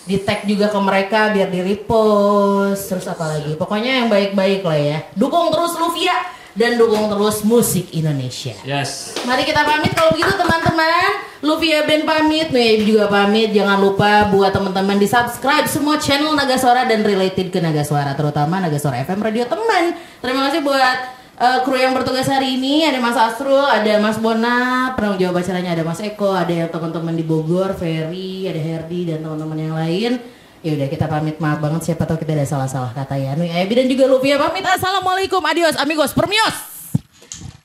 Di 0.09 0.17
tag 0.25 0.49
juga 0.49 0.73
ke 0.73 0.81
mereka 0.81 1.29
biar 1.29 1.53
di 1.53 1.61
repost. 1.61 2.89
Terus 2.89 3.05
apa 3.05 3.37
lagi? 3.37 3.53
Pokoknya 3.55 4.01
yang 4.01 4.09
baik-baik 4.09 4.65
lah 4.65 4.81
ya. 4.81 4.99
Dukung 5.13 5.53
terus 5.53 5.77
Luvia 5.77 6.41
dan 6.57 6.75
dukung 6.81 7.07
terus 7.07 7.47
musik 7.47 7.93
Indonesia. 7.95 8.57
Yes. 8.67 9.15
Mari 9.23 9.47
kita 9.47 9.63
pamit 9.63 9.93
kalau 9.95 10.11
begitu 10.17 10.35
teman-teman. 10.35 11.31
Luvia 11.41 11.89
Ben 11.89 12.05
pamit, 12.05 12.53
Nueb 12.53 12.85
juga 12.85 13.09
pamit. 13.09 13.53
Jangan 13.53 13.81
lupa 13.81 14.29
buat 14.29 14.53
teman-teman 14.53 15.01
di 15.01 15.09
subscribe 15.09 15.65
semua 15.69 15.97
channel 15.97 16.37
Naga 16.37 16.61
Suara 16.61 16.85
dan 16.85 17.01
related 17.01 17.49
ke 17.49 17.61
Naga 17.61 17.81
Suara, 17.81 18.13
terutama 18.13 18.61
Naga 18.61 18.77
Suara 18.77 19.01
FM 19.05 19.21
Radio 19.21 19.45
Teman. 19.49 19.97
Terima 20.21 20.49
kasih 20.49 20.61
buat 20.61 21.20
eh, 21.41 21.59
kru 21.65 21.75
yang 21.81 21.97
bertugas 21.97 22.29
hari 22.29 22.61
ini. 22.61 22.85
Ada 22.85 23.01
Mas 23.01 23.17
Asrul, 23.17 23.65
ada 23.65 23.97
Mas 23.99 24.21
Bona, 24.21 24.93
penanggung 24.95 25.21
jawab 25.25 25.41
acaranya 25.41 25.73
ada 25.73 25.85
Mas 25.89 26.01
Eko, 26.05 26.37
ada 26.37 26.69
teman-teman 26.69 27.17
di 27.17 27.25
Bogor, 27.25 27.73
Ferry, 27.73 28.45
ada 28.47 28.61
Herdi 28.61 29.09
dan 29.09 29.25
teman-teman 29.25 29.59
yang 29.59 29.75
lain. 29.75 30.13
Ya 30.61 30.77
udah 30.77 30.89
kita 30.93 31.09
pamit 31.09 31.41
maaf 31.41 31.57
banget 31.57 31.89
siapa 31.89 32.05
tahu 32.05 32.21
kita 32.21 32.37
ada 32.37 32.45
salah-salah 32.45 32.93
kata 32.93 33.17
ya. 33.17 33.33
Nui 33.33 33.49
Ebi 33.49 33.73
dan 33.81 33.89
juga 33.89 34.05
Luvia 34.05 34.37
pamit. 34.37 34.61
Assalamualaikum, 34.61 35.41
adios, 35.41 35.73
amigos, 35.81 36.13
permios. 36.13 36.53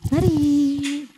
Mari. 0.08 1.12